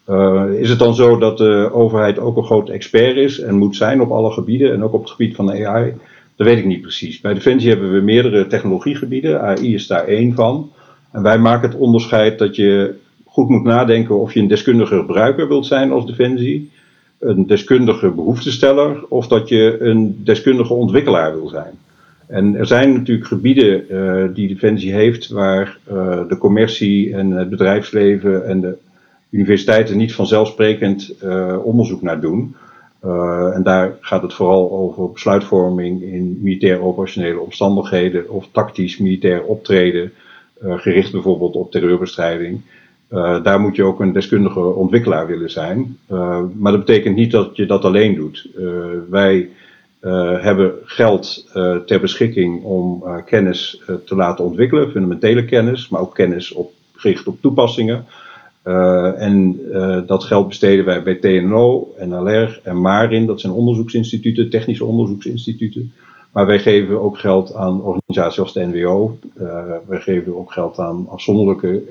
Uh, 0.09 0.61
is 0.61 0.69
het 0.69 0.79
dan 0.79 0.95
zo 0.95 1.19
dat 1.19 1.39
de 1.39 1.71
overheid 1.73 2.19
ook 2.19 2.37
een 2.37 2.45
groot 2.45 2.69
expert 2.69 3.17
is 3.17 3.41
en 3.41 3.59
moet 3.59 3.77
zijn 3.77 4.01
op 4.01 4.11
alle 4.11 4.31
gebieden 4.31 4.73
en 4.73 4.85
ook 4.85 4.93
op 4.93 5.01
het 5.01 5.11
gebied 5.11 5.37
van 5.37 5.47
de 5.47 5.67
AI? 5.67 5.95
Dat 6.37 6.47
weet 6.47 6.59
ik 6.59 6.65
niet 6.65 6.81
precies. 6.81 7.21
Bij 7.21 7.35
Defensie 7.35 7.71
hebben 7.71 7.93
we 7.93 8.01
meerdere 8.01 8.47
technologiegebieden. 8.47 9.41
AI 9.41 9.75
is 9.75 9.87
daar 9.87 10.05
één 10.05 10.35
van. 10.35 10.71
En 11.11 11.23
wij 11.23 11.39
maken 11.39 11.69
het 11.71 11.79
onderscheid 11.79 12.39
dat 12.39 12.57
je 12.57 12.95
goed 13.25 13.49
moet 13.49 13.63
nadenken 13.63 14.21
of 14.21 14.35
je 14.35 14.41
een 14.41 14.49
deskundige 14.49 14.97
gebruiker 14.97 15.49
wilt 15.49 15.67
zijn 15.67 15.93
als 15.93 16.07
Defensie, 16.07 16.71
een 17.19 17.47
deskundige 17.47 18.11
behoeftesteller 18.11 19.05
of 19.09 19.27
dat 19.27 19.49
je 19.49 19.77
een 19.81 20.21
deskundige 20.25 20.75
ontwikkelaar 20.75 21.33
wil 21.33 21.49
zijn. 21.49 21.73
En 22.33 22.57
er 22.57 22.67
zijn 22.67 22.93
natuurlijk 22.93 23.27
gebieden 23.27 23.85
die 24.35 24.49
Defensie 24.49 24.93
heeft 24.93 25.29
waar 25.29 25.79
de 26.29 26.37
commercie 26.39 27.15
en 27.15 27.31
het 27.31 27.51
bedrijfsleven 27.51 28.47
en 28.47 28.61
de 28.61 28.77
universiteiten 29.31 29.97
niet 29.97 30.15
vanzelfsprekend 30.15 31.15
onderzoek 31.63 32.03
naar 32.03 32.21
doen. 32.21 32.57
en 33.55 33.61
daar 33.63 33.97
gaat 34.01 34.23
het 34.23 34.35
vooral 34.35 34.71
over 34.73 35.13
besluitvorming 35.13 36.03
in 36.03 36.39
militair 36.43 36.83
operationele 36.83 37.41
omstandigheden 37.41 38.31
of 38.31 38.49
tactisch 38.53 38.99
militair 38.99 39.43
optreden, 39.43 40.13
gericht 40.61 41.13
bijvoorbeeld 41.13 41.55
op 41.55 41.71
terreurbestrijding. 41.71 42.61
Uh, 43.13 43.43
daar 43.43 43.61
moet 43.61 43.77
je 43.77 43.85
ook 43.85 44.01
een 44.01 44.13
deskundige 44.13 44.61
ontwikkelaar 44.61 45.27
willen 45.27 45.51
zijn. 45.51 45.99
Uh, 46.13 46.41
maar 46.55 46.73
dat 46.73 46.85
betekent 46.85 47.17
niet 47.17 47.31
dat 47.31 47.57
je 47.57 47.67
dat 47.67 47.85
alleen 47.85 48.15
doet. 48.15 48.49
Wij 50.03 50.41
hebben 50.41 50.73
geld 50.85 51.51
ter 51.87 52.01
beschikking 52.01 52.63
om 52.63 53.05
kennis 53.25 53.83
te 54.05 54.17
laten 54.17 54.45
ontwikkelen, 54.45 54.91
fundamentele 54.91 55.45
kennis, 55.45 55.89
maar 55.89 56.01
ook 56.01 56.15
kennis 56.15 56.53
op, 56.53 56.73
gericht 56.95 57.27
op 57.27 57.41
toepassingen. 57.41 58.05
en 59.17 59.61
dat 60.07 60.25
geld 60.25 60.49
besteden 60.49 60.85
wij 60.85 61.03
bij 61.03 61.15
TNO, 61.15 61.95
NLR 62.05 62.61
en 62.63 62.81
MARIN, 62.81 63.27
dat 63.27 63.41
zijn 63.41 63.53
onderzoeksinstituten, 63.53 64.51
technische 64.51 64.85
onderzoeksinstituten. 64.85 65.93
Maar 66.33 66.47
wij 66.47 66.59
geven 66.59 67.01
ook 67.01 67.19
geld 67.19 67.55
aan 67.55 67.83
organisaties 67.83 68.41
als 68.41 68.53
de 68.53 68.67
NWO. 68.67 69.19
wij 69.87 70.01
geven 70.01 70.37
ook 70.37 70.53
geld 70.53 70.79
aan 70.79 71.09
afzonderlijke 71.09 71.83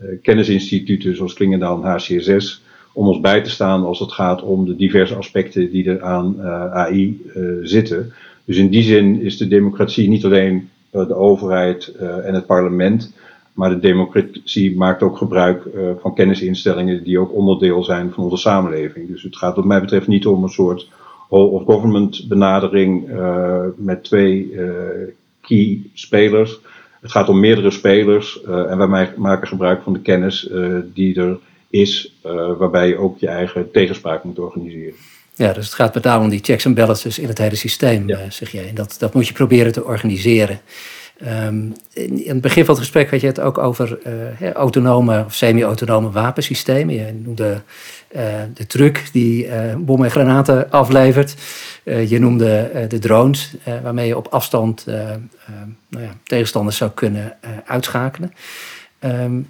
eh, 0.00 0.08
kennisinstituten 0.22 1.16
zoals 1.16 1.34
Klingendaal 1.34 1.82
en 1.82 1.90
HCSS 1.90 2.62
om 2.96 3.08
ons 3.08 3.20
bij 3.20 3.42
te 3.42 3.50
staan 3.50 3.84
als 3.84 3.98
het 3.98 4.12
gaat 4.12 4.42
om 4.42 4.64
de 4.64 4.76
diverse 4.76 5.14
aspecten 5.14 5.70
die 5.70 5.90
er 5.90 6.02
aan 6.02 6.34
uh, 6.38 6.72
AI 6.72 7.22
uh, 7.36 7.58
zitten. 7.62 8.12
Dus 8.44 8.56
in 8.56 8.68
die 8.68 8.82
zin 8.82 9.20
is 9.20 9.36
de 9.36 9.48
democratie 9.48 10.08
niet 10.08 10.24
alleen 10.24 10.68
uh, 10.92 11.06
de 11.06 11.14
overheid 11.14 11.94
en 12.24 12.34
het 12.34 12.46
parlement, 12.46 13.12
maar 13.52 13.70
de 13.70 13.78
democratie 13.78 14.76
maakt 14.76 15.02
ook 15.02 15.16
gebruik 15.16 15.62
van 16.00 16.14
kennisinstellingen 16.14 17.04
die 17.04 17.18
ook 17.18 17.34
onderdeel 17.34 17.84
zijn 17.84 18.12
van 18.12 18.24
onze 18.24 18.36
samenleving. 18.36 19.08
Dus 19.08 19.22
het 19.22 19.36
gaat 19.36 19.56
wat 19.56 19.64
mij 19.64 19.80
betreft 19.80 20.06
niet 20.06 20.26
om 20.26 20.42
een 20.42 20.48
soort 20.48 20.88
whole 21.28 21.50
of 21.50 21.64
government 21.64 22.24
benadering 22.28 23.08
met 23.76 24.04
twee 24.04 24.54
key 25.40 25.80
spelers. 25.94 26.60
Het 27.00 27.10
gaat 27.10 27.28
om 27.28 27.40
meerdere 27.40 27.70
spelers 27.70 28.42
en 28.42 28.78
wij 28.78 29.12
maken 29.16 29.48
gebruik 29.48 29.82
van 29.82 29.92
de 29.92 30.00
kennis 30.00 30.50
die 30.94 31.20
er 31.20 31.38
is, 31.80 32.12
uh, 32.26 32.56
waarbij 32.58 32.88
je 32.88 32.96
ook 32.96 33.18
je 33.18 33.28
eigen 33.28 33.70
tegenspraak 33.70 34.24
moet 34.24 34.38
organiseren. 34.38 34.94
Ja, 35.34 35.52
dus 35.52 35.64
het 35.64 35.74
gaat 35.74 35.94
met 35.94 36.04
name 36.04 36.24
om 36.24 36.30
die 36.30 36.40
checks 36.42 36.64
en 36.64 36.74
balances 36.74 37.18
in 37.18 37.28
het 37.28 37.38
hele 37.38 37.56
systeem, 37.56 38.08
ja. 38.08 38.30
zeg 38.30 38.50
jij. 38.50 38.68
En 38.68 38.74
dat, 38.74 38.96
dat 38.98 39.14
moet 39.14 39.26
je 39.26 39.32
proberen 39.32 39.72
te 39.72 39.84
organiseren. 39.84 40.60
Um, 41.24 41.72
in, 41.92 42.24
in, 42.24 42.32
het 42.32 42.40
begin 42.40 42.64
van 42.64 42.74
het 42.74 42.82
gesprek 42.82 43.10
had 43.10 43.20
je 43.20 43.26
het 43.26 43.40
ook 43.40 43.58
over 43.58 43.98
uh, 44.42 44.52
autonome 44.52 45.24
of 45.24 45.34
semi-autonome 45.34 46.10
wapensystemen. 46.10 46.94
Je 46.94 47.12
noemde 47.12 47.60
uh, 48.16 48.22
de 48.54 48.66
truck 48.66 49.08
die 49.12 49.46
uh, 49.46 49.74
bommen 49.76 50.06
en 50.06 50.12
granaten 50.12 50.70
aflevert. 50.70 51.34
je 51.84 52.18
noemde 52.18 52.70
de 52.88 52.98
drones 52.98 53.54
waarmee 53.82 54.06
je 54.06 54.16
op 54.16 54.26
afstand 54.26 54.86
nou 55.88 56.04
ja, 56.04 56.14
tegenstanders 56.24 56.76
zou 56.76 56.90
kunnen 56.90 57.36
uitschakelen. 57.64 58.32
Um, 59.06 59.48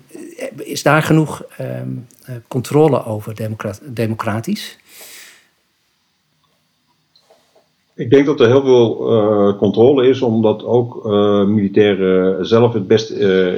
is 0.57 0.83
daar 0.83 1.03
genoeg 1.03 1.45
um, 1.61 2.07
controle 2.49 3.05
over 3.05 3.35
democratisch? 3.83 4.79
Ik 7.95 8.11
denk 8.11 8.27
dat 8.27 8.41
er 8.41 8.47
heel 8.47 8.65
veel 8.65 9.13
uh, 9.13 9.59
controle 9.59 10.09
is, 10.09 10.23
omdat 10.23 10.65
ook 10.65 11.07
uh, 11.07 11.45
militairen 11.45 12.47
zelf 12.47 12.73
het 12.73 12.87
best 12.87 13.11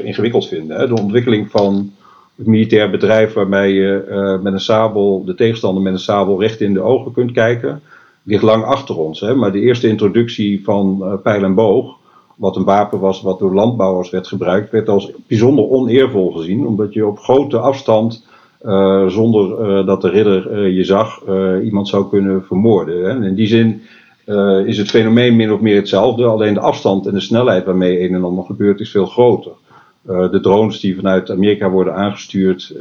ingewikkeld 0.03 0.49
vinden. 0.49 0.79
Hè. 0.79 0.87
De 0.87 1.01
ontwikkeling 1.01 1.51
van 1.51 1.93
het 2.37 2.47
militair 2.47 2.91
bedrijf 2.91 3.33
waarbij 3.33 3.71
je 3.71 4.39
met 4.43 4.53
een 4.53 4.61
sabel 4.61 5.25
de 5.25 5.35
tegenstander 5.35 5.83
met 5.83 5.93
een 5.93 5.99
sabel 5.99 6.41
recht 6.41 6.61
in 6.61 6.75
de 6.75 6.83
ogen 6.83 7.13
kunt 7.13 7.33
kijken, 7.33 7.83
ligt 8.23 8.43
lang 8.43 8.65
achter 8.65 8.99
ons. 8.99 9.21
Hè. 9.21 9.35
Maar 9.35 9.53
de 9.53 9.61
eerste 9.61 9.89
introductie 9.89 10.65
van 10.65 11.21
pijl 11.23 11.45
en 11.45 11.55
boog, 11.55 11.98
wat 12.39 12.57
een 12.57 12.65
wapen 12.65 12.99
was 12.99 13.23
wat 13.23 13.39
door 13.39 13.55
landbouwers 13.55 14.11
werd 14.11 14.27
gebruikt, 14.27 14.71
werd 14.71 14.89
als 14.89 15.11
bijzonder 15.27 15.69
oneervol 15.71 16.31
gezien, 16.31 16.67
omdat 16.67 16.93
je 16.93 17.07
op 17.07 17.19
grote 17.19 17.59
afstand 17.59 18.27
zonder 19.07 19.87
dat 19.87 20.03
de 20.03 20.09
ridder 20.09 20.69
je 20.69 20.85
zag, 20.85 21.23
iemand 21.63 21.89
zou 21.89 22.09
kunnen 22.09 22.45
vermoorden. 22.45 23.05
Hè. 23.05 23.27
In 23.27 23.35
die 23.35 23.47
zin 23.47 23.83
is 24.67 24.79
het 24.79 24.91
fenomeen 24.91 25.37
min 25.37 25.53
of 25.53 25.61
meer 25.61 25.77
hetzelfde. 25.77 26.25
Alleen 26.25 26.55
de 26.55 26.61
afstand 26.61 27.07
en 27.07 27.15
de 27.15 27.21
snelheid 27.21 27.65
waarmee 27.65 28.01
een 28.01 28.15
en 28.15 28.25
ander 28.25 28.45
gebeurt 28.45 28.81
is 28.81 28.91
veel 28.91 29.07
groter. 29.07 29.53
De 30.03 30.39
drones 30.43 30.81
die 30.81 30.97
vanuit 30.97 31.31
Amerika 31.31 31.71
worden 31.71 31.95
aangestuurd 31.95 32.75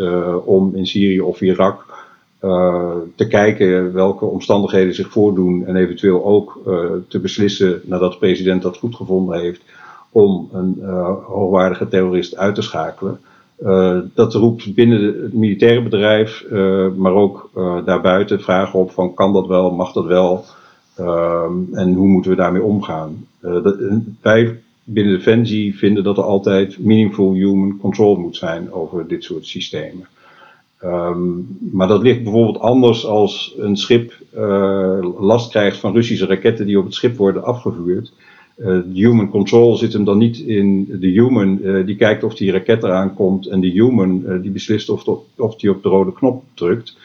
om 0.45 0.75
in 0.75 0.87
Syrië 0.87 1.21
of 1.21 1.41
Irak 1.41 1.85
te 3.15 3.27
kijken 3.29 3.93
welke 3.93 4.25
omstandigheden 4.25 4.93
zich 4.93 5.11
voordoen 5.11 5.65
en 5.65 5.75
eventueel 5.75 6.25
ook 6.25 6.59
te 7.07 7.19
beslissen 7.19 7.81
nadat 7.83 8.11
de 8.11 8.17
president 8.17 8.61
dat 8.61 8.77
goed 8.77 8.95
gevonden 8.95 9.39
heeft 9.39 9.61
om 10.11 10.49
een 10.51 10.79
hoogwaardige 11.25 11.87
terrorist 11.87 12.35
uit 12.37 12.55
te 12.55 12.61
schakelen. 12.61 13.19
dat 14.13 14.33
roept 14.33 14.73
binnen 14.73 15.03
het 15.03 15.33
militaire 15.33 15.83
bedrijf, 15.83 16.45
maar 16.95 17.13
ook 17.13 17.49
daarbuiten 17.85 18.41
vragen 18.41 18.79
op 18.79 18.91
van 18.91 19.13
kan 19.13 19.33
dat 19.33 19.47
wel, 19.47 19.71
mag 19.71 19.91
dat 19.91 20.05
wel, 20.05 20.45
en 21.73 21.93
hoe 21.93 22.07
moeten 22.07 22.31
we 22.31 22.37
daarmee 22.37 22.63
omgaan? 22.63 23.27
Dat, 23.39 23.75
wij 24.21 24.59
binnen 24.89 25.13
Defensie 25.13 25.77
vinden 25.77 26.03
dat 26.03 26.17
er 26.17 26.23
altijd 26.23 26.79
meaningful 26.79 27.33
human 27.33 27.77
control 27.77 28.15
moet 28.15 28.35
zijn 28.35 28.71
over 28.71 29.07
dit 29.07 29.23
soort 29.23 29.45
systemen. 29.45 30.07
Um, 30.83 31.57
maar 31.71 31.87
dat 31.87 32.01
ligt 32.01 32.23
bijvoorbeeld 32.23 32.59
anders 32.59 33.05
als 33.05 33.55
een 33.57 33.77
schip 33.77 34.13
uh, 34.35 34.99
last 35.19 35.49
krijgt 35.49 35.77
van 35.77 35.93
Russische 35.93 36.25
raketten 36.25 36.65
die 36.65 36.79
op 36.79 36.85
het 36.85 36.93
schip 36.93 37.17
worden 37.17 37.43
afgevuurd. 37.43 38.13
Uh, 38.57 38.79
human 38.93 39.29
control 39.29 39.75
zit 39.75 39.93
hem 39.93 40.03
dan 40.03 40.17
niet 40.17 40.37
in 40.37 40.85
de 40.99 41.07
human 41.07 41.59
uh, 41.61 41.85
die 41.85 41.95
kijkt 41.95 42.23
of 42.23 42.35
die 42.35 42.51
raket 42.51 42.83
eraan 42.83 43.13
komt 43.13 43.47
en 43.47 43.59
de 43.59 43.69
human 43.69 44.41
die 44.41 44.51
beslist 44.51 44.89
of, 44.89 45.07
of 45.35 45.55
die 45.55 45.69
op 45.69 45.83
de 45.83 45.89
rode 45.89 46.13
knop 46.13 46.43
drukt. 46.53 46.97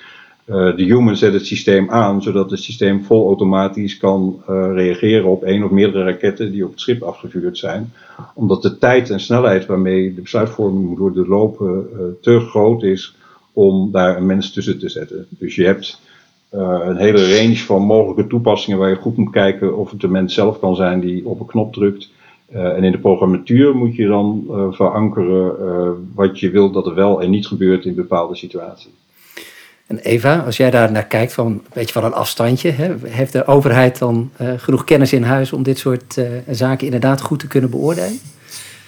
De 0.44 0.84
human 0.84 1.16
zet 1.16 1.32
het 1.32 1.46
systeem 1.46 1.90
aan, 1.90 2.22
zodat 2.22 2.50
het 2.50 2.60
systeem 2.60 3.04
vol 3.04 3.26
automatisch 3.26 3.96
kan 3.96 4.42
reageren 4.74 5.24
op 5.24 5.42
één 5.42 5.62
of 5.62 5.70
meerdere 5.70 6.04
raketten 6.04 6.52
die 6.52 6.64
op 6.64 6.70
het 6.70 6.80
schip 6.80 7.02
afgevuurd 7.02 7.58
zijn. 7.58 7.92
Omdat 8.34 8.62
de 8.62 8.78
tijd 8.78 9.10
en 9.10 9.20
snelheid 9.20 9.66
waarmee 9.66 10.14
de 10.14 10.20
besluitvorming 10.20 10.88
moet 10.88 10.98
worden 10.98 11.28
lopen 11.28 11.86
te 12.20 12.40
groot 12.40 12.82
is 12.82 13.16
om 13.52 13.90
daar 13.92 14.16
een 14.16 14.26
mens 14.26 14.52
tussen 14.52 14.78
te 14.78 14.88
zetten. 14.88 15.26
Dus 15.28 15.54
je 15.54 15.64
hebt 15.64 16.00
een 16.50 16.96
hele 16.96 17.36
range 17.36 17.56
van 17.56 17.82
mogelijke 17.82 18.26
toepassingen 18.26 18.78
waar 18.78 18.88
je 18.88 18.96
goed 18.96 19.16
moet 19.16 19.30
kijken 19.30 19.76
of 19.76 19.90
het 19.90 20.00
de 20.00 20.08
mens 20.08 20.34
zelf 20.34 20.60
kan 20.60 20.76
zijn 20.76 21.00
die 21.00 21.26
op 21.26 21.40
een 21.40 21.46
knop 21.46 21.72
drukt. 21.72 22.10
en 22.52 22.84
in 22.84 22.92
de 22.92 22.98
programmatuur 22.98 23.76
moet 23.76 23.96
je 23.96 24.06
dan 24.06 24.44
verankeren 24.70 25.54
wat 26.14 26.40
je 26.40 26.50
wilt 26.50 26.74
dat 26.74 26.86
er 26.86 26.94
wel 26.94 27.22
en 27.22 27.30
niet 27.30 27.46
gebeurt 27.46 27.84
in 27.84 27.94
bepaalde 27.94 28.36
situaties. 28.36 28.90
En 29.86 29.98
Eva, 29.98 30.38
als 30.38 30.56
jij 30.56 30.70
daar 30.70 30.92
naar 30.92 31.06
kijkt 31.06 31.32
van 31.32 31.46
een 31.46 31.62
beetje 31.72 31.92
van 31.92 32.04
een 32.04 32.12
afstandje, 32.12 32.70
hè, 32.70 32.94
heeft 33.04 33.32
de 33.32 33.46
overheid 33.46 33.98
dan 33.98 34.30
genoeg 34.56 34.84
kennis 34.84 35.12
in 35.12 35.22
huis 35.22 35.52
om 35.52 35.62
dit 35.62 35.78
soort 35.78 36.20
zaken 36.50 36.84
inderdaad 36.84 37.20
goed 37.20 37.38
te 37.38 37.46
kunnen 37.46 37.70
beoordelen? 37.70 38.18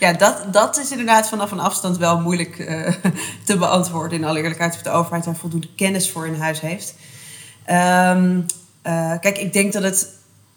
Ja, 0.04 0.12
dat, 0.12 0.52
dat 0.52 0.78
is 0.78 0.90
inderdaad 0.90 1.28
vanaf 1.28 1.50
een 1.50 1.60
afstand 1.60 1.98
wel 1.98 2.20
moeilijk 2.20 2.58
uh, 2.58 2.88
te 3.46 3.56
beantwoorden. 3.56 4.18
In 4.18 4.24
alle 4.24 4.40
eerlijkheid 4.40 4.74
of 4.74 4.82
de 4.82 4.90
overheid 4.90 5.24
daar 5.24 5.36
voldoende 5.36 5.74
kennis 5.76 6.10
voor 6.10 6.26
in 6.26 6.34
huis 6.34 6.60
heeft. 6.60 6.94
Um, 7.70 8.46
kijk, 9.20 9.38
ik 9.38 9.52
denk 9.52 9.72
dat 9.72 9.82
het 9.82 10.08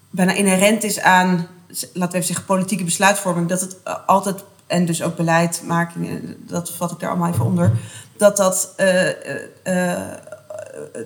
bijna 0.09 0.33
inherent 0.33 0.83
is 0.83 0.99
aan, 0.99 1.47
laten 1.67 1.91
we 1.93 2.05
even 2.07 2.23
zeggen, 2.23 2.45
politieke 2.45 2.83
besluitvorming. 2.83 3.49
Dat 3.49 3.61
het 3.61 3.77
altijd, 4.05 4.43
en 4.67 4.85
dus 4.85 5.03
ook 5.03 5.15
beleidmaking, 5.15 6.35
dat 6.47 6.71
vat 6.71 6.91
ik 6.91 6.99
daar 6.99 7.09
allemaal 7.09 7.29
even 7.29 7.45
onder. 7.45 7.71
Dat 8.17 8.37
dat 8.37 8.73
eh, 8.75 9.07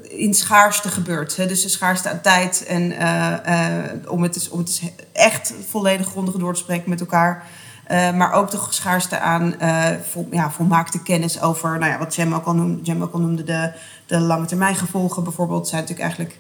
in 0.02 0.34
schaarste 0.34 0.90
gebeurt. 0.90 1.36
Hè? 1.36 1.46
Dus 1.46 1.62
de 1.62 1.70
schaarste 1.70 2.10
aan 2.10 2.22
tijd 2.22 2.66
en 2.66 2.92
uh, 2.92 3.34
uh, 3.48 4.12
om, 4.12 4.24
het, 4.24 4.50
om 4.50 4.60
het 4.60 4.82
echt 5.12 5.54
volledig 5.70 6.08
grondig 6.08 6.36
door 6.36 6.54
te 6.54 6.60
spreken 6.60 6.90
met 6.90 7.00
elkaar. 7.00 7.46
Maar 7.92 8.34
ook 8.34 8.52
de 8.52 8.60
schaarste 8.70 9.20
aan 9.20 9.56
vol, 10.04 10.28
ja, 10.32 10.52
volmaakte 10.52 11.04
kennis 11.04 11.42
over 11.42 11.80
nou 11.80 11.92
ja, 11.92 11.98
wat 11.98 12.16
Jem 12.16 12.34
ook 12.34 12.46
al 12.46 12.54
noemde, 12.54 12.82
Jem 12.82 13.04
ook 13.04 13.14
al 13.14 13.20
noemde 13.20 13.44
de, 13.44 13.72
de 14.06 14.20
lange 14.20 14.46
termijn 14.46 14.76
gevolgen 14.76 15.24
bijvoorbeeld, 15.24 15.68
zijn 15.68 15.82
natuurlijk 15.82 16.08
eigenlijk 16.08 16.40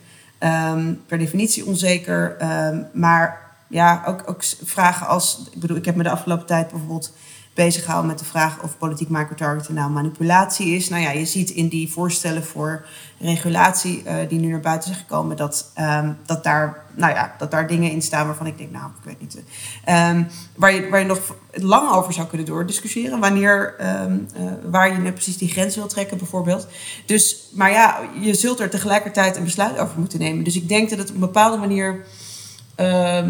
um, 0.76 1.02
per 1.08 1.18
definitie 1.18 1.66
onzeker. 1.66 2.38
Um, 2.41 2.88
maar 2.93 3.52
ja, 3.68 4.04
ook, 4.06 4.24
ook 4.26 4.43
vragen 4.64 5.08
als, 5.08 5.49
ik 5.52 5.60
bedoel, 5.60 5.78
ik 5.78 5.86
heb 5.86 5.95
me 5.95 6.04
de 6.04 6.10
afgelopen 6.10 6.45
tijd 6.45 6.70
bijvoorbeeld 6.70 7.14
bezighouden 7.54 8.08
met 8.10 8.20
de 8.20 8.26
vraag 8.26 8.62
of 8.62 8.78
politiek 8.78 9.10
microtargeting 9.10 9.78
nou 9.78 9.91
manipulatie 9.91 10.76
is. 10.76 10.89
Nou 10.89 11.02
ja, 11.02 11.12
je 11.12 11.26
ziet 11.26 11.49
in 11.49 11.68
die 11.68 11.91
voorstellen 11.91 12.43
voor 12.43 12.86
regulatie 13.20 14.04
uh, 14.06 14.14
die 14.30 14.39
nu 14.39 14.47
naar 14.47 14.60
buiten 14.60 14.88
zijn 14.89 15.02
gekomen, 15.02 15.38
dat, 15.38 15.72
um, 15.80 16.18
dat, 16.26 16.43
daar, 16.43 16.86
nou 16.95 17.14
ja, 17.14 17.36
dat 17.38 17.52
daar 17.52 17.68
dingen 17.68 17.91
in 17.91 18.02
staan 18.02 18.26
waarvan 18.26 18.45
ik 18.47 18.58
denk, 18.58 18.72
nou, 18.72 18.86
ik 18.86 19.04
weet 19.04 19.22
niet. 19.22 19.36
Um, 19.36 20.28
waar, 20.56 20.74
je, 20.74 20.89
waar 20.89 20.99
je 20.99 21.06
nog 21.06 21.36
lang 21.52 21.91
over 21.91 22.14
zou 22.14 22.28
kunnen 22.28 22.47
doordiscussiëren. 22.47 23.20
Wanneer, 23.20 23.76
um, 24.04 24.28
uh, 24.38 24.52
waar 24.72 24.91
je 24.91 24.97
net 24.97 25.14
precies 25.14 25.38
die 25.38 25.49
grens 25.49 25.76
wil 25.76 25.88
trekken, 25.88 26.18
bijvoorbeeld. 26.18 26.68
Dus, 27.06 27.49
maar 27.54 27.72
ja, 27.72 27.99
je 28.20 28.34
zult 28.34 28.60
er 28.60 28.70
tegelijkertijd 28.70 29.38
een 29.38 29.43
besluit 29.43 29.78
over 29.78 29.99
moeten 29.99 30.20
nemen. 30.20 30.43
Dus 30.43 30.56
ik 30.56 30.68
denk 30.68 30.89
dat 30.89 30.99
het 30.99 31.10
op 31.10 31.14
een 31.14 31.20
bepaalde 31.20 31.58
manier 31.58 32.06
uh, 32.78 33.28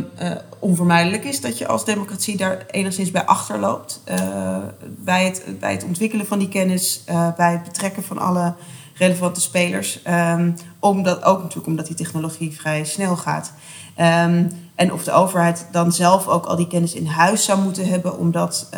onvermijdelijk 0.60 1.24
is 1.24 1.42
dat 1.42 1.58
je 1.58 1.68
als 1.68 1.86
democratie 1.86 2.38
daar 2.38 2.66
enigszins 2.72 3.12
bij 3.12 3.26
achterloopt. 3.26 4.02
Uh, 4.10 4.58
bij, 4.88 5.26
het, 5.26 5.60
bij 5.60 5.72
het 5.72 5.84
ontwikkelen 5.84 6.26
van 6.26 6.40
die 6.40 6.50
kennis, 6.50 7.04
uh, 7.10 7.28
bij 7.36 7.52
het 7.52 7.64
betrekken 7.64 8.04
van 8.04 8.18
alle 8.18 8.54
relevante 8.94 9.42
spelers. 9.42 10.00
Um, 10.08 10.56
omdat, 10.80 11.24
ook 11.24 11.38
natuurlijk 11.38 11.68
omdat 11.68 11.88
die 11.88 11.96
technologie 11.96 12.56
vrij 12.56 12.84
snel 12.84 13.18
gaat. 13.18 13.54
Um, 14.00 14.50
en 14.76 14.94
of 14.94 15.04
de 15.04 15.12
overheid 15.12 15.68
dan 15.72 15.92
zelf 15.92 16.28
ook 16.28 16.46
al 16.46 16.56
die 16.56 16.68
kennis 16.68 16.94
in 16.94 17.06
huis 17.06 17.46
zou 17.46 17.62
moeten 17.62 17.88
hebben 17.88 18.18
om 18.18 18.32
dat, 18.32 18.70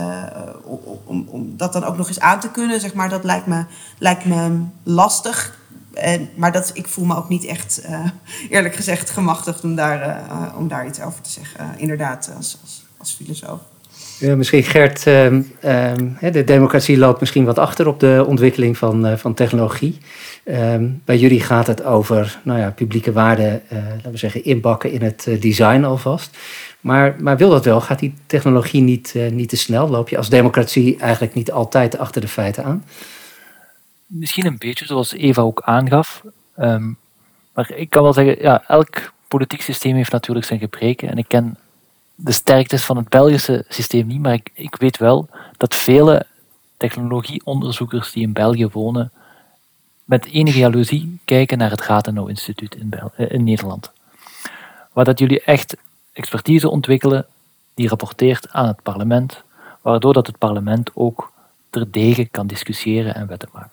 om, 1.03 1.27
om 1.29 1.57
dat 1.57 1.73
dan 1.73 1.83
ook 1.83 1.97
nog 1.97 2.07
eens 2.07 2.19
aan 2.19 2.39
te 2.39 2.51
kunnen, 2.51 2.79
zeg 2.79 2.93
maar, 2.93 3.09
dat 3.09 3.23
lijkt 3.23 3.45
me, 3.45 3.65
lijkt 3.97 4.25
me 4.25 4.63
lastig. 4.83 5.61
Maar 6.35 6.51
dat, 6.51 6.71
ik 6.73 6.87
voel 6.87 7.05
me 7.05 7.15
ook 7.15 7.29
niet 7.29 7.45
echt, 7.45 7.81
uh, 7.89 8.05
eerlijk 8.49 8.75
gezegd, 8.75 9.09
gemachtigd 9.09 9.63
om 9.63 9.75
daar, 9.75 10.07
uh, 10.07 10.57
om 10.57 10.67
daar 10.67 10.87
iets 10.87 11.01
over 11.01 11.21
te 11.21 11.29
zeggen. 11.29 11.59
Uh, 11.59 11.81
inderdaad, 11.81 12.33
als, 12.37 12.57
als, 12.97 13.11
filosoof. 13.13 13.59
Misschien 14.19 14.63
Gert, 14.63 15.05
uh, 15.07 15.41
de 16.31 16.43
democratie 16.45 16.97
loopt 16.97 17.19
misschien 17.19 17.45
wat 17.45 17.57
achter 17.57 17.87
op 17.87 17.99
de 17.99 18.23
ontwikkeling 18.27 18.77
van, 18.77 19.17
van 19.17 19.33
technologie. 19.33 19.97
Ehm, 20.43 20.89
bij 21.05 21.17
jullie 21.17 21.41
gaat 21.41 21.67
het 21.67 21.83
over 21.83 22.39
nou 22.43 22.59
ja, 22.59 22.71
publieke 22.71 23.11
waarden, 23.11 23.61
laten 23.69 24.11
we 24.11 24.17
zeggen, 24.17 24.43
inbakken 24.43 24.91
in 24.91 25.01
het 25.01 25.27
design 25.39 25.83
alvast. 25.83 26.37
Maar, 26.81 27.15
maar 27.19 27.37
wil 27.37 27.49
dat 27.49 27.65
wel? 27.65 27.81
Gaat 27.81 27.99
die 27.99 28.13
technologie 28.25 28.81
niet, 28.81 29.15
niet 29.31 29.49
te 29.49 29.57
snel? 29.57 29.89
Loop 29.89 30.09
je 30.09 30.17
als 30.17 30.29
democratie 30.29 30.97
eigenlijk 30.99 31.33
niet 31.33 31.51
altijd 31.51 31.97
achter 31.97 32.21
de 32.21 32.27
feiten 32.27 32.63
aan? 32.63 32.83
Misschien 34.05 34.45
een 34.45 34.57
beetje 34.57 34.85
zoals 34.85 35.13
Eva 35.13 35.41
ook 35.41 35.61
aangaf. 35.61 36.23
Um, 36.59 36.97
maar 37.53 37.71
ik 37.71 37.89
kan 37.89 38.03
wel 38.03 38.13
zeggen, 38.13 38.41
ja, 38.41 38.63
elk 38.67 39.13
politiek 39.27 39.61
systeem 39.61 39.95
heeft 39.95 40.11
natuurlijk 40.11 40.45
zijn 40.45 40.59
gebreken. 40.59 41.09
En 41.09 41.17
ik 41.17 41.27
ken 41.27 41.57
de 42.15 42.31
sterktes 42.31 42.83
van 42.83 42.97
het 42.97 43.09
Belgische 43.09 43.65
systeem 43.69 44.07
niet, 44.07 44.19
maar 44.19 44.33
ik, 44.33 44.49
ik 44.53 44.75
weet 44.75 44.97
wel 44.97 45.29
dat 45.57 45.75
vele 45.75 46.25
technologieonderzoekers 46.77 48.11
die 48.11 48.23
in 48.23 48.33
België 48.33 48.67
wonen, 48.67 49.11
met 50.03 50.25
enige 50.25 50.57
jaloezie 50.57 51.19
kijken 51.25 51.57
naar 51.57 51.69
het 51.69 51.81
Rathenau 51.81 52.29
Instituut 52.29 52.75
in, 52.75 52.93
in 53.15 53.43
Nederland. 53.43 53.91
Waar 54.93 55.05
dat 55.05 55.19
jullie 55.19 55.41
echt 55.41 55.77
expertise 56.13 56.69
ontwikkelen 56.69 57.25
die 57.73 57.87
rapporteert 57.87 58.51
aan 58.51 58.67
het 58.67 58.81
parlement, 58.81 59.43
waardoor 59.81 60.13
dat 60.13 60.27
het 60.27 60.37
parlement 60.37 60.89
ook 60.93 61.31
terdege 61.69 62.25
kan 62.25 62.47
discussiëren 62.47 63.15
en 63.15 63.27
wetten 63.27 63.49
maken. 63.53 63.72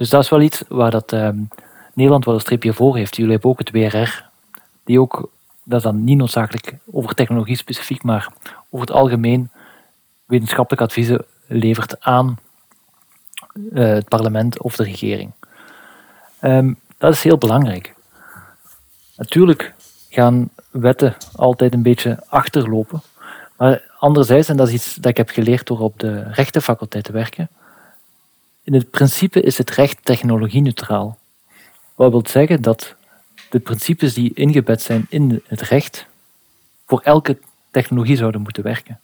Dus 0.00 0.08
dat 0.08 0.22
is 0.22 0.28
wel 0.28 0.40
iets 0.40 0.62
waar 0.68 0.90
dat, 0.90 1.12
um, 1.12 1.48
Nederland 1.94 2.24
wel 2.24 2.34
een 2.34 2.40
streepje 2.40 2.72
voor 2.72 2.96
heeft. 2.96 3.16
Jullie 3.16 3.32
hebben 3.32 3.50
ook 3.50 3.58
het 3.58 3.70
WRR, 3.70 4.24
die 4.84 5.00
ook, 5.00 5.30
dat 5.64 5.78
is 5.78 5.84
dan 5.84 6.04
niet 6.04 6.16
noodzakelijk 6.16 6.78
over 6.90 7.14
technologie 7.14 7.56
specifiek, 7.56 8.02
maar 8.02 8.32
over 8.70 8.86
het 8.86 8.96
algemeen 8.96 9.50
wetenschappelijk 10.24 10.82
adviezen 10.82 11.24
levert 11.46 12.00
aan 12.00 12.38
uh, 13.54 13.84
het 13.84 14.08
parlement 14.08 14.60
of 14.60 14.76
de 14.76 14.84
regering. 14.84 15.32
Um, 16.42 16.78
dat 16.98 17.12
is 17.12 17.22
heel 17.22 17.38
belangrijk. 17.38 17.94
Natuurlijk 19.16 19.74
gaan 20.08 20.50
wetten 20.70 21.16
altijd 21.34 21.74
een 21.74 21.82
beetje 21.82 22.22
achterlopen. 22.26 23.02
Maar 23.56 23.82
anderzijds, 23.98 24.48
en 24.48 24.56
dat 24.56 24.68
is 24.68 24.74
iets 24.74 24.94
dat 24.94 25.10
ik 25.10 25.16
heb 25.16 25.28
geleerd 25.28 25.66
door 25.66 25.78
op 25.78 25.98
de 25.98 26.22
rechtenfaculteit 26.22 27.04
te 27.04 27.12
werken, 27.12 27.48
in 28.70 28.76
het 28.76 28.90
principe 28.90 29.40
is 29.40 29.58
het 29.58 29.70
recht 29.70 29.98
technologie-neutraal. 30.02 31.18
Wat 31.94 32.10
wil 32.10 32.24
zeggen 32.26 32.62
dat 32.62 32.94
de 33.50 33.58
principes 33.60 34.14
die 34.14 34.34
ingebed 34.34 34.82
zijn 34.82 35.06
in 35.08 35.42
het 35.46 35.60
recht 35.60 36.06
voor 36.86 37.00
elke 37.00 37.38
technologie 37.70 38.16
zouden 38.16 38.40
moeten 38.40 38.62
werken. 38.62 39.00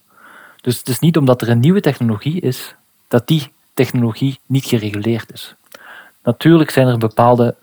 Dus 0.61 0.79
het 0.79 0.89
is 0.89 0.99
niet 0.99 1.17
omdat 1.17 1.43
er 1.43 1.49
een 1.49 1.61
nieuwe 1.61 1.81
technologie 1.81 2.41
is, 2.41 2.75
dat 3.09 3.27
die 3.27 3.53
technologie 3.75 4.39
niet 4.47 4.65
gereguleerd 4.65 5.33
is. 5.33 5.55
Natuurlijk 6.23 6.71
zijn 6.71 6.87
er 6.87 6.99
bepaalde. 6.99 7.55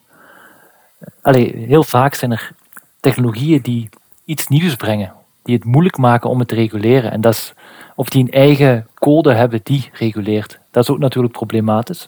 Allez, 1.21 1.51
heel 1.51 1.83
vaak 1.83 2.13
zijn 2.13 2.31
er 2.31 2.51
technologieën 2.99 3.61
die 3.61 3.89
iets 4.25 4.47
nieuws 4.47 4.75
brengen, 4.75 5.13
die 5.43 5.55
het 5.55 5.65
moeilijk 5.65 5.97
maken 5.97 6.29
om 6.29 6.39
het 6.39 6.47
te 6.47 6.55
reguleren. 6.55 7.11
En 7.11 7.21
dat 7.21 7.33
is 7.33 7.53
of 7.95 8.09
die 8.09 8.21
een 8.21 8.31
eigen 8.31 8.87
code 8.93 9.33
hebben 9.33 9.59
die 9.63 9.89
reguleert. 9.93 10.59
Dat 10.71 10.83
is 10.83 10.89
ook 10.89 10.99
natuurlijk 10.99 11.33
problematisch. 11.33 12.07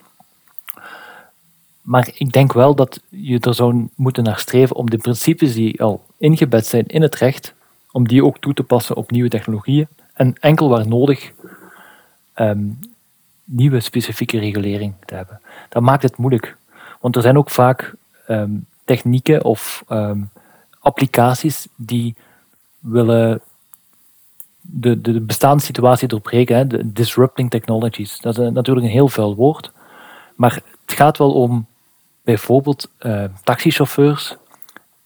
Maar 1.82 2.10
ik 2.14 2.32
denk 2.32 2.54
wel 2.54 2.76
dat 2.76 3.02
je 3.10 3.40
er 3.40 3.54
zou 3.54 3.88
moeten 3.96 4.24
naar 4.24 4.40
streven 4.40 4.76
om 4.76 4.90
de 4.90 4.98
principes 4.98 5.54
die 5.54 5.82
al 5.82 6.06
ingebed 6.18 6.66
zijn 6.66 6.86
in 6.86 7.02
het 7.02 7.16
recht, 7.16 7.54
om 7.92 8.08
die 8.08 8.26
ook 8.26 8.38
toe 8.40 8.54
te 8.54 8.64
passen 8.64 8.96
op 8.96 9.12
nieuwe 9.12 9.30
technologieën. 9.30 9.88
En 10.14 10.36
enkel 10.40 10.70
waar 10.70 10.88
nodig 10.88 11.32
um, 12.36 12.80
nieuwe 13.44 13.80
specifieke 13.80 14.40
regulering 14.40 14.94
te 15.06 15.16
hebben. 15.16 15.42
Dat 15.70 15.84
maakt 15.84 16.04
het 16.04 16.18
moeilijk. 16.18 16.58
Want 17.00 17.16
er 17.16 17.22
zijn 17.22 17.38
ook 17.38 17.50
vaak 17.50 17.94
um, 18.28 18.66
technieken 18.86 19.44
of 19.44 19.84
um, 19.90 20.30
applicaties 20.80 21.68
die 21.76 22.16
willen 22.86 23.42
de, 24.62 25.02
de, 25.02 25.22
bestaande 25.22 25.64
situatie 25.64 26.08
doorbreken. 26.08 26.68
De 26.68 26.92
disrupting 26.92 27.50
technologies. 27.50 28.20
Dat 28.20 28.38
is 28.38 28.50
natuurlijk 28.52 28.86
een 28.86 28.92
heel 28.92 29.08
vuil 29.08 29.36
woord. 29.36 29.72
Maar 30.36 30.54
het 30.86 30.96
gaat 30.96 31.18
wel 31.18 31.34
om 31.34 31.66
bijvoorbeeld 32.24 32.90
uh, 33.00 33.24
taxichauffeurs 33.44 34.36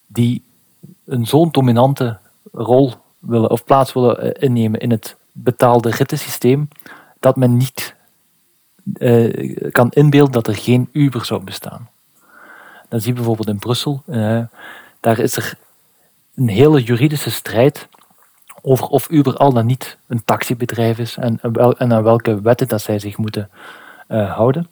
die 0.07 0.43
een 1.05 1.25
zo'n 1.25 1.49
dominante 1.51 2.17
rol 2.51 2.93
willen 3.19 3.49
of 3.49 3.63
plaats 3.63 3.93
willen 3.93 4.21
eh, 4.21 4.43
innemen 4.43 4.79
in 4.79 4.91
het 4.91 5.17
betaalde 5.31 5.89
rittensysteem, 5.89 6.67
dat 7.19 7.35
men 7.35 7.57
niet 7.57 7.97
kan 9.71 9.91
inbeelden 9.91 10.31
dat 10.31 10.47
er 10.47 10.55
geen 10.55 10.89
Uber 10.91 11.25
zou 11.25 11.43
bestaan. 11.43 11.89
Dan 12.89 12.99
zie 12.99 13.09
je 13.09 13.15
bijvoorbeeld 13.15 13.47
in 13.47 13.59
Brussel, 13.59 14.03
daar 14.99 15.19
is 15.19 15.35
er 15.35 15.57
een 16.39 16.47
hele 16.47 16.83
juridische 16.83 17.31
strijd 17.31 17.87
over 18.61 18.87
of 18.87 19.09
Uber 19.09 19.35
al 19.35 19.53
dan 19.53 19.65
niet 19.65 19.97
een 20.07 20.23
taxibedrijf 20.25 20.97
is 20.97 21.17
en, 21.17 21.39
en 21.77 21.93
aan 21.93 22.03
welke 22.03 22.41
wetten 22.41 22.67
dat 22.67 22.81
zij 22.81 22.99
zich 22.99 23.17
moeten 23.17 23.49
uh, 24.09 24.35
houden. 24.35 24.69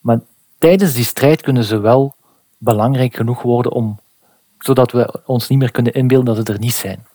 Maar 0.00 0.20
tijdens 0.58 0.92
die 0.92 1.04
strijd 1.04 1.42
kunnen 1.42 1.64
ze 1.64 1.78
wel 1.78 2.14
belangrijk 2.58 3.16
genoeg 3.16 3.42
worden 3.42 3.72
om, 3.72 4.00
zodat 4.58 4.92
we 4.92 5.20
ons 5.26 5.48
niet 5.48 5.58
meer 5.58 5.70
kunnen 5.70 5.92
inbeelden 5.92 6.34
dat 6.34 6.46
ze 6.46 6.52
er 6.52 6.58
niet 6.58 6.74
zijn. 6.74 7.06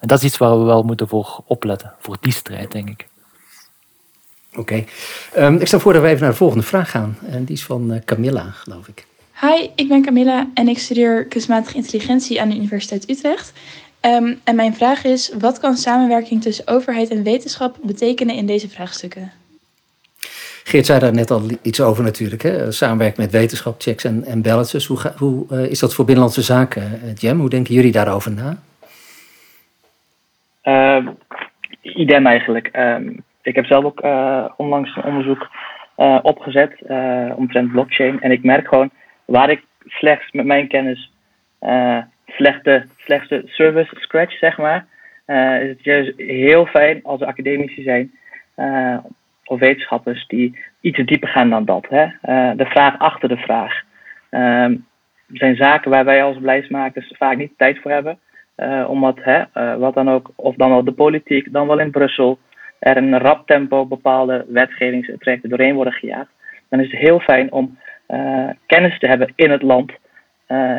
En 0.00 0.08
dat 0.08 0.18
is 0.18 0.24
iets 0.24 0.38
waar 0.38 0.58
we 0.58 0.64
wel 0.64 0.82
moeten 0.82 1.08
voor 1.08 1.42
opletten, 1.46 1.94
voor 1.98 2.16
die 2.20 2.32
strijd, 2.32 2.72
denk 2.72 2.88
ik. 2.88 3.08
Oké. 4.56 4.84
Um, 5.36 5.56
ik 5.56 5.66
stel 5.66 5.80
voor 5.80 5.92
dat 5.92 6.02
we 6.02 6.08
even 6.08 6.20
naar 6.20 6.30
de 6.30 6.36
volgende 6.36 6.64
vraag 6.64 6.90
gaan. 6.90 7.18
En 7.26 7.44
die 7.44 7.56
is 7.56 7.64
van 7.64 7.92
uh, 7.92 8.00
Camilla, 8.04 8.50
geloof 8.50 8.88
ik. 8.88 9.06
Hi, 9.44 9.68
ik 9.74 9.88
ben 9.88 10.02
Camilla 10.02 10.46
en 10.54 10.68
ik 10.68 10.78
studeer 10.78 11.24
kunstmatige 11.24 11.76
intelligentie 11.76 12.40
aan 12.40 12.48
de 12.48 12.56
Universiteit 12.56 13.10
Utrecht. 13.10 13.52
Um, 14.00 14.40
en 14.44 14.56
mijn 14.56 14.74
vraag 14.74 15.04
is: 15.04 15.34
wat 15.38 15.58
kan 15.58 15.76
samenwerking 15.76 16.42
tussen 16.42 16.66
overheid 16.68 17.10
en 17.10 17.22
wetenschap 17.22 17.76
betekenen 17.82 18.34
in 18.34 18.46
deze 18.46 18.68
vraagstukken? 18.68 19.32
Geert 20.64 20.86
zei 20.86 20.98
daar 20.98 21.12
net 21.12 21.30
al 21.30 21.42
iets 21.62 21.80
over 21.80 22.04
natuurlijk. 22.04 22.42
Hè? 22.42 22.72
Samenwerking 22.72 23.20
met 23.20 23.30
wetenschap, 23.30 23.74
checks 23.78 24.04
en, 24.04 24.24
en 24.24 24.42
balances. 24.42 24.86
Hoe, 24.86 24.96
ga, 24.96 25.12
hoe 25.16 25.46
uh, 25.50 25.70
is 25.70 25.78
dat 25.78 25.94
voor 25.94 26.04
Binnenlandse 26.04 26.42
Zaken, 26.42 27.00
uh, 27.04 27.14
Jem? 27.14 27.40
Hoe 27.40 27.50
denken 27.50 27.74
jullie 27.74 27.92
daarover 27.92 28.32
na? 28.32 28.56
Uh, 30.64 31.08
idem 31.82 32.26
eigenlijk. 32.26 32.70
Um, 32.76 33.22
ik 33.42 33.54
heb 33.54 33.66
zelf 33.66 33.84
ook 33.84 34.04
uh, 34.04 34.44
onlangs 34.56 34.96
een 34.96 35.04
onderzoek 35.04 35.48
opgezet 36.22 36.72
omtrent 37.36 37.72
blockchain. 37.72 38.20
En 38.20 38.30
ik 38.30 38.44
merk 38.44 38.68
gewoon 38.68 38.90
waar 39.24 39.50
ik 39.50 39.64
slechts 39.86 40.32
met 40.32 40.46
mijn 40.46 40.68
kennis 40.68 41.12
slechte, 42.26 42.86
slechte 42.96 43.42
service 43.46 43.96
scratch, 43.98 44.38
zeg 44.38 44.58
maar. 44.58 44.86
Uh, 45.26 45.62
is 45.62 45.68
het 45.68 45.84
juist 45.84 46.12
heel 46.16 46.66
fijn 46.66 47.00
als 47.02 47.20
er 47.20 47.26
academici 47.26 47.82
zijn 47.82 48.12
uh, 48.56 48.98
of 49.44 49.58
wetenschappers 49.58 50.26
die 50.26 50.58
iets 50.80 51.04
dieper 51.04 51.28
gaan 51.28 51.50
dan 51.50 51.64
dat. 51.64 51.86
Hè? 51.88 52.04
Uh, 52.04 52.56
de 52.56 52.66
vraag 52.66 52.98
achter 52.98 53.28
de 53.28 53.36
vraag. 53.36 53.82
er 54.30 54.78
zijn 55.32 55.56
zaken 55.56 55.90
waar 55.90 56.04
wij 56.04 56.22
als 56.22 56.38
beleidsmakers 56.38 57.14
vaak 57.16 57.36
niet 57.36 57.52
tijd 57.56 57.78
voor 57.78 57.90
hebben. 57.90 58.18
omdat, 58.86 59.18
hè, 59.20 59.42
wat 59.78 59.94
dan 59.94 60.10
ook, 60.10 60.30
of 60.36 60.54
dan 60.54 60.70
wel 60.70 60.84
de 60.84 60.92
politiek, 60.92 61.52
dan 61.52 61.66
wel 61.66 61.78
in 61.78 61.90
Brussel, 61.90 62.38
er 62.78 62.96
in 62.96 63.12
een 63.12 63.20
rap 63.20 63.46
tempo 63.46 63.86
bepaalde 63.86 64.44
wetgevingstrajecten 64.48 65.50
doorheen 65.50 65.74
worden 65.74 65.92
gejaagd, 65.92 66.30
dan 66.68 66.80
is 66.80 66.90
het 66.90 67.00
heel 67.00 67.20
fijn 67.20 67.52
om 67.52 67.78
kennis 68.66 68.98
te 68.98 69.06
hebben 69.06 69.32
in 69.34 69.50
het 69.50 69.62
land 69.62 69.92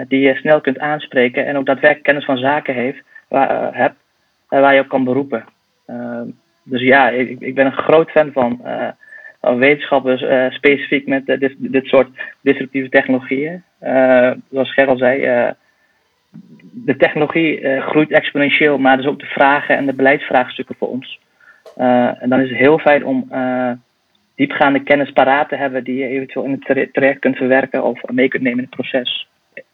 die 0.07 0.19
je 0.19 0.35
snel 0.35 0.61
kunt 0.61 0.79
aanspreken 0.79 1.45
en 1.45 1.57
ook 1.57 1.65
daadwerkelijk 1.65 2.05
kennis 2.05 2.25
van 2.25 2.37
zaken 2.37 2.73
heeft, 2.73 3.03
waar, 3.27 3.75
hebt, 3.75 3.95
waar 4.47 4.73
je 4.73 4.79
op 4.79 4.87
kan 4.87 5.03
beroepen. 5.03 5.45
dus 6.63 6.81
ja, 6.81 7.09
ik, 7.09 7.39
ik 7.39 7.55
ben 7.55 7.65
een 7.65 7.77
groot 7.77 8.11
fan 8.11 8.31
van 8.31 8.61
wetenschappers 9.39 10.25
specifiek 10.55 11.07
met 11.07 11.25
dit, 11.25 11.55
dit 11.57 11.85
soort 11.85 12.09
disruptieve 12.41 12.89
technologieën. 12.89 13.63
Uh, 13.83 14.31
zoals 14.51 14.73
Gerald 14.73 14.99
zei, 14.99 15.53
de 16.71 16.97
technologie 16.97 17.81
groeit 17.81 18.11
exponentieel, 18.11 18.77
maar 18.77 18.97
dus 18.97 19.05
ook 19.05 19.19
de 19.19 19.25
vragen 19.25 19.77
en 19.77 19.85
de 19.85 19.93
beleidsvraagstukken 19.93 20.75
voor 20.79 20.89
ons. 20.89 21.19
en 21.75 22.29
dan 22.29 22.39
is 22.39 22.49
het 22.49 22.57
heel 22.57 22.79
fijn 22.79 23.05
om 23.05 23.27
diepgaande 24.35 24.83
kennis 24.83 25.11
paraat 25.11 25.49
te 25.49 25.55
hebben 25.55 25.83
die 25.83 25.95
je 25.95 26.07
eventueel 26.07 26.45
in 26.45 26.51
het 26.51 26.93
traject 26.93 27.19
kunt 27.19 27.37
verwerken 27.37 27.83
of 27.83 28.01
mee 28.05 28.27
kunt 28.27 28.43
nemen 28.43 28.59
in 28.59 28.65
het 28.65 28.75
proces. 28.75 29.27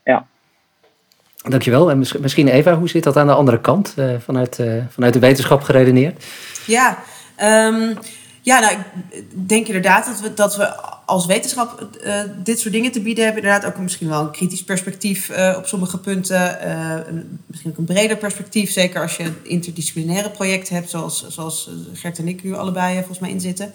Ja. 0.03 0.26
Dankjewel. 1.49 1.91
En 1.91 1.97
misschien 1.97 2.47
Eva, 2.47 2.76
hoe 2.76 2.89
zit 2.89 3.03
dat 3.03 3.18
aan 3.18 3.28
de 3.28 3.34
andere 3.34 3.62
kant, 3.62 3.97
vanuit, 4.20 4.64
vanuit 4.89 5.14
de 5.14 5.20
wetenschap 5.20 5.62
geredeneerd? 5.62 6.26
Ja, 6.66 6.97
um, 7.68 7.97
ja, 8.42 8.60
nou, 8.60 8.78
ik 9.10 9.48
denk 9.50 9.68
inderdaad 9.68 10.06
dat 10.06 10.20
we, 10.20 10.34
dat 10.34 10.56
we 10.56 10.76
als 11.06 11.26
wetenschap 11.26 11.88
uh, 12.06 12.22
dit 12.38 12.60
soort 12.60 12.74
dingen 12.74 12.92
te 12.92 13.02
bieden 13.02 13.24
hebben. 13.24 13.44
Inderdaad 13.44 13.72
ook 13.72 13.78
misschien 13.80 14.08
wel 14.10 14.22
een 14.22 14.32
kritisch 14.32 14.64
perspectief 14.64 15.30
uh, 15.30 15.54
op 15.58 15.68
sommige 15.68 16.00
punten. 16.00 16.58
Uh, 16.66 17.14
misschien 17.46 17.72
ook 17.72 17.78
een 17.78 17.86
breder 17.86 18.18
perspectief. 18.18 18.72
Zeker 18.72 19.02
als 19.02 19.18
je 19.18 19.32
interdisciplinaire 19.44 20.30
projecten 20.30 20.76
hebt, 20.76 20.89
zoals, 20.89 21.26
zoals 21.28 21.70
Gert 21.94 22.18
en 22.18 22.28
ik 22.28 22.44
nu 22.44 22.54
allebei 22.54 22.98
volgens 22.98 23.20
mij 23.20 23.30
inzitten. 23.30 23.74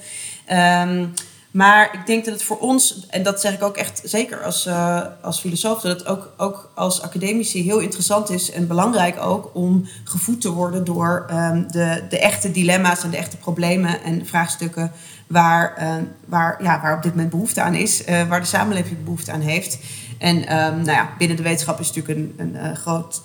Um, 0.52 1.12
maar 1.50 1.94
ik 1.94 2.06
denk 2.06 2.24
dat 2.24 2.34
het 2.34 2.42
voor 2.42 2.58
ons, 2.58 3.06
en 3.08 3.22
dat 3.22 3.40
zeg 3.40 3.54
ik 3.54 3.62
ook 3.62 3.76
echt 3.76 4.00
zeker 4.04 4.42
als, 4.42 4.66
uh, 4.66 5.00
als 5.22 5.40
filosoof, 5.40 5.80
dat 5.80 5.98
het 5.98 6.08
ook, 6.08 6.32
ook 6.36 6.70
als 6.74 7.02
academici 7.02 7.62
heel 7.62 7.78
interessant 7.78 8.30
is 8.30 8.50
en 8.50 8.66
belangrijk 8.66 9.20
ook 9.20 9.50
om 9.54 9.86
gevoed 10.04 10.40
te 10.40 10.50
worden 10.50 10.84
door 10.84 11.26
um, 11.30 11.66
de, 11.70 12.02
de 12.08 12.18
echte 12.18 12.50
dilemma's 12.50 13.02
en 13.02 13.10
de 13.10 13.16
echte 13.16 13.36
problemen 13.36 14.02
en 14.02 14.26
vraagstukken 14.26 14.92
waar, 15.26 15.76
uh, 15.82 15.94
waar, 16.26 16.62
ja, 16.62 16.80
waar 16.80 16.96
op 16.96 17.02
dit 17.02 17.12
moment 17.12 17.30
behoefte 17.30 17.62
aan 17.62 17.74
is, 17.74 18.06
uh, 18.06 18.28
waar 18.28 18.40
de 18.40 18.46
samenleving 18.46 19.04
behoefte 19.04 19.32
aan 19.32 19.40
heeft. 19.40 19.78
En 20.18 20.36
um, 20.36 20.74
nou 20.82 20.90
ja, 20.90 21.10
binnen 21.18 21.36
de 21.36 21.42
wetenschap 21.42 21.80
is 21.80 21.92
natuurlijk 21.92 22.18
een, 22.38 22.54
een 22.64 22.76
groot 22.76 23.22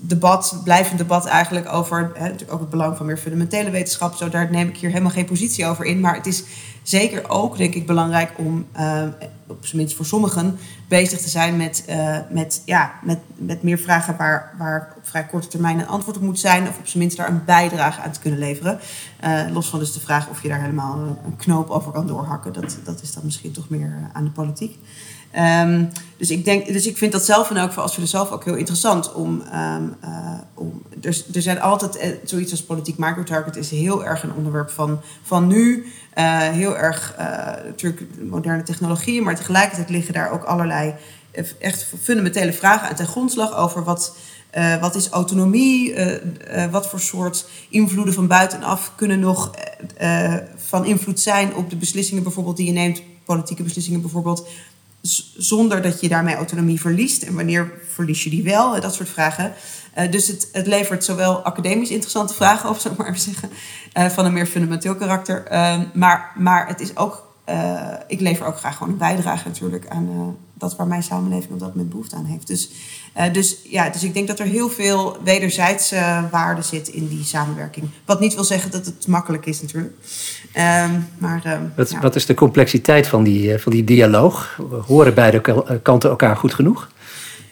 debat, 0.00 0.60
blijvend 0.64 0.98
debat 0.98 1.26
eigenlijk 1.26 1.72
over 1.72 2.10
hè, 2.14 2.32
ook 2.48 2.60
het 2.60 2.70
belang 2.70 2.96
van 2.96 3.06
meer 3.06 3.16
fundamentele 3.16 3.70
wetenschap. 3.70 4.14
Zo, 4.14 4.28
daar 4.28 4.50
neem 4.50 4.68
ik 4.68 4.76
hier 4.76 4.90
helemaal 4.90 5.10
geen 5.10 5.24
positie 5.24 5.66
over 5.66 5.84
in. 5.84 6.00
Maar 6.00 6.14
het 6.14 6.26
is 6.26 6.44
zeker 6.82 7.28
ook, 7.28 7.56
denk 7.56 7.74
ik, 7.74 7.86
belangrijk 7.86 8.32
om, 8.36 8.66
uh, 8.78 9.02
op 9.46 9.66
zijn 9.66 9.76
minst 9.76 9.96
voor 9.96 10.04
sommigen, 10.04 10.58
bezig 10.88 11.20
te 11.20 11.28
zijn 11.28 11.56
met, 11.56 11.84
uh, 11.88 12.18
met, 12.30 12.62
ja, 12.64 12.92
met, 13.02 13.18
met 13.34 13.62
meer 13.62 13.78
vragen 13.78 14.16
waar, 14.16 14.54
waar 14.58 14.92
op 14.96 15.08
vrij 15.08 15.26
korte 15.26 15.48
termijn 15.48 15.78
een 15.78 15.88
antwoord 15.88 16.16
op 16.16 16.22
moet 16.22 16.38
zijn. 16.38 16.68
Of 16.68 16.78
op 16.78 16.86
zijn 16.86 17.02
minst 17.02 17.16
daar 17.16 17.28
een 17.28 17.44
bijdrage 17.44 18.00
aan 18.00 18.10
te 18.10 18.20
kunnen 18.20 18.38
leveren. 18.38 18.78
Uh, 19.24 19.40
los 19.52 19.68
van 19.68 19.78
dus 19.78 19.92
de 19.92 20.00
vraag 20.00 20.28
of 20.28 20.42
je 20.42 20.48
daar 20.48 20.60
helemaal 20.60 20.98
een 20.98 21.36
knoop 21.36 21.70
over 21.70 21.92
kan 21.92 22.06
doorhakken. 22.06 22.52
Dat, 22.52 22.78
dat 22.84 23.02
is 23.02 23.12
dan 23.12 23.24
misschien 23.24 23.52
toch 23.52 23.68
meer 23.68 23.92
aan 24.12 24.24
de 24.24 24.30
politiek. 24.30 24.78
Um, 25.38 25.88
dus, 26.16 26.30
ik 26.30 26.44
denk, 26.44 26.66
dus 26.66 26.86
ik 26.86 26.96
vind 26.96 27.12
dat 27.12 27.24
zelf 27.24 27.50
en 27.50 27.58
ook 27.58 27.72
voor 27.72 27.82
als 27.82 27.94
filosoof 27.94 28.30
ook 28.30 28.44
heel 28.44 28.54
interessant 28.54 29.12
om. 29.12 29.42
Um, 29.54 29.94
uh, 30.04 30.38
om 30.54 30.82
er, 31.02 31.24
er 31.34 31.42
zijn 31.42 31.60
altijd 31.60 31.96
uh, 31.96 32.02
zoiets 32.24 32.50
als 32.50 32.62
politiek 32.62 32.98
microtarget 32.98 33.56
is 33.56 33.70
heel 33.70 34.04
erg 34.04 34.22
een 34.22 34.32
onderwerp 34.32 34.70
van, 34.70 35.00
van 35.22 35.46
nu. 35.46 35.86
Uh, 36.18 36.38
heel 36.38 36.76
erg 36.76 37.14
natuurlijk 37.64 38.02
moderne 38.22 38.62
technologieën, 38.62 39.22
maar 39.22 39.36
tegelijkertijd 39.36 39.90
liggen 39.90 40.14
daar 40.14 40.30
ook 40.30 40.44
allerlei 40.44 40.94
echt 41.58 41.86
fundamentele 42.02 42.52
vragen 42.52 42.88
aan 42.88 42.94
ten 42.94 43.06
grondslag 43.06 43.56
over 43.56 43.84
wat. 43.84 44.16
Wat 44.80 44.94
is 44.94 45.08
autonomie? 45.08 45.94
Wat 46.70 46.88
voor 46.88 47.00
soort 47.00 47.48
invloeden 47.68 48.14
van 48.14 48.26
buitenaf 48.26 48.92
kunnen 48.94 49.20
nog 49.20 49.50
van 50.56 50.84
invloed 50.84 51.20
zijn 51.20 51.54
op 51.54 51.70
de 51.70 51.76
beslissingen 51.76 52.22
bijvoorbeeld 52.22 52.56
die 52.56 52.66
je 52.66 52.72
neemt, 52.72 53.02
politieke 53.24 53.62
beslissingen 53.62 54.00
bijvoorbeeld, 54.00 54.48
zonder 55.36 55.82
dat 55.82 56.00
je 56.00 56.08
daarmee 56.08 56.34
autonomie 56.34 56.80
verliest. 56.80 57.22
En 57.22 57.34
wanneer 57.34 57.72
verlies 57.92 58.24
je 58.24 58.30
die 58.30 58.42
wel? 58.42 58.80
Dat 58.80 58.94
soort 58.94 59.08
vragen. 59.08 59.52
Uh, 59.98 60.10
dus 60.10 60.26
het, 60.26 60.48
het 60.52 60.66
levert 60.66 61.04
zowel 61.04 61.38
academisch 61.42 61.90
interessante 61.90 62.34
vragen 62.34 62.68
op, 62.68 62.78
zou 62.78 62.94
ik 62.94 63.00
maar 63.00 63.08
even 63.08 63.20
zeggen, 63.20 63.50
uh, 63.98 64.06
van 64.06 64.24
een 64.24 64.32
meer 64.32 64.46
fundamenteel 64.46 64.96
karakter. 64.96 65.52
Uh, 65.52 65.80
maar, 65.94 66.32
maar 66.36 66.68
het 66.68 66.80
is 66.80 66.96
ook, 66.96 67.26
eh, 67.44 67.92
ik 68.06 68.20
lever 68.20 68.46
ook 68.46 68.58
graag 68.58 68.76
gewoon 68.76 68.92
een 68.92 68.98
bijdrage 68.98 69.48
natuurlijk 69.48 69.86
aan 69.88 70.36
dat 70.58 70.76
waar 70.76 70.86
mijn 70.86 71.02
samenleving 71.02 71.52
op 71.52 71.58
dat 71.58 71.68
moment 71.68 71.90
behoefte 71.90 72.16
aan 72.16 72.24
heeft. 72.24 72.46
Dus, 72.46 72.70
dus, 73.32 73.56
ja, 73.64 73.90
dus 73.90 74.04
ik 74.04 74.14
denk 74.14 74.28
dat 74.28 74.38
er 74.38 74.46
heel 74.46 74.70
veel 74.70 75.16
wederzijdse 75.24 76.28
waarde 76.30 76.62
zit 76.62 76.88
in 76.88 77.08
die 77.08 77.24
samenwerking. 77.24 77.88
Wat 78.04 78.20
niet 78.20 78.34
wil 78.34 78.44
zeggen 78.44 78.70
dat 78.70 78.86
het 78.86 79.06
makkelijk 79.06 79.46
is 79.46 79.62
natuurlijk. 79.62 79.94
Um, 80.58 81.08
maar, 81.18 81.42
um, 81.46 81.72
wat, 81.76 81.90
ja. 81.90 82.00
wat, 82.00 82.16
is 82.16 82.26
de 82.26 82.34
complexiteit 82.34 83.06
van 83.06 83.22
die, 83.22 83.58
van 83.58 83.72
die 83.72 83.84
dialoog? 83.84 84.60
Horen 84.86 85.14
beide 85.14 85.40
kanten 85.82 86.10
elkaar 86.10 86.36
goed 86.36 86.54
genoeg? 86.54 86.88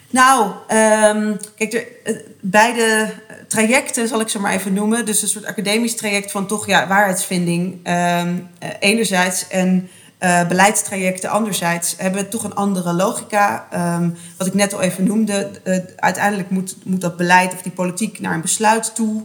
Nou, 0.09 0.45
um, 0.45 1.37
kijk, 1.55 1.73
er, 1.73 2.21
beide 2.41 3.13
trajecten 3.47 4.07
zal 4.07 4.19
ik 4.19 4.29
ze 4.29 4.39
maar 4.39 4.53
even 4.53 4.73
noemen. 4.73 5.05
Dus 5.05 5.21
een 5.21 5.27
soort 5.27 5.45
academisch 5.45 5.95
traject 5.95 6.31
van 6.31 6.47
toch 6.47 6.67
ja, 6.67 6.87
waarheidsvinding 6.87 7.87
enerzijds 8.79 9.47
en 9.47 9.89
uh, 10.19 10.47
beleidstrajecten 10.47 11.29
anderzijds 11.29 11.95
hebben 11.97 12.29
toch 12.29 12.43
een 12.43 12.55
andere 12.55 12.93
logica. 12.93 13.67
wat 14.37 14.47
ik 14.47 14.53
net 14.53 14.73
al 14.73 14.81
even 14.81 15.03
noemde, 15.03 15.51
uh, 15.63 15.77
uiteindelijk 15.95 16.49
moet, 16.49 16.75
moet 16.83 17.01
dat 17.01 17.17
beleid 17.17 17.53
of 17.53 17.61
die 17.61 17.71
politiek 17.71 18.19
naar 18.19 18.33
een 18.33 18.41
besluit 18.41 18.95
toe. 18.95 19.23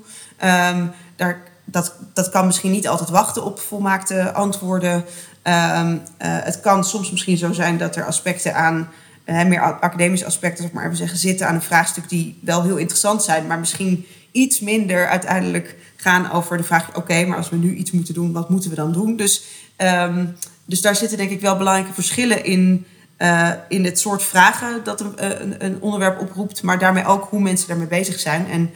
daar 1.17 1.50
dat, 1.71 1.95
dat 2.15 2.29
kan 2.29 2.47
misschien 2.47 2.71
niet 2.71 2.89
altijd 2.89 3.09
wachten 3.09 3.45
op 3.45 3.61
volmaakte 3.61 4.33
antwoorden. 4.33 4.95
Um, 4.95 5.93
uh, 5.93 6.01
het 6.19 6.61
kan 6.61 6.85
soms 6.85 7.11
misschien 7.11 7.37
zo 7.37 7.53
zijn 7.53 7.79
dat 7.79 7.97
er 7.97 8.05
aspecten 8.05 8.55
aan, 8.55 8.89
uh, 9.27 9.45
meer 9.45 9.61
academische 9.61 10.27
aspecten, 10.27 10.65
zeg 10.65 10.73
maar 10.73 10.85
even 10.85 10.97
zeggen, 10.97 11.19
zitten 11.19 11.47
aan 11.47 11.55
een 11.55 11.63
vraagstuk 11.63 12.09
die 12.09 12.39
wel 12.43 12.63
heel 12.63 12.77
interessant 12.77 13.23
zijn, 13.23 13.47
maar 13.47 13.59
misschien 13.59 14.07
iets 14.33 14.61
minder 14.61 15.09
uiteindelijk 15.09 15.77
gaan 15.97 16.31
over 16.31 16.57
de 16.57 16.63
vraag: 16.63 16.97
oké, 16.97 17.25
maar 17.25 17.37
als 17.37 17.51
we 17.51 17.57
nu 17.57 17.75
iets 17.75 17.91
moeten 17.91 18.15
doen, 18.15 18.33
wat 18.33 18.51
moeten 18.51 18.71
we 18.71 18.77
dan 18.77 18.93
doen? 18.93 19.17
Dus, 19.17 19.45
um, 19.77 20.37
dus 20.65 20.81
daar 20.81 20.97
zitten 20.97 21.19
denk 21.19 21.31
ik 21.31 21.41
wel 21.41 21.57
belangrijke 21.57 21.95
verschillen 21.95 22.45
in. 22.45 22.87
Uh, 23.19 23.51
in 23.69 23.85
het 23.85 23.99
soort 23.99 24.23
vragen 24.23 24.85
dat 24.85 25.01
een, 25.01 25.13
een, 25.17 25.65
een 25.65 25.77
onderwerp 25.81 26.21
oproept, 26.21 26.63
maar 26.63 26.79
daarmee 26.79 27.05
ook 27.05 27.27
hoe 27.31 27.41
mensen 27.41 27.69
daarmee 27.69 27.87
bezig 27.87 28.21
zijn. 28.21 28.51
En 28.51 28.71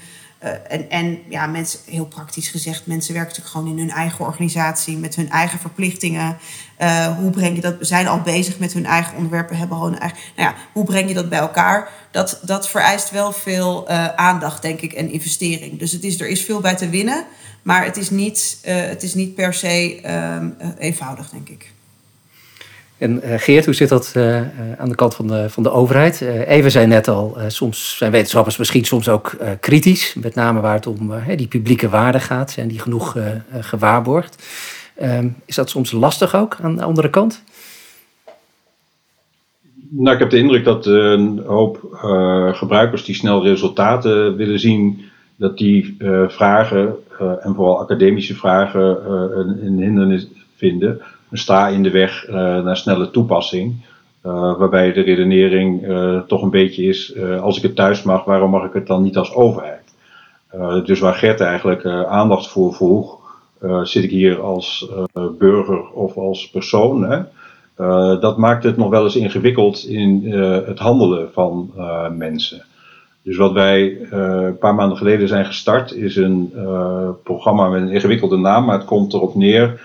uh, 0.44 0.50
en, 0.68 0.90
en 0.90 1.18
ja, 1.28 1.46
mensen, 1.46 1.80
heel 1.86 2.06
praktisch 2.06 2.48
gezegd, 2.48 2.86
mensen 2.86 3.14
werken 3.14 3.30
natuurlijk 3.30 3.56
gewoon 3.56 3.78
in 3.78 3.88
hun 3.88 3.96
eigen 3.96 4.24
organisatie 4.24 4.96
met 4.96 5.14
hun 5.14 5.30
eigen 5.30 5.58
verplichtingen. 5.58 6.36
Uh, 6.78 7.06
hoe 7.06 7.30
breng 7.30 7.54
je 7.54 7.60
dat? 7.60 7.74
Zijn 7.80 8.08
al 8.08 8.20
bezig 8.20 8.58
met 8.58 8.72
hun 8.72 8.86
eigen 8.86 9.16
onderwerpen, 9.16 9.56
hebben 9.56 9.76
gewoon 9.76 9.98
eigen. 9.98 10.18
Nou 10.36 10.48
ja, 10.48 10.56
hoe 10.72 10.84
breng 10.84 11.08
je 11.08 11.14
dat 11.14 11.28
bij 11.28 11.38
elkaar? 11.38 11.88
Dat, 12.10 12.40
dat 12.42 12.68
vereist 12.68 13.10
wel 13.10 13.32
veel 13.32 13.90
uh, 13.90 14.06
aandacht, 14.06 14.62
denk 14.62 14.80
ik, 14.80 14.92
en 14.92 15.10
investering. 15.10 15.78
Dus 15.78 15.92
het 15.92 16.04
is, 16.04 16.20
er 16.20 16.28
is 16.28 16.44
veel 16.44 16.60
bij 16.60 16.74
te 16.74 16.88
winnen, 16.88 17.24
maar 17.62 17.84
het 17.84 17.96
is 17.96 18.10
niet, 18.10 18.58
het 18.62 19.02
is 19.02 19.14
niet 19.14 19.34
per 19.34 19.54
se 19.54 20.00
um, 20.10 20.56
eenvoudig, 20.78 21.30
denk 21.30 21.48
ik. 21.48 21.73
En 22.98 23.20
uh, 23.24 23.34
Geert, 23.36 23.64
hoe 23.64 23.74
zit 23.74 23.88
dat 23.88 24.14
uh, 24.16 24.40
aan 24.78 24.88
de 24.88 24.94
kant 24.94 25.14
van 25.14 25.26
de, 25.26 25.50
van 25.50 25.62
de 25.62 25.70
overheid? 25.70 26.20
Even 26.20 26.70
zei 26.70 26.86
net 26.86 27.08
al, 27.08 27.36
soms 27.48 27.96
zijn 27.96 28.10
wetenschappers 28.10 28.56
misschien 28.56 28.84
soms 28.84 29.08
ook 29.08 29.36
kritisch. 29.60 30.14
Met 30.14 30.34
name 30.34 30.60
waar 30.60 30.74
het 30.74 30.86
om 30.86 31.12
die 31.36 31.46
publieke 31.46 31.88
waarde 31.88 32.20
gaat. 32.20 32.50
Zijn 32.50 32.68
die 32.68 32.78
genoeg 32.78 33.16
gewaarborgd? 33.60 34.46
Ehm, 34.96 35.28
is 35.44 35.54
dat 35.54 35.70
soms 35.70 35.92
lastig 35.92 36.36
ook 36.36 36.56
aan 36.62 36.76
de 36.76 36.82
andere 36.82 37.10
kant? 37.10 37.44
Nou, 39.88 40.14
ik 40.14 40.20
heb 40.20 40.30
de 40.30 40.38
indruk 40.38 40.64
dat 40.64 40.86
een 40.86 41.42
hoop 41.46 41.78
gebruikers 42.52 43.04
die 43.04 43.14
snel 43.14 43.42
resultaten 43.42 44.36
willen 44.36 44.60
zien... 44.60 45.02
dat 45.36 45.58
die 45.58 45.96
vragen, 46.28 46.94
en 47.18 47.54
vooral 47.54 47.80
academische 47.80 48.34
vragen, 48.34 49.10
een 49.66 49.78
hindernis 49.78 50.28
vinden 50.56 51.02
sta 51.36 51.68
in 51.68 51.82
de 51.82 51.90
weg 51.90 52.28
uh, 52.28 52.34
naar 52.34 52.76
snelle 52.76 53.10
toepassing. 53.10 53.74
Uh, 54.26 54.32
waarbij 54.32 54.92
de 54.92 55.00
redenering 55.00 55.86
uh, 55.86 56.20
toch 56.20 56.42
een 56.42 56.50
beetje 56.50 56.82
is: 56.82 57.14
als 57.40 57.56
ik 57.56 57.62
het 57.62 57.76
thuis 57.76 58.02
mag, 58.02 58.24
waarom 58.24 58.50
mag 58.50 58.64
ik 58.64 58.72
het 58.72 58.86
dan 58.86 59.02
niet 59.02 59.16
als 59.16 59.34
overheid? 59.34 59.82
dus 60.84 61.00
waar 61.00 61.14
Gert 61.14 61.40
eigenlijk 61.40 61.86
aandacht 61.86 62.48
voor 62.48 62.74
vroeg, 62.74 63.18
zit 63.82 64.04
ik 64.04 64.10
hier 64.10 64.40
als 64.40 64.90
burger 65.38 65.90
of 65.90 66.16
als 66.16 66.50
persoon? 66.50 67.02
Hè? 67.10 67.22
dat 68.20 68.36
maakt 68.36 68.64
het 68.64 68.76
nog 68.76 68.90
wel 68.90 69.04
eens 69.04 69.16
ingewikkeld 69.16 69.84
in 69.84 70.32
het 70.66 70.78
handelen 70.78 71.28
van 71.32 71.72
mensen. 72.16 72.64
Dus 73.22 73.36
wat 73.36 73.52
wij 73.52 73.98
een 74.10 74.58
paar 74.58 74.74
maanden 74.74 74.96
geleden 74.96 75.28
zijn 75.28 75.46
gestart, 75.46 75.92
is 75.92 76.16
een 76.16 76.52
programma 77.22 77.68
met 77.68 77.82
een 77.82 77.92
ingewikkelde 77.92 78.36
naam, 78.36 78.64
maar 78.64 78.78
het 78.78 78.86
komt 78.86 79.12
erop 79.12 79.34
neer 79.34 79.80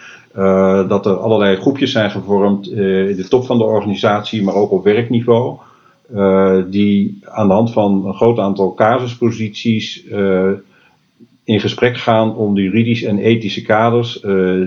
dat 0.88 1.06
er 1.06 1.18
allerlei 1.18 1.56
groepjes 1.56 1.92
zijn 1.92 2.12
gevormd 2.12 2.68
in 2.68 3.16
de 3.16 3.28
top 3.30 3.46
van 3.46 3.58
de 3.58 3.64
organisatie, 3.64 4.44
maar 4.44 4.54
ook 4.54 4.72
op 4.72 4.84
werkniveau. 4.84 5.58
die 6.70 7.20
aan 7.24 7.48
de 7.48 7.54
hand 7.54 7.72
van 7.72 8.06
een 8.06 8.14
groot 8.14 8.40
aantal 8.40 8.74
casusposities 8.74 10.04
in 11.44 11.60
gesprek 11.60 11.98
gaan 11.98 12.36
om 12.36 12.56
de 12.56 12.62
juridische 12.62 13.08
en 13.08 13.18
ethische 13.18 13.62
kaders 13.62 14.22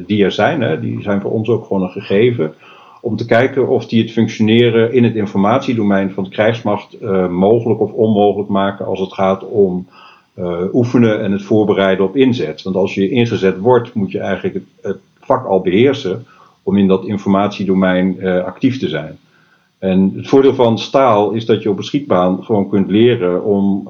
die 0.06 0.24
er 0.24 0.32
zijn. 0.32 0.60
Hè, 0.60 0.80
die 0.80 1.02
zijn 1.02 1.20
voor 1.20 1.30
ons 1.30 1.48
ook 1.48 1.66
gewoon 1.66 1.82
een 1.82 1.90
gegeven. 1.90 2.54
Om 3.00 3.16
te 3.16 3.26
kijken 3.26 3.68
of 3.68 3.86
die 3.86 4.02
het 4.02 4.12
functioneren 4.12 4.92
in 4.92 5.04
het 5.04 5.14
informatiedomein 5.14 6.10
van 6.10 6.24
de 6.24 6.30
krijgsmacht 6.30 7.00
mogelijk 7.30 7.80
of 7.80 7.92
onmogelijk 7.92 8.48
maken 8.48 8.86
als 8.86 9.00
het 9.00 9.12
gaat 9.12 9.48
om 9.48 9.86
oefenen 10.72 11.22
en 11.22 11.32
het 11.32 11.42
voorbereiden 11.42 12.04
op 12.04 12.16
inzet. 12.16 12.62
Want 12.62 12.76
als 12.76 12.94
je 12.94 13.10
ingezet 13.10 13.58
wordt, 13.58 13.94
moet 13.94 14.10
je 14.10 14.18
eigenlijk 14.18 14.64
het 14.82 14.98
vak 15.24 15.46
al 15.46 15.60
beheersen 15.60 16.26
om 16.62 16.76
in 16.76 16.88
dat 16.88 17.04
informatiedomein 17.04 18.24
actief 18.24 18.78
te 18.78 18.88
zijn. 18.88 19.18
En 19.78 20.12
het 20.16 20.28
voordeel 20.28 20.54
van 20.54 20.78
staal 20.78 21.30
is 21.30 21.46
dat 21.46 21.62
je 21.62 21.70
op 21.70 21.78
een 21.78 21.84
schietbaan 21.84 22.44
gewoon 22.44 22.68
kunt 22.68 22.90
leren 22.90 23.44
om 23.44 23.88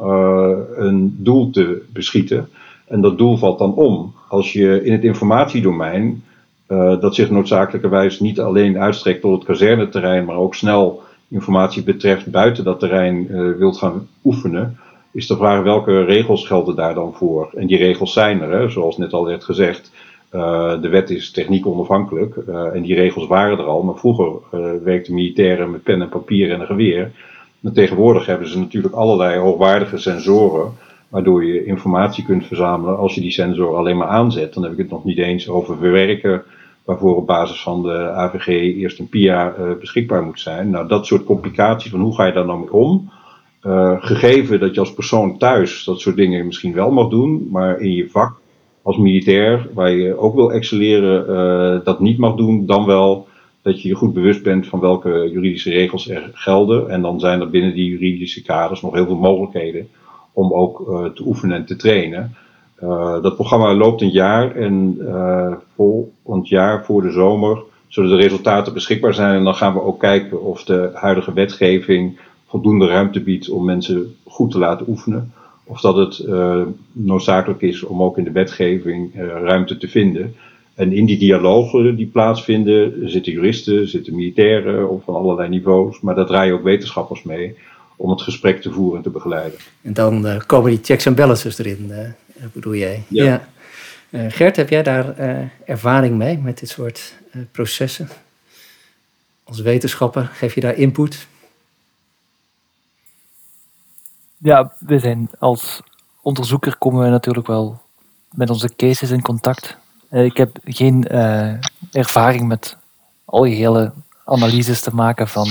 een 0.76 1.16
doel 1.18 1.50
te 1.50 1.82
beschieten. 1.92 2.48
En 2.92 3.00
dat 3.00 3.18
doel 3.18 3.36
valt 3.36 3.58
dan 3.58 3.74
om. 3.74 4.14
Als 4.28 4.52
je 4.52 4.84
in 4.84 4.92
het 4.92 5.04
informatiedomein, 5.04 6.22
uh, 6.68 7.00
dat 7.00 7.14
zich 7.14 7.30
noodzakelijkerwijs 7.30 8.20
niet 8.20 8.40
alleen 8.40 8.78
uitstrekt 8.78 9.20
tot 9.20 9.34
het 9.34 9.44
kazerneterrein, 9.44 10.24
maar 10.24 10.36
ook 10.36 10.54
snel 10.54 11.02
informatie 11.28 11.82
betreft 11.82 12.30
buiten 12.30 12.64
dat 12.64 12.78
terrein 12.78 13.26
uh, 13.30 13.56
wilt 13.56 13.78
gaan 13.78 14.08
oefenen, 14.24 14.78
is 15.12 15.26
de 15.26 15.36
vraag 15.36 15.62
welke 15.62 16.04
regels 16.04 16.46
gelden 16.46 16.76
daar 16.76 16.94
dan 16.94 17.12
voor? 17.14 17.50
En 17.54 17.66
die 17.66 17.76
regels 17.76 18.12
zijn 18.12 18.40
er, 18.40 18.50
hè, 18.50 18.68
zoals 18.68 18.96
net 18.96 19.12
al 19.12 19.24
werd 19.24 19.44
gezegd. 19.44 19.92
Uh, 20.34 20.80
de 20.80 20.88
wet 20.88 21.10
is 21.10 21.30
techniek 21.30 21.66
onafhankelijk 21.66 22.36
en 22.72 22.82
die 22.82 22.94
regels 22.94 23.26
waren 23.26 23.58
er 23.58 23.64
al, 23.64 23.82
maar 23.82 23.96
vroeger 23.96 24.32
werkten 24.82 25.14
militairen 25.14 25.70
met 25.70 25.82
pen 25.82 26.02
en 26.02 26.08
papier 26.08 26.50
en 26.52 26.60
een 26.60 26.66
geweer. 26.66 27.10
Maar 27.60 27.72
tegenwoordig 27.72 28.26
hebben 28.26 28.48
ze 28.48 28.58
natuurlijk 28.58 28.94
allerlei 28.94 29.38
hoogwaardige 29.38 29.98
sensoren 29.98 30.72
waardoor 31.08 31.44
je 31.44 31.64
informatie 31.64 32.24
kunt 32.24 32.46
verzamelen. 32.46 32.98
Als 32.98 33.14
je 33.14 33.20
die 33.20 33.30
sensor 33.30 33.76
alleen 33.76 33.96
maar 33.96 34.08
aanzet, 34.08 34.54
dan 34.54 34.62
heb 34.62 34.72
ik 34.72 34.78
het 34.78 34.90
nog 34.90 35.04
niet 35.04 35.18
eens 35.18 35.48
over 35.48 35.76
verwerken, 35.76 36.42
waarvoor 36.84 37.16
op 37.16 37.26
basis 37.26 37.62
van 37.62 37.82
de 37.82 38.10
AVG 38.10 38.46
eerst 38.46 38.98
een 38.98 39.08
PIA 39.08 39.54
beschikbaar 39.80 40.22
moet 40.22 40.40
zijn. 40.40 40.70
Nou, 40.70 40.88
dat 40.88 41.06
soort 41.06 41.24
complicaties 41.24 41.90
van 41.90 42.00
hoe 42.00 42.14
ga 42.14 42.26
je 42.26 42.32
daar 42.32 42.46
nou 42.46 42.58
mee 42.58 42.72
om? 42.72 43.10
Gegeven 44.00 44.60
dat 44.60 44.74
je 44.74 44.80
als 44.80 44.94
persoon 44.94 45.38
thuis 45.38 45.84
dat 45.84 46.00
soort 46.00 46.16
dingen 46.16 46.46
misschien 46.46 46.74
wel 46.74 46.90
mag 46.90 47.08
doen, 47.08 47.48
maar 47.50 47.80
in 47.80 47.92
je 47.92 48.10
vak 48.10 48.40
als 48.82 48.96
militair, 48.96 49.68
waar 49.74 49.90
je 49.90 50.18
ook 50.18 50.34
wil 50.34 50.52
excelleren, 50.52 51.30
uh, 51.30 51.84
dat 51.84 52.00
niet 52.00 52.18
mag 52.18 52.34
doen, 52.34 52.66
dan 52.66 52.86
wel 52.86 53.26
dat 53.62 53.82
je 53.82 53.88
je 53.88 53.94
goed 53.94 54.12
bewust 54.12 54.42
bent 54.42 54.66
van 54.66 54.80
welke 54.80 55.30
juridische 55.32 55.70
regels 55.70 56.08
er 56.08 56.30
gelden. 56.32 56.90
En 56.90 57.02
dan 57.02 57.20
zijn 57.20 57.40
er 57.40 57.50
binnen 57.50 57.74
die 57.74 57.90
juridische 57.90 58.42
kaders 58.42 58.80
nog 58.80 58.94
heel 58.94 59.06
veel 59.06 59.16
mogelijkheden 59.16 59.88
om 60.32 60.52
ook 60.52 60.80
uh, 60.88 61.04
te 61.04 61.26
oefenen 61.26 61.56
en 61.56 61.64
te 61.64 61.76
trainen. 61.76 62.34
Uh, 62.82 63.22
dat 63.22 63.34
programma 63.34 63.74
loopt 63.74 64.00
een 64.00 64.10
jaar 64.10 64.56
en 64.56 64.98
volgend 65.74 66.48
jaar 66.48 66.84
voor 66.84 67.02
de 67.02 67.10
zomer 67.10 67.62
zullen 67.88 68.10
de 68.10 68.22
resultaten 68.22 68.72
beschikbaar 68.72 69.14
zijn. 69.14 69.34
En 69.34 69.44
dan 69.44 69.54
gaan 69.54 69.72
we 69.72 69.82
ook 69.82 70.00
kijken 70.00 70.42
of 70.42 70.64
de 70.64 70.90
huidige 70.94 71.32
wetgeving 71.32 72.18
voldoende 72.46 72.86
ruimte 72.86 73.20
biedt 73.20 73.50
om 73.50 73.64
mensen 73.64 74.16
goed 74.24 74.50
te 74.50 74.58
laten 74.58 74.88
oefenen. 74.88 75.32
Of 75.64 75.80
dat 75.80 75.96
het 75.96 76.26
noodzakelijk 76.92 77.62
is 77.62 77.82
om 77.82 78.02
ook 78.02 78.18
in 78.18 78.24
de 78.24 78.32
wetgeving 78.32 79.14
ruimte 79.44 79.76
te 79.76 79.88
vinden. 79.88 80.34
En 80.74 80.92
in 80.92 81.06
die 81.06 81.18
dialogen 81.18 81.96
die 81.96 82.06
plaatsvinden 82.06 83.10
zitten 83.10 83.32
juristen, 83.32 83.88
zitten 83.88 84.14
militairen 84.14 85.02
van 85.04 85.14
allerlei 85.14 85.48
niveaus. 85.48 86.00
Maar 86.00 86.14
daar 86.14 86.26
draaien 86.26 86.54
ook 86.54 86.62
wetenschappers 86.62 87.22
mee 87.22 87.56
om 87.96 88.10
het 88.10 88.22
gesprek 88.22 88.60
te 88.60 88.72
voeren 88.72 88.96
en 88.96 89.02
te 89.02 89.10
begeleiden. 89.10 89.58
En 89.82 89.92
dan 89.92 90.26
uh, 90.26 90.40
komen 90.46 90.70
die 90.70 90.80
checks 90.82 91.06
en 91.06 91.14
balances 91.14 91.58
erin, 91.58 91.86
uh, 91.90 91.98
bedoel 92.52 92.74
jij? 92.74 93.02
Ja. 93.08 93.24
ja. 93.24 93.48
Uh, 94.10 94.24
Gert, 94.28 94.56
heb 94.56 94.68
jij 94.68 94.82
daar 94.82 95.14
ervaring 95.64 96.16
mee 96.16 96.38
met 96.38 96.58
dit 96.58 96.68
soort 96.68 97.14
processen? 97.52 98.08
Als 99.44 99.60
wetenschapper, 99.60 100.30
geef 100.32 100.54
je 100.54 100.60
daar 100.60 100.76
input? 100.76 101.26
Ja, 104.42 104.72
we 104.78 104.98
zijn 104.98 105.30
als 105.38 105.80
onderzoeker 106.22 106.76
komen 106.76 107.04
we 107.04 107.10
natuurlijk 107.10 107.46
wel 107.46 107.80
met 108.30 108.50
onze 108.50 108.74
cases 108.76 109.10
in 109.10 109.22
contact. 109.22 109.76
ik 110.10 110.36
heb 110.36 110.58
geen 110.64 111.06
ervaring 111.92 112.48
met 112.48 112.76
algehele 113.24 113.92
analyses 114.24 114.80
te 114.80 114.94
maken 114.94 115.28
van 115.28 115.46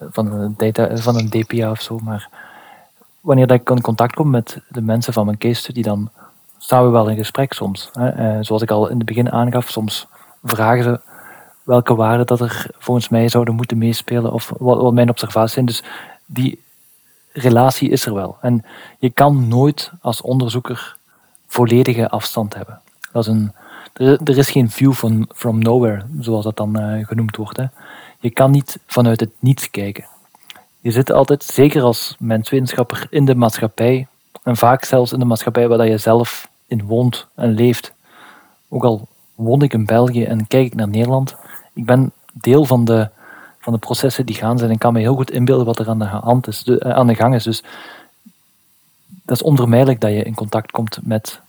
van 0.00 0.32
een, 0.32 0.54
data, 0.56 0.96
van 0.96 1.16
een 1.16 1.30
DPA 1.30 1.70
of 1.70 1.80
zo. 1.80 1.98
Maar 1.98 2.28
wanneer 3.20 3.50
ik 3.50 3.70
in 3.70 3.80
contact 3.80 4.14
kom 4.14 4.30
met 4.30 4.60
de 4.68 4.80
mensen 4.80 5.12
van 5.12 5.24
mijn 5.24 5.38
case 5.38 5.60
study, 5.60 5.82
dan 5.82 6.10
staan 6.58 6.84
we 6.84 6.90
wel 6.90 7.08
in 7.08 7.16
gesprek 7.16 7.52
soms. 7.52 7.90
Hè. 7.92 8.08
Eh, 8.08 8.38
zoals 8.40 8.62
ik 8.62 8.70
al 8.70 8.88
in 8.88 8.96
het 8.96 9.06
begin 9.06 9.32
aangaf, 9.32 9.70
soms 9.70 10.06
vragen 10.42 10.84
ze 10.84 11.00
welke 11.62 11.94
waarden 11.94 12.26
dat 12.26 12.40
er 12.40 12.66
volgens 12.78 13.08
mij 13.08 13.28
zouden 13.28 13.54
moeten 13.54 13.78
meespelen 13.78 14.32
of 14.32 14.52
wat, 14.58 14.80
wat 14.80 14.92
mijn 14.92 15.10
observaties 15.10 15.52
zijn. 15.52 15.66
Dus 15.66 15.82
die 16.26 16.62
relatie 17.32 17.90
is 17.90 18.06
er 18.06 18.14
wel. 18.14 18.36
En 18.40 18.64
je 18.98 19.10
kan 19.10 19.48
nooit 19.48 19.92
als 20.00 20.20
onderzoeker 20.20 20.96
volledige 21.46 22.08
afstand 22.08 22.54
hebben. 22.54 22.80
Dat 23.12 23.26
is 23.26 23.32
een, 23.32 23.52
er, 23.92 24.38
is 24.38 24.50
geen 24.50 24.70
view 24.70 24.92
from, 24.92 25.26
from 25.34 25.58
nowhere, 25.58 26.02
zoals 26.20 26.44
dat 26.44 26.56
dan 26.56 26.80
uh, 26.80 27.06
genoemd 27.06 27.36
wordt. 27.36 27.56
Hè. 27.56 27.64
Je 28.18 28.30
kan 28.30 28.50
niet 28.50 28.78
vanuit 28.86 29.20
het 29.20 29.30
niets 29.38 29.70
kijken. 29.70 30.06
Je 30.80 30.90
zit 30.90 31.12
altijd, 31.12 31.44
zeker 31.44 31.82
als 31.82 32.16
menswetenschapper, 32.18 33.06
in 33.10 33.24
de 33.24 33.34
maatschappij. 33.34 34.06
En 34.42 34.56
vaak 34.56 34.84
zelfs 34.84 35.12
in 35.12 35.18
de 35.18 35.24
maatschappij 35.24 35.68
waar 35.68 35.86
je 35.86 35.98
zelf 35.98 36.48
in 36.66 36.84
woont 36.84 37.26
en 37.34 37.54
leeft. 37.54 37.92
Ook 38.68 38.84
al 38.84 39.08
woon 39.34 39.62
ik 39.62 39.72
in 39.72 39.84
België 39.84 40.24
en 40.24 40.46
kijk 40.46 40.66
ik 40.66 40.74
naar 40.74 40.88
Nederland. 40.88 41.36
Ik 41.74 41.84
ben 41.84 42.12
deel 42.32 42.64
van 42.64 42.84
de, 42.84 43.10
van 43.60 43.72
de 43.72 43.78
processen 43.78 44.26
die 44.26 44.34
gaan 44.34 44.58
zijn 44.58 44.70
en 44.70 44.78
kan 44.78 44.92
me 44.92 45.00
heel 45.00 45.14
goed 45.14 45.30
inbeelden 45.30 45.66
wat 45.66 45.78
er 45.78 45.88
aan 45.88 45.98
de, 45.98 46.48
is, 46.48 46.62
de, 46.62 46.94
aan 46.94 47.06
de 47.06 47.14
gang 47.14 47.34
is. 47.34 47.44
Dus 47.44 47.62
dat 49.06 49.36
is 49.36 49.42
onvermijdelijk 49.42 50.00
dat 50.00 50.10
je 50.10 50.22
in 50.22 50.34
contact 50.34 50.70
komt 50.70 50.98
met 51.02 51.40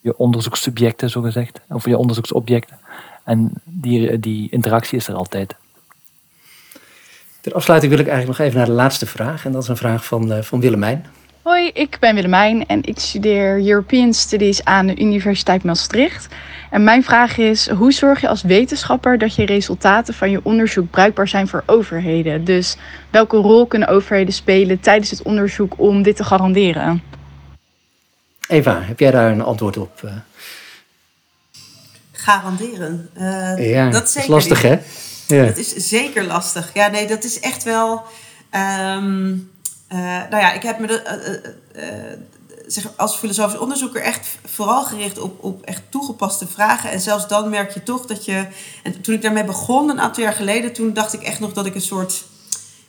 je 0.00 0.16
onderzoekssubjecten, 0.16 1.10
zogezegd, 1.10 1.60
of 1.68 1.84
je 1.84 1.98
onderzoeksobjecten. 1.98 2.78
En 3.24 3.52
die, 3.64 4.20
die 4.20 4.50
interactie 4.50 4.98
is 4.98 5.08
er 5.08 5.14
altijd. 5.14 5.54
Ter 7.40 7.54
afsluiting 7.54 7.92
wil 7.92 8.00
ik 8.00 8.08
eigenlijk 8.08 8.38
nog 8.38 8.46
even 8.46 8.58
naar 8.58 8.68
de 8.68 8.82
laatste 8.82 9.06
vraag. 9.06 9.44
En 9.44 9.52
dat 9.52 9.62
is 9.62 9.68
een 9.68 9.76
vraag 9.76 10.04
van, 10.04 10.32
uh, 10.32 10.42
van 10.42 10.60
Willemijn. 10.60 11.06
Hoi, 11.42 11.70
ik 11.74 11.96
ben 12.00 12.14
Willemijn 12.14 12.66
en 12.66 12.84
ik 12.84 12.98
studeer 12.98 13.66
European 13.66 14.14
Studies 14.14 14.64
aan 14.64 14.86
de 14.86 14.96
Universiteit 14.96 15.64
Maastricht. 15.64 16.28
En 16.70 16.84
mijn 16.84 17.04
vraag 17.04 17.38
is, 17.38 17.70
hoe 17.70 17.92
zorg 17.92 18.20
je 18.20 18.28
als 18.28 18.42
wetenschapper 18.42 19.18
dat 19.18 19.34
je 19.34 19.46
resultaten 19.46 20.14
van 20.14 20.30
je 20.30 20.40
onderzoek 20.42 20.90
bruikbaar 20.90 21.28
zijn 21.28 21.48
voor 21.48 21.62
overheden? 21.66 22.44
Dus 22.44 22.76
welke 23.10 23.36
rol 23.36 23.66
kunnen 23.66 23.88
overheden 23.88 24.34
spelen 24.34 24.80
tijdens 24.80 25.10
het 25.10 25.22
onderzoek 25.22 25.74
om 25.76 26.02
dit 26.02 26.16
te 26.16 26.24
garanderen? 26.24 27.02
Eva, 28.48 28.80
heb 28.82 29.00
jij 29.00 29.10
daar 29.10 29.30
een 29.30 29.42
antwoord 29.42 29.76
op? 29.76 30.00
Uh... 30.04 30.12
Garanderen? 32.12 33.10
Uh, 33.18 33.70
ja, 33.70 33.90
dat 33.90 34.16
is 34.16 34.26
lastig 34.26 34.62
hè? 34.62 34.78
Ja. 35.26 35.44
Dat 35.44 35.56
is 35.56 35.74
zeker 35.74 36.24
lastig. 36.24 36.70
Ja, 36.74 36.88
nee, 36.88 37.06
dat 37.06 37.24
is 37.24 37.40
echt 37.40 37.64
wel. 37.64 38.02
Um, 38.96 39.50
uh, 39.92 39.98
nou 39.98 40.36
ja, 40.36 40.52
ik 40.52 40.62
heb 40.62 40.78
me 40.78 40.86
de, 40.86 41.52
uh, 41.76 41.84
uh, 41.84 42.18
zeg, 42.66 42.96
als 42.96 43.16
filosofisch 43.16 43.58
onderzoeker 43.58 44.02
echt 44.02 44.38
vooral 44.44 44.84
gericht 44.84 45.18
op, 45.18 45.44
op 45.44 45.62
echt 45.62 45.82
toegepaste 45.88 46.46
vragen. 46.46 46.90
En 46.90 47.00
zelfs 47.00 47.28
dan 47.28 47.48
merk 47.48 47.70
je 47.70 47.82
toch 47.82 48.06
dat 48.06 48.24
je. 48.24 48.46
En 48.82 49.00
toen 49.00 49.14
ik 49.14 49.22
daarmee 49.22 49.44
begon, 49.44 49.90
een 49.90 50.00
aantal 50.00 50.22
jaar 50.22 50.32
geleden, 50.32 50.72
toen 50.72 50.92
dacht 50.92 51.12
ik 51.12 51.22
echt 51.22 51.40
nog 51.40 51.52
dat 51.52 51.66
ik 51.66 51.74
een 51.74 51.80
soort. 51.80 52.24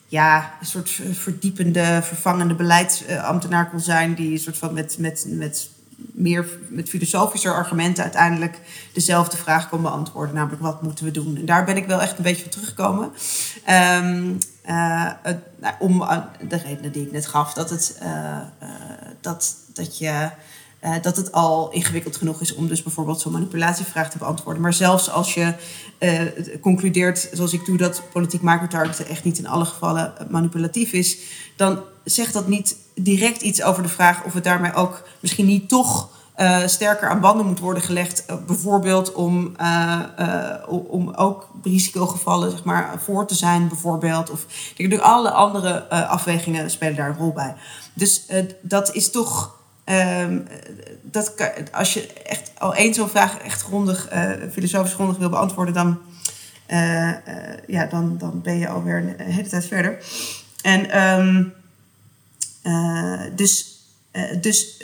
Ja, 0.08 0.54
een 0.60 0.66
soort 0.66 1.00
verdiepende, 1.12 2.00
vervangende 2.04 2.56
beleidsambtenaar 2.56 3.70
kon 3.70 3.80
zijn. 3.80 4.14
Die 4.14 4.38
soort 4.38 4.58
van 4.58 4.74
met, 4.74 4.98
met, 4.98 5.26
met 5.28 5.70
meer 5.96 6.46
met 6.70 6.90
filosofische 6.90 7.50
argumenten 7.50 8.04
uiteindelijk 8.04 8.60
dezelfde 8.94 9.38
vraag 9.38 9.70
kon 9.70 9.82
beantwoorden. 9.82 10.36
Namelijk, 10.36 10.62
wat 10.62 10.82
moeten 10.82 11.06
we 11.06 11.12
doen? 11.12 11.38
En 11.38 11.46
daar 11.46 11.66
ben 11.66 11.78
ik 11.78 11.86
wel 11.86 12.02
echt 12.02 12.18
een 12.18 12.24
beetje 12.24 12.42
van 12.42 12.52
teruggekomen. 12.52 13.12
Um, 14.02 14.38
uh, 14.70 15.12
om 15.80 16.02
uh, 16.02 16.18
de 16.48 16.58
redenen 16.58 16.92
die 16.92 17.06
ik 17.06 17.12
net 17.12 17.26
gaf. 17.26 17.54
Dat, 17.54 17.70
het, 17.70 18.00
uh, 18.04 18.38
dat, 19.22 19.56
dat 19.74 19.98
je 19.98 20.30
dat 21.02 21.16
het 21.16 21.32
al 21.32 21.72
ingewikkeld 21.72 22.16
genoeg 22.18 22.42
is 22.42 22.56
om 22.56 22.68
dus 22.68 22.84
bijvoorbeeld 22.84 23.22
zo'n 23.22 23.32
manipulatievraag 23.32 24.10
te 24.10 24.18
beantwoorden. 24.18 24.62
Maar 24.62 24.74
zelfs 24.74 25.10
als 25.10 25.34
je 25.34 25.54
concludeert, 26.62 27.30
zoals 27.34 27.54
ik 27.54 27.66
doe, 27.66 27.78
dat 27.78 28.02
politiek 28.12 28.42
microtargeten 28.42 29.08
echt 29.08 29.24
niet 29.24 29.38
in 29.38 29.48
alle 29.48 29.66
gevallen 29.66 30.14
manipulatief 30.30 30.92
is, 30.92 31.18
dan 31.56 31.80
zegt 32.04 32.34
dat 32.34 32.48
niet 32.48 32.76
direct 32.96 33.42
iets 33.42 33.64
over 33.64 33.84
de 33.84 33.90
vraag 33.90 34.24
of 34.24 34.34
het 34.34 34.44
daarmee 34.44 34.74
ook 34.74 35.08
misschien 35.20 35.46
niet 35.46 35.70
toch 35.70 36.10
uh, 36.40 36.68
sterker 36.68 37.10
aan 37.10 37.20
banden 37.20 37.46
moet 37.46 37.60
worden 37.60 37.84
gelegd. 37.84 38.24
Uh, 38.30 38.36
bijvoorbeeld 38.48 39.14
om, 39.14 39.56
uh, 39.62 40.04
om 40.68 41.10
ook 41.10 41.50
risicogevallen 41.64 42.52
zeg 42.52 42.64
maar, 42.64 43.02
voor 43.02 43.28
te 43.28 43.36
zijn, 43.36 43.68
bijvoorbeeld. 43.68 44.30
Of 44.30 44.46
er 44.78 45.02
alle 45.02 45.32
andere 45.32 45.90
afwegingen 45.90 46.70
spelen 46.70 46.96
daar 46.96 47.10
een 47.10 47.18
rol 47.18 47.34
bij. 47.34 47.56
Dus 47.94 48.26
dat 48.62 48.96
is 48.96 49.12
toch. 49.12 49.58
Ehm, 49.84 50.40
dat 51.02 51.34
als 51.72 51.94
je 51.94 52.14
echt 52.14 52.52
al 52.58 52.76
één 52.76 52.94
zo'n 52.94 53.10
vraag 53.10 53.38
echt 53.38 53.62
grondig, 53.62 54.08
filosofisch 54.52 54.94
grondig 54.94 55.18
wil 55.18 55.30
beantwoorden, 55.30 55.74
dan, 55.74 56.00
ja, 57.68 57.86
dan, 57.86 58.18
dan 58.18 58.42
ben 58.42 58.58
je 58.58 58.70
alweer 58.70 58.98
een 58.98 59.26
hele 59.26 59.50
tijd 59.50 59.66
verder. 59.66 59.98
En 60.62 61.02
um, 61.20 61.54
dus. 63.36 63.78
dus 64.42 64.78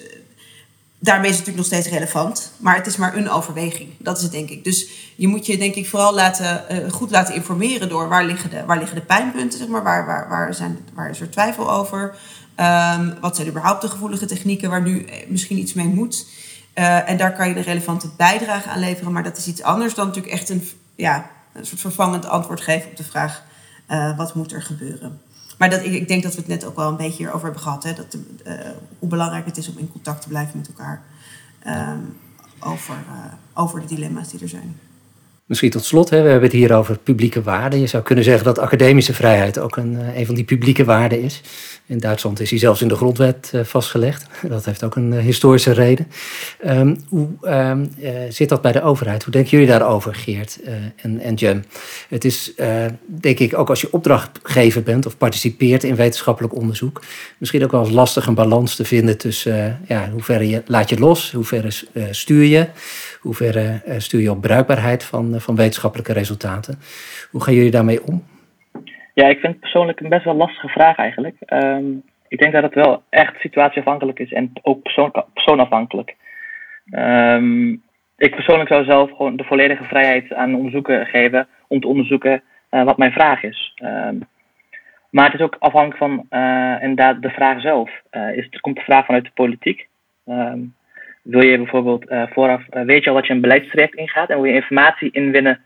daarmee 1.06 1.30
is 1.30 1.38
het 1.38 1.45
natuurlijk 1.45 1.72
nog 1.72 1.82
steeds 1.82 1.95
relevant. 1.95 2.51
Maar 2.58 2.76
het 2.76 2.88
is 2.88 2.95
maar 2.95 3.16
een 3.16 3.30
overweging. 3.30 3.89
Dat 3.99 4.18
is 4.18 4.24
het, 4.24 4.32
denk 4.32 4.49
ik. 4.49 4.64
Dus 4.64 4.88
je 5.16 5.28
moet 5.28 5.45
je, 5.45 5.58
denk 5.58 5.76
ik, 5.76 5.89
vooral 5.89 6.14
laten, 6.14 6.64
uh, 6.72 6.91
goed 6.91 7.12
laten 7.12 7.36
informeren 7.36 7.89
door 7.89 8.10
waar 8.10 8.26
liggen 8.26 8.49
de, 8.49 8.66
waar 8.66 8.78
liggen 8.78 8.95
de 8.95 9.06
pijnpunten, 9.06 9.60
zeg 9.60 9.68
maar. 9.68 9.84
Waar, 9.84 10.06
waar, 10.06 10.30
waar, 10.30 10.53
zijn, 10.53 10.78
waar 10.93 11.10
is 11.10 11.22
er 11.22 11.30
twijfel 11.30 11.72
over? 11.72 12.16
Um, 12.60 13.16
wat 13.22 13.36
zijn 13.36 13.47
überhaupt 13.47 13.82
de 13.82 13.88
gevoelige 13.88 14.26
technieken 14.26 14.70
waar 14.70 14.82
nu 14.82 15.03
eh, 15.03 15.30
misschien 15.30 15.58
iets 15.58 15.74
mee 15.74 15.88
moet? 15.88 16.28
Uh, 16.76 17.10
en 17.10 17.18
daar 17.18 17.36
kan 17.36 17.49
je 17.49 17.56
een 17.56 17.64
relevante 17.64 18.10
bijdrage 18.18 18.70
aan 18.70 18.80
leveren. 18.80 19.12
Maar 19.12 19.24
dat 19.24 19.38
is 19.38 19.47
iets 19.47 19.64
anders 19.64 19.93
dan 19.93 20.08
natuurlijk 20.08 20.34
echt 20.34 20.49
een, 20.49 20.70
ja, 20.95 21.30
een 21.53 21.66
soort 21.66 21.82
vervangend 21.82 22.26
antwoord 22.26 22.62
geven 22.62 22.89
op 22.89 22.97
de 22.97 23.03
vraag: 23.03 23.43
wat 24.18 24.36
moet 24.36 24.51
er 24.51 24.62
gebeuren? 24.62 25.22
Maar 25.58 25.70
dat, 25.70 25.84
ik, 25.84 25.93
ik, 25.93 26.08
denk 26.08 26.24
dat 26.24 26.34
we 26.34 26.39
het 26.39 26.47
net 26.47 26.66
ook 26.66 26.76
wel 26.76 26.89
een 26.89 26.97
beetje 26.97 27.18
hierover 27.18 27.43
hebben 27.43 27.62
gehad. 27.62 27.84
Hè, 27.84 27.93
dat, 27.93 28.18
uh, 28.47 28.53
hoe 28.99 29.10
belangrijk 29.10 29.45
het 29.45 29.58
is 29.58 29.70
om 29.70 29.78
in 29.78 29.91
contact 29.91 30.22
te 30.22 30.28
blijven 30.28 30.58
met 30.58 30.68
elkaar 30.68 31.03
um, 31.68 32.18
over, 32.60 32.95
uh, 32.95 33.34
over 33.53 33.80
de 33.80 33.86
dilemma's 33.86 34.30
die 34.30 34.39
er 34.39 34.49
zijn. 34.49 34.80
Misschien 35.46 35.70
tot 35.70 35.86
slot, 35.86 36.10
hè, 36.10 36.22
we 36.22 36.30
hebben 36.30 36.50
het 36.50 36.58
hier 36.58 36.76
over 36.76 36.98
publieke 36.98 37.41
waarden. 37.41 37.80
Je 37.80 37.88
zou 37.88 38.04
kunnen 38.04 38.24
zeggen 38.24 38.43
dat 38.43 38.60
academische 38.60 39.14
vrijheid 39.14 39.60
ook 39.60 39.78
een, 39.78 40.00
eh, 40.00 40.18
een 40.18 40.26
van 40.26 40.36
die 40.36 40.43
publieke 40.43 40.84
waarden 40.84 41.22
is. 41.22 41.41
In 41.86 41.98
Duitsland 41.98 42.39
is 42.39 42.50
hij 42.50 42.60
zelfs 42.60 42.82
in 42.82 42.88
de 42.88 42.96
grondwet 42.96 43.52
uh, 43.56 43.64
vastgelegd. 43.64 44.26
Dat 44.50 44.66
heeft 44.66 44.84
ook 44.84 44.96
een 44.96 45.14
uh, 45.14 45.20
historische 45.20 45.72
reden. 45.72 46.08
Um, 46.66 46.98
hoe 47.10 47.28
uh, 47.43 47.78
zit 48.30 48.50
dat 48.50 48.62
bij 48.62 48.72
de 48.72 48.82
overheid? 48.82 49.24
Hoe 49.24 49.32
denken 49.32 49.52
jullie 49.52 49.68
daarover, 49.68 50.16
Geert 50.16 50.60
en, 50.96 51.20
en 51.20 51.34
Jem? 51.34 51.64
Het 52.10 52.26
is, 52.26 52.54
denk 53.06 53.39
ik, 53.39 53.58
ook 53.58 53.70
als 53.70 53.82
je 53.82 53.93
opdrachtgever 53.93 54.84
bent 54.84 55.06
of 55.06 55.18
participeert 55.18 55.84
in 55.84 55.96
wetenschappelijk 55.96 56.56
onderzoek, 56.56 57.02
misschien 57.38 57.64
ook 57.64 57.72
wel 57.72 57.82
eens 57.86 57.93
lastig 57.93 58.28
een 58.28 58.34
balans 58.34 58.76
te 58.76 58.86
vinden 58.86 59.18
tussen 59.18 59.80
ja, 59.88 60.04
in 60.04 60.12
hoeverre 60.12 60.50
je 60.50 60.64
laat 60.66 60.89
je 60.89 61.00
los, 61.00 61.32
hoe 61.32 61.43
ver 61.43 61.84
stuur 62.12 62.43
je, 62.43 62.68
hoe 63.26 63.34
ver 63.34 63.82
stuur 64.02 64.22
je 64.22 64.32
op 64.32 64.42
bruikbaarheid 64.42 65.04
van, 65.04 65.40
van 65.40 65.56
wetenschappelijke 65.56 66.14
resultaten. 66.14 66.80
Hoe 67.32 67.44
gaan 67.44 67.54
jullie 67.54 67.72
daarmee 67.72 68.04
om? 68.04 68.24
Ja, 69.14 69.28
ik 69.28 69.40
vind 69.40 69.52
het 69.52 69.62
persoonlijk 69.62 70.00
een 70.00 70.10
best 70.10 70.24
wel 70.24 70.36
lastige 70.36 70.68
vraag 70.68 70.98
eigenlijk. 70.98 71.36
Um, 71.48 72.04
ik 72.28 72.40
denk 72.40 72.54
dat 72.54 72.64
het 72.64 72.74
wel 72.74 73.04
echt 73.10 73.40
situatieafhankelijk 73.40 74.20
is 74.20 74.32
en 74.32 74.52
ook 74.62 74.82
persoon, 74.82 75.12
persoonafhankelijk. 75.34 76.16
Um, 76.92 77.84
ik 78.18 78.36
persoonlijk 78.36 78.70
zou 78.70 78.84
zelf 78.84 79.10
gewoon 79.10 79.36
de 79.36 79.44
volledige 79.44 79.84
vrijheid 79.84 80.34
aan 80.34 80.56
onderzoeken 80.56 81.06
geven 81.06 81.48
om 81.68 81.80
te 81.80 81.88
onderzoeken 81.88 82.44
uh, 82.72 82.84
wat 82.84 82.98
mijn 82.98 83.12
vraag 83.12 83.44
is. 83.44 83.74
Um, 83.84 84.28
maar 85.10 85.26
het 85.26 85.34
is 85.34 85.46
ook 85.46 85.56
afhankelijk 85.60 85.98
van 85.98 86.28
inderdaad 86.82 87.22
de 87.22 87.30
vraag 87.30 87.62
zelf. 87.62 87.90
Uh, 88.12 88.38
is, 88.38 88.50
komt 88.62 88.76
de 88.76 88.82
vraag 88.82 89.06
vanuit 89.06 89.24
de 89.24 89.32
politiek? 89.34 89.88
Wil 91.26 91.42
je 91.42 91.58
bijvoorbeeld 91.58 92.06
vooraf, 92.10 92.64
weet 92.70 93.04
je 93.04 93.10
al 93.10 93.16
dat 93.16 93.28
je 93.28 93.34
een 93.34 93.42
beleidstraject 93.42 93.96
ingaat 93.96 94.30
en 94.30 94.36
wil 94.36 94.46
je 94.46 94.54
informatie 94.54 95.12
inwinnen 95.12 95.60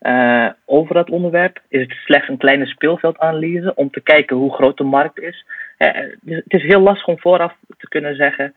uh, 0.00 0.48
over 0.64 0.94
dat 0.94 1.10
onderwerp 1.10 1.60
is 1.68 1.80
het 1.80 1.90
slechts 1.90 2.28
een 2.28 2.36
kleine 2.36 2.66
speelveldanalyse 2.66 3.74
om 3.74 3.90
te 3.90 4.00
kijken 4.00 4.36
hoe 4.36 4.54
groot 4.54 4.76
de 4.76 4.84
markt 4.84 5.18
is. 5.18 5.44
Uh, 5.78 5.88
het 6.24 6.52
is 6.52 6.62
heel 6.62 6.80
lastig 6.80 7.06
om 7.06 7.18
vooraf 7.18 7.54
te 7.78 7.88
kunnen 7.88 8.16
zeggen 8.16 8.54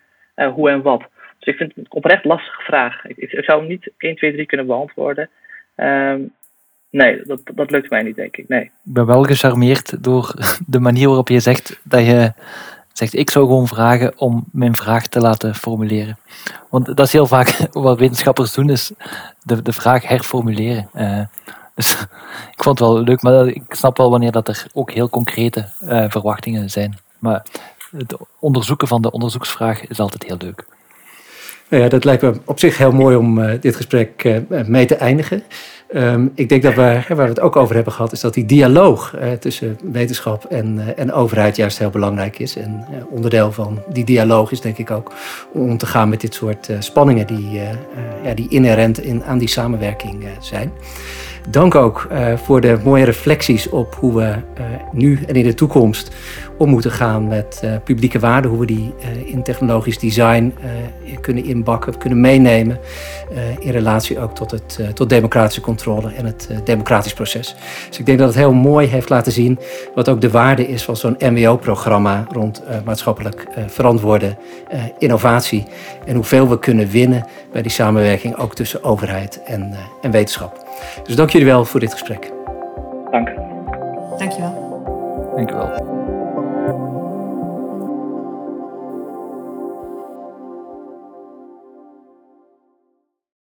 hoe 0.54 0.70
en 0.70 0.82
wat. 0.82 1.04
Dus 1.40 1.54
ik 1.54 1.56
vind 1.58 1.76
het 1.76 1.78
een 1.78 1.92
oprecht 1.92 2.26
lastige 2.26 2.62
vraag. 2.62 3.06
Ik, 3.06 3.44
zou 3.44 3.60
hem 3.60 3.68
niet 3.68 3.92
1, 3.98 4.16
2, 4.16 4.34
3 4.34 4.46
kunnen 4.46 4.66
beantwoorden. 4.66 5.30
Um, 5.76 6.32
nee, 6.90 7.22
dat, 7.26 7.42
dat 7.54 7.72
lukt 7.72 7.90
mij 7.90 8.02
niet, 8.04 8.16
denk 8.16 8.38
ik. 8.38 8.48
Nee. 8.48 8.64
Ik 8.64 8.94
ben 8.94 9.06
wel 9.06 9.24
gecharmeerd 9.24 10.04
door 10.04 10.34
de 10.68 10.80
manier 10.80 11.08
waarop 11.08 11.28
je 11.28 11.40
zegt 11.40 11.82
dat 11.84 12.06
je 12.06 12.34
zegt, 12.94 13.16
ik 13.16 13.30
zou 13.30 13.46
gewoon 13.46 13.68
vragen 13.68 14.14
om 14.18 14.46
mijn 14.52 14.76
vraag 14.76 15.08
te 15.08 15.20
laten 15.20 15.56
formuleren. 15.56 16.18
Want 16.70 16.86
dat 16.86 17.00
is 17.00 17.14
heel 17.14 17.28
vaak 17.28 17.58
wat 17.72 18.00
wetenschappers 18.00 18.54
doen, 18.54 18.70
is 18.70 18.92
de, 19.44 19.62
de 19.62 19.74
vraag 19.74 20.08
herformuleren. 20.08 20.90
Uh, 20.96 21.20
dus 21.76 21.92
ik 22.56 22.64
vond 22.64 22.80
het 22.80 22.88
wel 22.88 23.00
leuk, 23.00 23.22
maar 23.22 23.48
ik 23.48 23.64
snap 23.70 23.98
wel 23.98 24.10
wanneer 24.10 24.32
dat 24.32 24.48
er 24.48 24.66
ook 24.74 24.92
heel 24.92 25.10
concrete 25.10 25.70
uh, 25.84 26.06
verwachtingen 26.10 26.70
zijn. 26.70 26.98
Maar 27.20 27.46
het 27.98 28.16
onderzoeken 28.40 28.88
van 28.88 29.02
de 29.02 29.12
onderzoeksvraag 29.12 29.88
is 29.88 30.00
altijd 30.00 30.24
heel 30.24 30.38
leuk. 30.40 30.66
Nou 31.70 31.84
ja, 31.84 31.90
dat 31.90 32.04
lijkt 32.04 32.22
me 32.22 32.42
op 32.46 32.60
zich 32.60 32.78
heel 32.78 32.92
mooi 32.92 33.16
om 33.16 33.38
uh, 33.38 33.62
dit 33.62 33.76
gesprek 33.76 34.42
mee 34.68 34.86
te 34.86 34.96
eindigen. 34.96 35.44
Um, 35.96 36.32
ik 36.36 36.50
denk 36.50 36.64
dat 36.64 36.74
we, 36.74 37.04
waar 37.08 37.16
we 37.16 37.24
het 37.24 37.40
ook 37.40 37.56
over 37.56 37.76
hebben 37.76 37.94
gehad, 37.94 38.12
is 38.12 38.20
dat 38.20 38.34
die 38.34 38.46
dialoog 38.46 39.16
uh, 39.16 39.32
tussen 39.32 39.78
wetenschap 39.92 40.46
en, 40.46 40.76
uh, 40.78 40.84
en 41.00 41.12
overheid 41.12 41.56
juist 41.56 41.78
heel 41.78 41.90
belangrijk 41.90 42.40
is. 42.40 42.56
En 42.56 42.86
uh, 42.92 42.98
onderdeel 43.10 43.52
van 43.52 43.82
die 43.90 44.04
dialoog 44.04 44.52
is 44.52 44.62
denk 44.62 44.78
ik 44.78 44.92
ook 44.92 45.12
om 45.52 45.78
te 45.78 45.86
gaan 45.86 46.10
met 46.10 46.22
dit 46.22 46.34
soort 46.34 46.70
spanningen 46.80 47.28
die, 47.28 47.62
ja, 48.24 48.34
die 48.34 48.50
inherent 48.50 49.00
in, 49.00 49.24
aan 49.24 49.38
die 49.38 49.48
samenwerking 49.48 50.26
zijn. 50.40 50.72
Dank 51.50 51.76
ook 51.76 52.08
voor 52.36 52.62
de 52.62 52.78
mooie 52.84 53.06
reflecties 53.06 53.70
op 53.70 53.96
hoe 54.00 54.16
we 54.16 54.36
nu 54.92 55.20
en 55.28 55.36
in 55.36 55.44
de 55.44 55.54
toekomst 55.54 56.12
om 56.58 56.70
moeten 56.70 56.92
gaan 56.92 57.28
met 57.28 57.62
uh, 57.64 57.76
publieke 57.84 58.20
waarden, 58.20 58.52
hoe 58.52 58.60
we 58.60 58.66
die 58.66 58.94
in 59.26 59.44
technologisch 59.44 60.00
design 60.00 60.54
kunnen 61.22 61.46
inbakken, 61.46 61.98
kunnen 61.98 62.22
meenemen 62.22 62.80
in 63.60 63.72
relatie 63.72 64.20
ook 64.20 64.36
tot, 64.36 64.52
het, 64.52 64.80
tot 64.94 65.10
democratische 65.10 65.62
controle 65.62 66.14
en 66.14 66.26
het 66.26 66.50
democratisch 66.64 67.14
proces. 67.14 67.56
Dus 67.88 68.00
ik 68.00 68.06
denk 68.06 68.18
dat 68.18 68.28
het 68.28 68.38
heel 68.38 68.54
mooi 68.54 68.88
heeft 68.88 69.10
laten 69.10 69.32
zien 69.32 69.60
wat 69.96 70.10
ook 70.10 70.22
de 70.22 70.32
waarde 70.32 70.68
is 70.68 70.84
van 70.84 70.96
zo'n 70.96 71.16
MWO-programma 71.20 72.26
rond 72.32 72.64
maatschappelijk 72.86 73.48
verantwoorde 73.68 74.36
innovatie 75.00 75.64
en 76.06 76.16
hoeveel 76.16 76.50
we 76.50 76.60
kunnen 76.60 76.90
winnen 76.90 77.28
bij 77.52 77.62
die 77.62 77.72
samenwerking 77.72 78.38
ook 78.38 78.56
tussen 78.56 78.84
overheid 78.84 79.44
en, 79.44 79.74
en 80.02 80.12
wetenschap. 80.12 80.64
Dus 81.04 81.16
dank 81.16 81.30
jullie 81.30 81.48
wel 81.48 81.66
voor 81.66 81.80
dit 81.80 81.92
gesprek. 81.92 82.32
Dank. 83.12 83.28
Dank 84.18 84.32
je 84.32 84.42
wel. 84.42 85.32
Dank 85.36 85.50
je 85.50 85.56
wel. 85.56 86.03